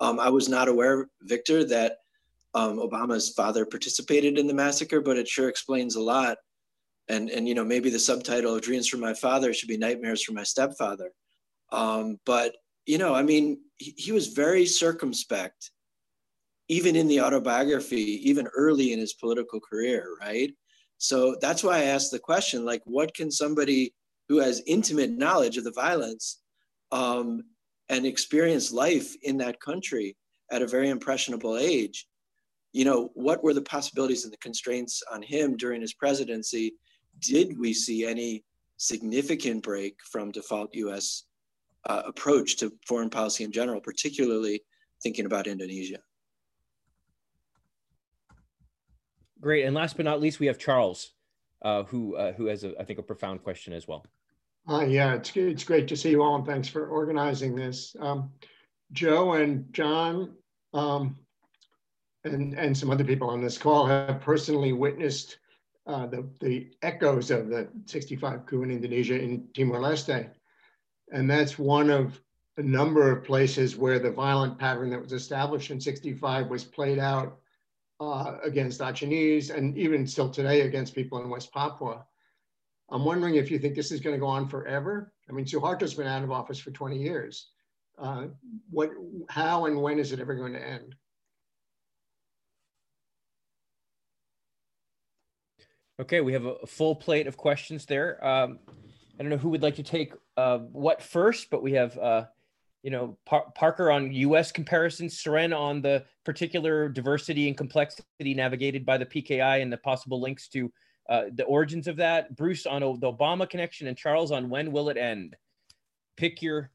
[0.00, 1.98] Um, I was not aware, Victor, that
[2.54, 6.38] um, Obama's father participated in the massacre, but it sure explains a lot.
[7.08, 10.24] And and you know maybe the subtitle of "Dreams from My Father" should be "Nightmares
[10.24, 11.12] from My Stepfather."
[11.70, 12.56] Um, but
[12.86, 15.70] you know, I mean, he, he was very circumspect,
[16.70, 20.52] even in the autobiography, even early in his political career, right?
[20.98, 23.92] So that's why I asked the question like, what can somebody
[24.28, 26.42] who has intimate knowledge of the violence
[26.92, 27.42] um,
[27.88, 30.16] and experienced life in that country
[30.52, 32.06] at a very impressionable age,
[32.72, 36.74] you know, what were the possibilities and the constraints on him during his presidency?
[37.18, 38.44] Did we see any
[38.76, 41.24] significant break from default US
[41.88, 44.62] uh, approach to foreign policy in general, particularly
[45.02, 45.98] thinking about Indonesia?
[49.40, 49.64] Great.
[49.64, 51.12] And last but not least, we have Charles,
[51.62, 54.04] uh, who uh, who has, a, I think, a profound question as well.
[54.68, 57.96] Uh, yeah, it's, it's great to see you all, and thanks for organizing this.
[57.98, 58.30] Um,
[58.92, 60.36] Joe and John
[60.74, 61.16] um,
[62.24, 65.38] and, and some other people on this call have personally witnessed
[65.86, 70.28] uh, the, the echoes of the 65 coup in Indonesia in Timor-Leste.
[71.12, 72.20] And that's one of
[72.56, 76.98] a number of places where the violent pattern that was established in 65 was played
[76.98, 77.38] out
[78.00, 82.04] uh, against Acehnese and even still today against people in West Papua.
[82.90, 85.12] I'm wondering if you think this is going to go on forever.
[85.28, 87.50] I mean, Suharto's been out of office for 20 years.
[87.98, 88.28] Uh,
[88.70, 88.90] what,
[89.28, 90.94] how and when is it ever going to end?
[96.00, 98.24] Okay, we have a full plate of questions there.
[98.26, 101.96] Um, I don't know who would like to take uh, what first, but we have
[101.98, 102.24] uh,
[102.82, 104.52] you know, Par- Parker on U.S.
[104.52, 110.20] comparisons, Seren on the particular diversity and complexity navigated by the PKI and the possible
[110.20, 110.72] links to
[111.08, 112.34] uh, the origins of that.
[112.36, 115.36] Bruce on the Obama connection, and Charles on when will it end.
[116.16, 116.70] Pick your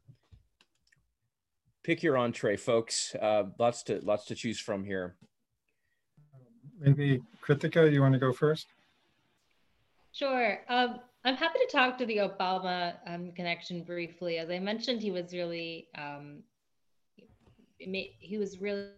[1.84, 3.15] pick your entree, folks.
[3.15, 5.15] Uh, lots to lots to choose from here.
[6.80, 8.68] Maybe Krithika, you want to go first?
[10.11, 10.60] Sure.
[10.69, 14.38] Um, I'm happy to talk to the Obama um, connection briefly.
[14.38, 16.43] As I mentioned, he was really um,
[17.80, 18.91] he was really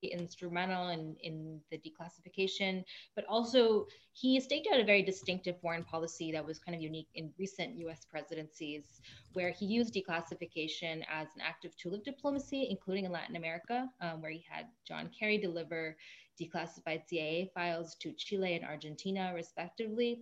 [0.00, 2.84] instrumental in, in the declassification,
[3.16, 7.08] but also he staked out a very distinctive foreign policy that was kind of unique
[7.16, 9.00] in recent US presidencies,
[9.32, 14.22] where he used declassification as an active tool of diplomacy, including in Latin America, um,
[14.22, 15.96] where he had John Kerry deliver
[16.40, 20.20] declassified CIA files to Chile and Argentina, respectively.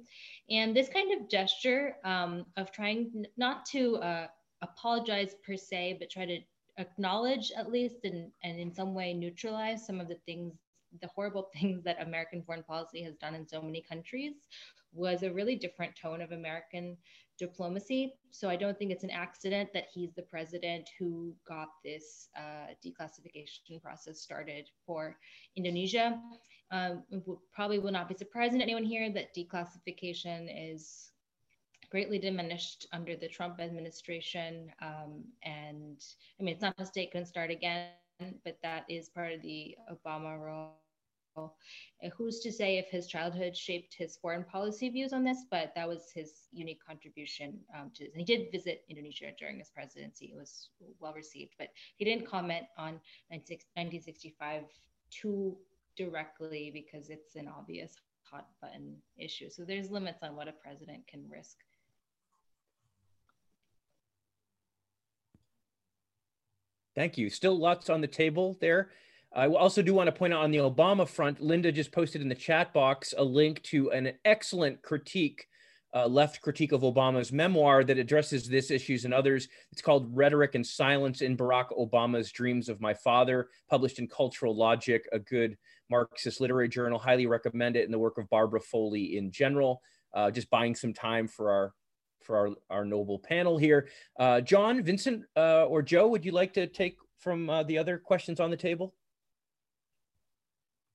[0.51, 4.27] And this kind of gesture um, of trying not to uh,
[4.63, 6.39] apologize per se, but try to
[6.79, 10.55] acknowledge at least and, and in some way neutralize some of the things
[11.01, 14.35] the horrible things that American foreign policy has done in so many countries
[14.93, 16.97] was a really different tone of American
[17.39, 18.15] diplomacy.
[18.31, 22.73] So I don't think it's an accident that he's the president who got this uh,
[22.85, 25.17] declassification process started for
[25.57, 26.21] Indonesia.
[26.71, 27.05] Um,
[27.53, 31.13] probably will not be surprising to anyone here that declassification is
[31.91, 34.73] greatly diminished under the Trump administration.
[34.83, 36.03] Um, and
[36.41, 37.91] I mean, it's not a state can start again,
[38.45, 40.84] but that is part of the Obama role.
[41.37, 45.45] And who's to say if his childhood shaped his foreign policy views on this?
[45.51, 48.13] But that was his unique contribution um, to this.
[48.13, 50.27] And he did visit Indonesia during his presidency.
[50.27, 50.69] It was
[51.01, 54.63] well received, but he didn't comment on 1965
[55.11, 55.57] too
[55.97, 57.97] directly because it's an obvious
[58.31, 59.51] hot button issue.
[59.51, 61.57] So there's limits on what a president can risk.
[66.95, 67.29] Thank you.
[67.29, 68.91] Still lots on the table there.
[69.35, 72.29] I also do want to point out on the Obama front, Linda just posted in
[72.29, 75.49] the chat box a link to an excellent critique,
[75.93, 79.49] uh, left critique of Obama's memoir that addresses this issues and others.
[79.73, 84.57] It's called Rhetoric and Silence in Barack Obama's Dreams of My Father, published in Cultural
[84.57, 85.57] Logic, a good
[85.91, 87.01] Marxist literary journal.
[87.01, 89.83] Highly recommend it, and the work of Barbara Foley in general.
[90.13, 91.73] Uh, just buying some time for our
[92.23, 93.89] for our, our noble panel here.
[94.19, 97.99] Uh, John, Vincent, uh, or Joe, would you like to take from uh, the other
[97.99, 98.95] questions on the table?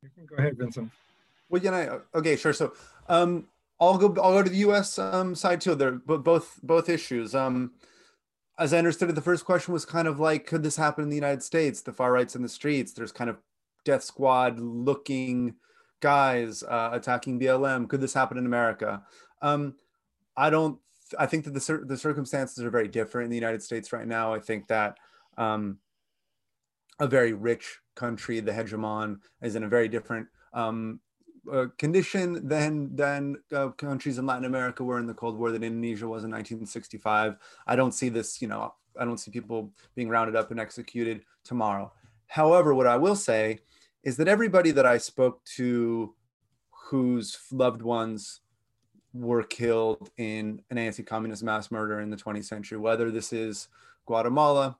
[0.03, 0.91] You can go ahead, Vincent.
[1.49, 2.53] Well, you know, okay, sure.
[2.53, 2.73] So
[3.07, 3.47] um,
[3.79, 4.07] I'll go.
[4.21, 4.99] I'll go to the U.S.
[4.99, 5.75] Um, side too.
[5.75, 7.35] There, but both both issues.
[7.35, 7.71] Um,
[8.57, 11.09] as I understood it, the first question was kind of like, could this happen in
[11.09, 11.81] the United States?
[11.81, 12.91] The far right's in the streets.
[12.91, 13.37] There's kind of
[13.85, 15.55] death squad looking
[16.01, 17.87] guys uh, attacking BLM.
[17.87, 19.01] Could this happen in America?
[19.41, 19.75] Um,
[20.35, 20.79] I don't
[21.17, 24.33] I think that the, the circumstances are very different in the United States right now.
[24.33, 24.97] I think that
[25.37, 25.79] um,
[26.99, 30.99] a very rich country, the hegemon, is in a very different um,
[31.51, 35.63] uh, condition than than uh, countries in Latin America were in the Cold War, that
[35.63, 37.35] Indonesia was in 1965.
[37.67, 41.25] I don't see this, you know, I don't see people being rounded up and executed
[41.43, 41.91] tomorrow.
[42.27, 43.59] However, what I will say
[44.03, 46.15] is that everybody that I spoke to
[46.89, 48.41] whose loved ones
[49.13, 53.67] were killed in an anti-communist mass murder in the 20th century, whether this is
[54.05, 54.77] Guatemala,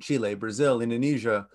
[0.00, 1.46] Chile, Brazil, Indonesia,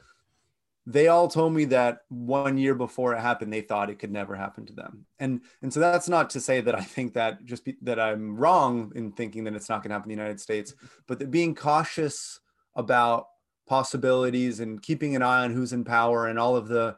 [0.88, 4.36] they all told me that one year before it happened, they thought it could never
[4.36, 5.06] happen to them.
[5.18, 8.36] And, and so that's not to say that I think that just be, that I'm
[8.36, 10.76] wrong in thinking that it's not going to happen in the United States,
[11.08, 12.40] but that being cautious
[12.76, 13.28] about
[13.68, 16.96] possibilities and keeping an eye on who's in power and all of the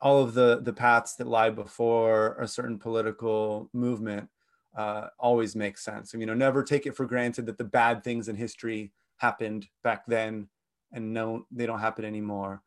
[0.00, 4.28] all of the the paths that lie before a certain political movement
[4.76, 6.12] uh, always makes sense.
[6.14, 9.66] Mean, you know, never take it for granted that the bad things in history happened
[9.82, 10.48] back then,
[10.92, 12.62] and no, they don't happen anymore.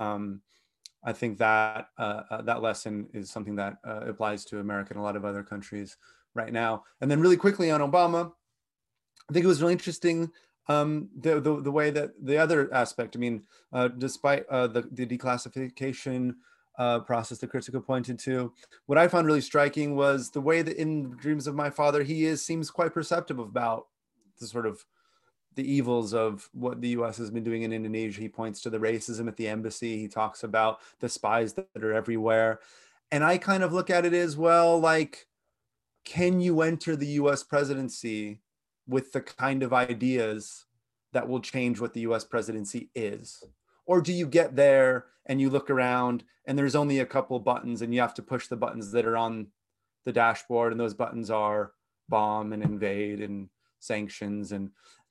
[0.00, 0.40] Um,
[1.04, 5.00] I think that uh, uh, that lesson is something that uh, applies to America and
[5.00, 5.96] a lot of other countries
[6.34, 6.84] right now.
[7.00, 8.32] And then, really quickly on Obama,
[9.28, 10.30] I think it was really interesting
[10.68, 13.16] um, the, the, the way that the other aspect.
[13.16, 16.34] I mean, uh, despite uh, the the declassification
[16.78, 18.52] uh, process that Krithika pointed to.
[18.86, 22.24] What I found really striking was the way that in Dreams of My Father, he
[22.24, 23.88] is seems quite perceptive about
[24.40, 24.84] the sort of
[25.60, 27.18] the evils of what the U.S.
[27.18, 28.22] has been doing in Indonesia.
[28.22, 29.98] He points to the racism at the embassy.
[29.98, 32.60] He talks about the spies that are everywhere,
[33.12, 35.26] and I kind of look at it as well like,
[36.06, 37.42] can you enter the U.S.
[37.42, 38.40] presidency
[38.88, 40.64] with the kind of ideas
[41.12, 42.24] that will change what the U.S.
[42.24, 43.44] presidency is?
[43.84, 47.82] Or do you get there and you look around and there's only a couple buttons
[47.82, 49.48] and you have to push the buttons that are on
[50.06, 51.72] the dashboard and those buttons are
[52.08, 53.50] bomb and invade and
[53.80, 54.70] sanctions and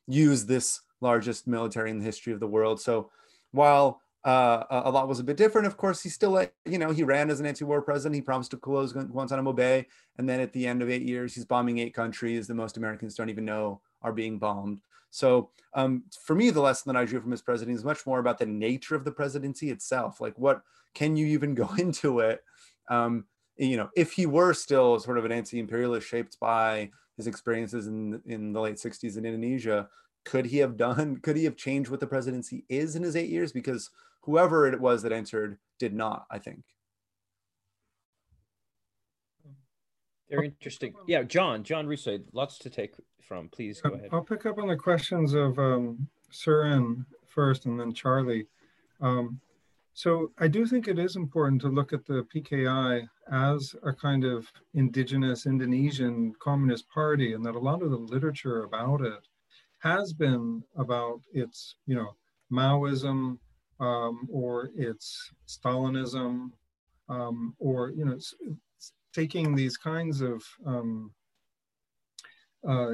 [0.10, 2.81] use this largest military in the history of the world.
[2.81, 3.10] So
[3.52, 5.65] while uh, a lot was a bit different.
[5.65, 8.15] Of course, he still, you know, he ran as an anti-war president.
[8.15, 9.88] He promised to close Guantanamo Bay,
[10.18, 13.15] and then at the end of eight years, he's bombing eight countries that most Americans
[13.15, 14.81] don't even know are being bombed.
[15.10, 18.19] So um, for me, the lesson that I drew from his presidency is much more
[18.19, 20.19] about the nature of the presidency itself.
[20.19, 20.61] Like, what
[20.94, 22.44] can you even go into it?
[22.90, 23.26] Um,
[23.56, 28.22] you know, if he were still sort of an anti-imperialist shaped by his experiences in
[28.26, 29.90] in the late 60s in Indonesia,
[30.26, 31.18] could he have done?
[31.18, 33.52] Could he have changed what the presidency is in his eight years?
[33.52, 33.90] Because
[34.22, 36.26] whoever it was that entered did not.
[36.32, 36.64] I think.
[40.30, 40.94] Very interesting.
[41.08, 43.50] Yeah, John, John Roosa, lots to take from.
[43.50, 44.10] Please go ahead.
[44.12, 48.46] I'll pick up on the questions of um, Seren first and then Charlie.
[49.02, 49.40] Um,
[49.94, 54.24] so I do think it is important to look at the PKI as a kind
[54.24, 59.28] of indigenous Indonesian communist party and that a lot of the literature about it
[59.80, 62.16] has been about its, you know,
[62.52, 63.38] Maoism
[63.80, 66.52] um, or its Stalinism
[67.07, 68.18] um, or, you know,
[69.14, 71.11] taking these kinds of um,
[72.68, 72.91] uh,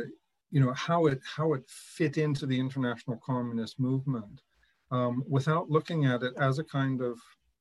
[0.52, 4.42] you know how it how it fit into the international communist movement
[4.92, 7.18] um, without looking at it as a kind of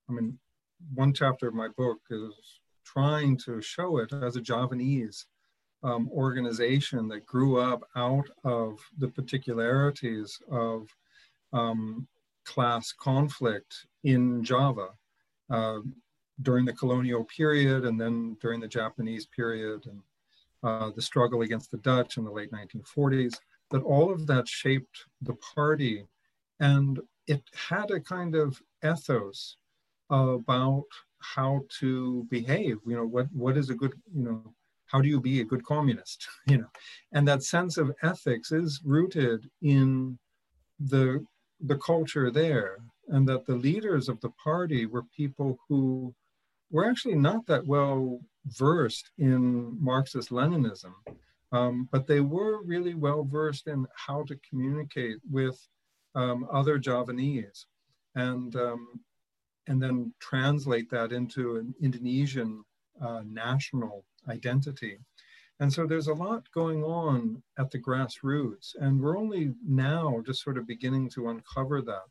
[0.08, 0.38] i mean
[0.94, 2.34] one chapter of my book is
[2.84, 5.26] trying to show it as a javanese
[5.82, 10.88] um, organization that grew up out of the particularities of
[11.52, 12.06] um,
[12.44, 14.88] class conflict in java
[15.50, 15.78] uh,
[16.42, 20.00] during the colonial period and then during the Japanese period and
[20.62, 23.38] uh, the struggle against the Dutch in the late 1940s,
[23.70, 26.06] that all of that shaped the party.
[26.60, 29.56] And it had a kind of ethos
[30.10, 30.84] about
[31.20, 34.54] how to behave, you know, what, what is a good, you know,
[34.86, 36.68] how do you be a good communist, you know?
[37.12, 40.18] And that sense of ethics is rooted in
[40.78, 41.24] the,
[41.60, 42.78] the culture there
[43.08, 46.14] and that the leaders of the party were people who
[46.70, 50.92] were actually not that well versed in Marxist Leninism,
[51.52, 55.58] um, but they were really well versed in how to communicate with
[56.14, 57.66] um, other Javanese
[58.14, 59.00] and, um,
[59.66, 62.64] and then translate that into an Indonesian
[63.00, 64.98] uh, national identity.
[65.60, 70.42] And so there's a lot going on at the grassroots, and we're only now just
[70.42, 72.06] sort of beginning to uncover that,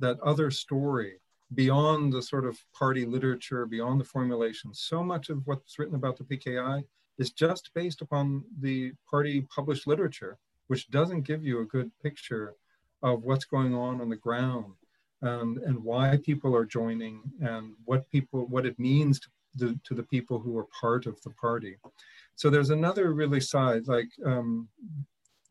[0.00, 1.20] that other story
[1.54, 4.72] beyond the sort of party literature, beyond the formulation.
[4.74, 6.84] So much of what's written about the PKI
[7.18, 10.38] is just based upon the party published literature,
[10.68, 12.54] which doesn't give you a good picture
[13.02, 14.74] of what's going on on the ground
[15.22, 19.94] and, and why people are joining and what people what it means to the, to
[19.94, 21.76] the people who are part of the party.
[22.36, 24.68] So there's another really side, like um,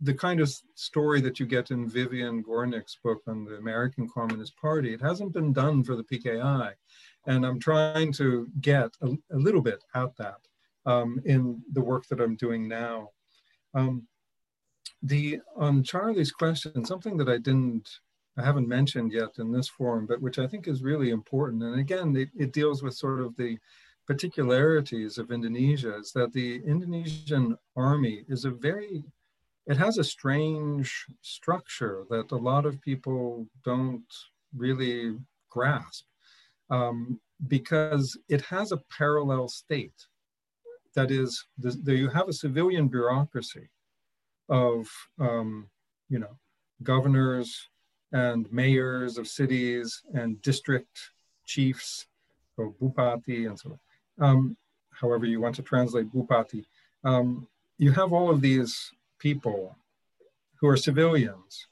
[0.01, 4.55] the kind of story that you get in Vivian Gornick's book on the American Communist
[4.57, 6.73] Party, it hasn't been done for the PKI.
[7.25, 10.39] And I'm trying to get a, a little bit at that
[10.85, 13.09] um, in the work that I'm doing now.
[13.73, 14.07] Um,
[15.03, 17.89] the on Charlie's question, something that I didn't,
[18.37, 21.63] I haven't mentioned yet in this forum, but which I think is really important.
[21.63, 23.57] And again, it, it deals with sort of the
[24.07, 29.03] particularities of Indonesia is that the Indonesian army is a very
[29.67, 34.11] it has a strange structure that a lot of people don't
[34.55, 35.17] really
[35.49, 36.05] grasp
[36.69, 40.07] um, because it has a parallel state.
[40.95, 43.69] That is, the, the, you have a civilian bureaucracy
[44.49, 44.87] of,
[45.19, 45.69] um,
[46.09, 46.37] you know,
[46.83, 47.69] governors
[48.11, 51.11] and mayors of cities and district
[51.45, 52.07] chiefs,
[52.57, 53.77] or bupati and so
[54.19, 54.29] on.
[54.29, 54.57] Um,
[54.91, 56.65] however you want to translate bupati.
[57.03, 57.47] Um,
[57.77, 59.75] you have all of these people
[60.55, 61.67] who are civilians,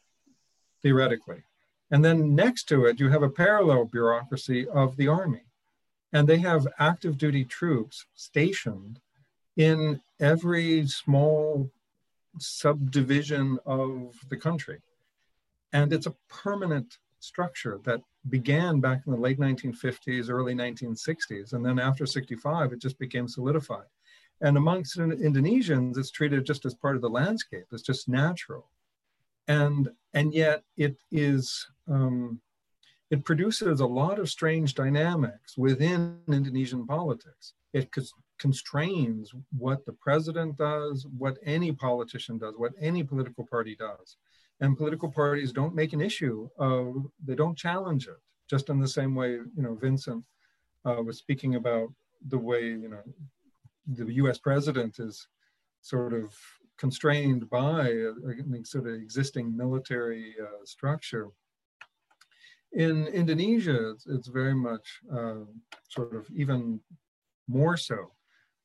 [0.81, 1.43] theoretically.
[1.91, 5.43] And then next to it, you have a parallel bureaucracy of the army.
[6.13, 8.99] And they have active duty troops stationed
[9.57, 11.69] in every small
[12.39, 14.79] subdivision of the country.
[15.73, 21.53] And it's a permanent structure that began back in the late 1950s, early 1960s.
[21.53, 23.85] And then after 65, it just became solidified.
[24.41, 27.65] And amongst Indonesians, it's treated just as part of the landscape.
[27.71, 28.69] It's just natural.
[29.47, 32.41] And, and yet it is, um,
[33.11, 37.53] it produces a lot of strange dynamics within Indonesian politics.
[37.73, 37.91] It
[38.39, 44.17] constrains what the president does, what any politician does, what any political party does.
[44.61, 48.87] And political parties don't make an issue of, they don't challenge it, just in the
[48.87, 50.23] same way, you know, Vincent
[50.85, 51.89] uh, was speaking about
[52.27, 53.03] the way, you know,
[53.87, 55.27] the US president is
[55.81, 56.33] sort of
[56.77, 61.29] constrained by a, a sort of existing military uh, structure.
[62.73, 65.45] In Indonesia, it's, it's very much uh,
[65.87, 66.79] sort of even
[67.47, 68.14] more so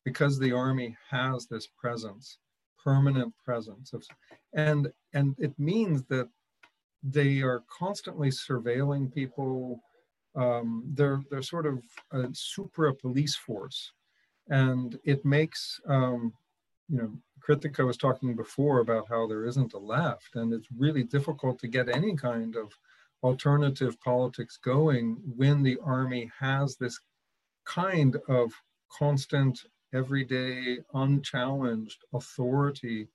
[0.05, 2.39] because the army has this presence,
[2.83, 3.93] permanent presence.
[3.93, 4.05] Of,
[4.55, 6.29] and, and it means that
[7.03, 9.83] they are constantly surveilling people.
[10.35, 11.81] Um, they're, they're sort of
[12.13, 13.93] a supra police force.
[14.49, 16.33] And it makes, um,
[16.89, 17.13] you know,
[17.47, 21.69] Krithika was talking before about how there isn't a left, and it's really difficult to
[21.69, 22.73] get any kind of
[23.23, 26.99] alternative politics going when the army has this
[27.65, 28.53] kind of
[28.91, 29.61] constant,
[29.95, 33.09] everyday, unchallenged authority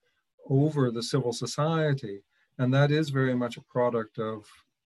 [0.49, 2.22] over the civil society.
[2.57, 4.45] And that is very much a product of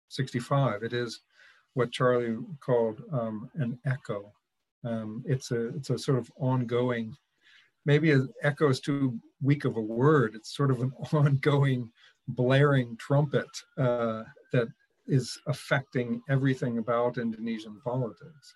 [0.09, 0.83] 65.
[0.83, 1.21] It is
[1.75, 4.33] what Charlie called um, an echo.
[4.85, 7.17] Um, it's a it's a sort of ongoing
[7.85, 10.35] maybe an echo is too weak of a word.
[10.35, 11.91] It's sort of an ongoing
[12.29, 13.49] blaring trumpet
[13.79, 14.69] uh, that
[15.07, 18.55] is affecting everything about Indonesian politics.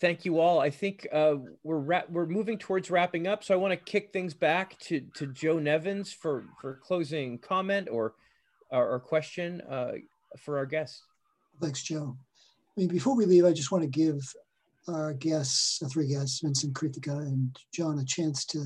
[0.00, 0.60] Thank you all.
[0.60, 4.12] I think uh, we're ra- we're moving towards wrapping up, so I want to kick
[4.12, 8.14] things back to to Joe Nevins for for closing comment or
[8.70, 9.92] or, or question uh,
[10.38, 11.02] for our guest.
[11.60, 12.16] Thanks, Joe.
[12.76, 14.20] I mean, before we leave, I just want to give
[14.86, 18.64] our guests, our three guests, Vincent, Krithika, and John, a chance to,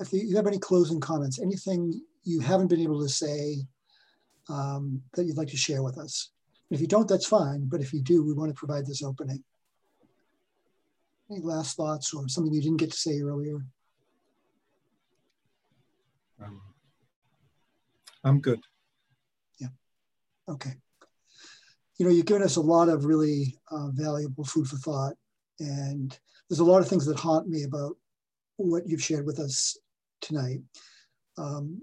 [0.00, 3.58] if you have any closing comments, anything you haven't been able to say
[4.48, 6.30] um, that you'd like to share with us.
[6.70, 7.68] If you don't, that's fine.
[7.68, 9.44] But if you do, we want to provide this opening.
[11.30, 13.58] Any last thoughts or something you didn't get to say earlier?
[16.42, 16.60] Um,
[18.22, 18.60] I'm good.
[19.58, 19.68] Yeah.
[20.48, 20.74] Okay.
[21.98, 25.14] You know, you've given us a lot of really uh, valuable food for thought.
[25.58, 26.16] And
[26.48, 27.96] there's a lot of things that haunt me about
[28.56, 29.76] what you've shared with us
[30.20, 30.60] tonight.
[31.38, 31.80] Um,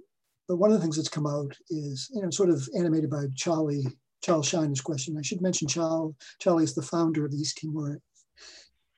[0.47, 3.25] but one of the things that's come out is, you know, sort of animated by
[3.35, 3.87] Charlie,
[4.21, 5.17] Charles Scheiner's question.
[5.17, 7.99] I should mention Charlie, Charlie is the founder of the East Timor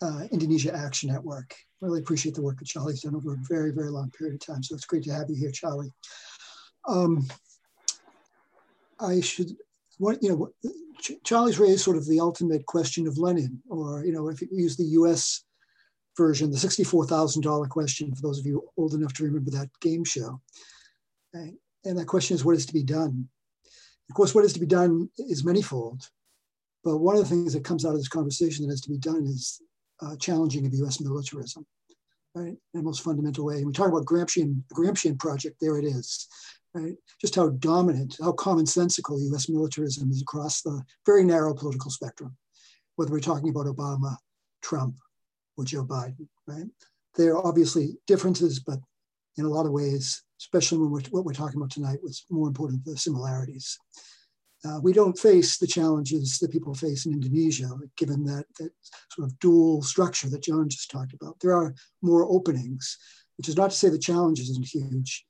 [0.06, 1.56] uh, Indonesia Action Network.
[1.82, 4.64] Really appreciate the work that Charlie's done over a very, very long period of time.
[4.64, 5.92] So it's great to have you here, Charlie.
[6.88, 7.28] Um,
[9.00, 9.52] I should,
[9.98, 10.72] what, you know,
[11.24, 14.78] Charlie's raised sort of the ultimate question of Lenin, or, you know, if you use
[14.78, 15.44] the US
[16.16, 20.40] version, the $64,000 question, for those of you old enough to remember that game show.
[21.34, 23.28] And that question is what is to be done?
[24.10, 26.10] Of course, what is to be done is manifold.
[26.84, 29.00] But one of the things that comes out of this conversation that has to be
[29.00, 29.62] done is
[30.02, 31.66] uh, challenging of US militarism,
[32.34, 32.48] right?
[32.48, 33.58] In the most fundamental way.
[33.58, 36.28] And we talk about Gramscian, Gramscian project, there it is
[36.76, 36.96] right?
[37.22, 42.36] Just how dominant, how commonsensical US militarism is across the very narrow political spectrum,
[42.98, 44.18] whether we're talking about Obama,
[44.62, 44.98] Trump,
[45.58, 46.66] or Joe Biden, right?
[47.16, 48.80] There are obviously differences, but
[49.38, 52.48] in a lot of ways, especially when we're, what we're talking about tonight, was more
[52.48, 53.80] important, the similarities.
[54.66, 58.72] Uh, we don't face the challenges that people face in Indonesia, given that, that
[59.12, 61.40] sort of dual structure that John just talked about.
[61.40, 62.98] There are more openings,
[63.38, 65.26] which is not to say the challenge isn't huge,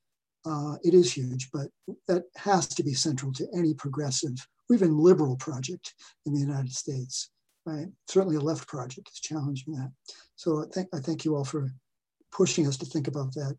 [0.45, 1.68] uh, it is huge, but
[2.07, 5.94] that has to be central to any progressive or even liberal project
[6.26, 7.30] in the United States.
[7.66, 7.88] Right?
[8.07, 9.91] Certainly, a left project is challenging that.
[10.36, 11.72] So I thank I thank you all for
[12.32, 13.57] pushing us to think about that.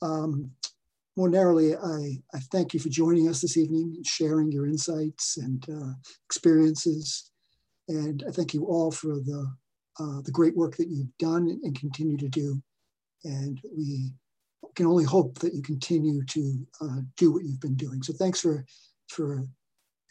[0.00, 0.52] Um,
[1.18, 5.36] more narrowly, I, I thank you for joining us this evening and sharing your insights
[5.36, 5.92] and uh,
[6.26, 7.32] experiences.
[7.88, 9.52] And I thank you all for the,
[9.98, 12.62] uh, the great work that you've done and continue to do.
[13.24, 14.12] And we
[14.76, 18.00] can only hope that you continue to uh, do what you've been doing.
[18.00, 18.64] So thanks for,
[19.08, 19.42] for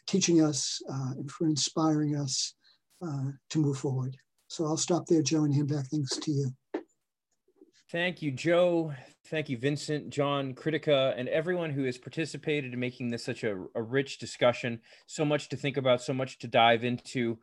[0.06, 2.54] teaching us uh, and for inspiring us
[3.02, 4.14] uh, to move forward.
[4.48, 6.50] So I'll stop there, Joe, and hand back things to you.
[7.90, 8.92] Thank you, Joe.
[9.30, 13.64] Thank you, Vincent, John, Krithika, and everyone who has participated in making this such a,
[13.74, 14.80] a rich discussion.
[15.06, 17.38] So much to think about, so much to dive into.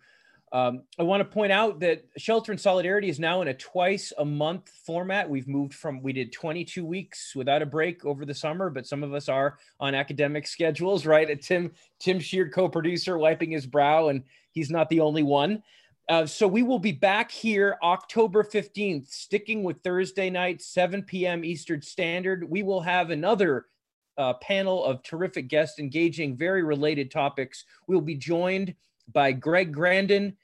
[0.51, 4.13] Um, I want to point out that Shelter in Solidarity is now in a twice
[4.19, 5.27] a month format.
[5.27, 9.03] We've moved from, we did 22 weeks without a break over the summer, but some
[9.03, 11.41] of us are on academic schedules, right?
[11.41, 15.63] Tim, Tim Sheard, co-producer, wiping his brow, and he's not the only one.
[16.07, 21.43] Uh, so we will be back here October 15th, sticking with Thursday night, 7 p.m.
[21.43, 22.47] Eastern Standard.
[22.47, 23.65] We will have another
[24.17, 27.65] uh, panel of terrific guests engaging very related topics.
[27.87, 28.75] We'll be joined
[29.11, 30.37] by Greg Grandin,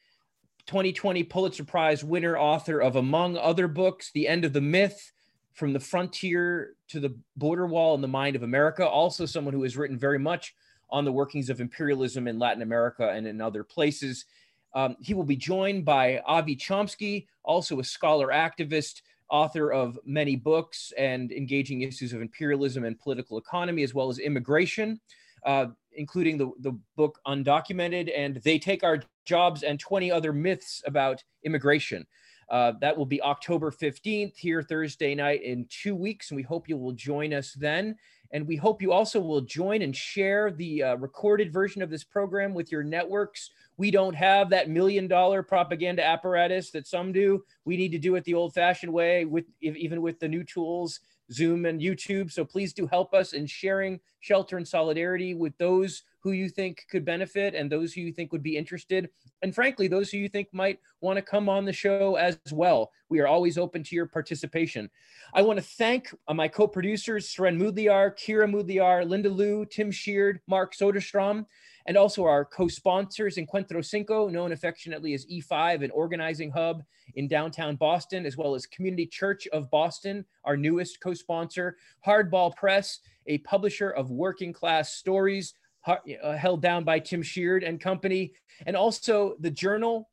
[0.65, 5.11] 2020 Pulitzer Prize winner, author of, among other books, The End of the Myth,
[5.53, 8.87] From the Frontier to the Border Wall in the Mind of America.
[8.87, 10.55] Also, someone who has written very much
[10.89, 14.25] on the workings of imperialism in Latin America and in other places.
[14.73, 20.35] Um, he will be joined by Avi Chomsky, also a scholar activist, author of many
[20.35, 24.99] books and engaging issues of imperialism and political economy, as well as immigration.
[25.45, 30.81] uh, including the, the book Undocumented, and They Take Our Jobs and 20 Other Myths
[30.85, 32.05] About Immigration.
[32.49, 36.67] Uh, that will be October 15th here Thursday night in two weeks, and we hope
[36.67, 37.95] you will join us then.
[38.33, 42.03] And we hope you also will join and share the uh, recorded version of this
[42.03, 43.51] program with your networks.
[43.77, 47.43] We don't have that million dollar propaganda apparatus that some do.
[47.65, 51.01] We need to do it the old fashioned way with even with the new tools
[51.31, 52.31] Zoom and YouTube.
[52.31, 56.85] So please do help us in sharing Shelter in Solidarity with those who you think
[56.89, 59.09] could benefit and those who you think would be interested.
[59.41, 62.91] And frankly, those who you think might want to come on the show as well.
[63.09, 64.89] We are always open to your participation.
[65.33, 69.91] I want to thank uh, my co producers, Seren Mudliar, Kira Mudliar, Linda Liu, Tim
[69.91, 71.45] Sheard, Mark Soderstrom,
[71.87, 76.83] and also our co sponsors, Encuentro Cinco, known affectionately as E5, an organizing hub
[77.15, 82.55] in downtown Boston, as well as Community Church of Boston, our newest co sponsor, Hardball
[82.55, 85.53] Press, a publisher of working class stories
[85.83, 88.33] held down by Tim Sheard and company,
[88.65, 90.09] and also the journal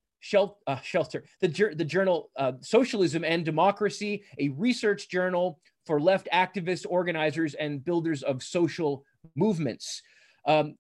[0.67, 6.85] uh, Shelter, the, the journal uh, Socialism and Democracy, a research journal for left activists,
[6.89, 9.05] organizers, and builders of social
[9.37, 10.03] movements.
[10.45, 10.77] Um,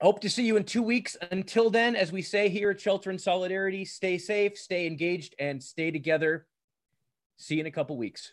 [0.00, 1.16] hope to see you in two weeks.
[1.30, 5.62] Until then, as we say here at Shelter in Solidarity, stay safe, stay engaged, and
[5.62, 6.46] stay together.
[7.36, 8.32] See you in a couple weeks.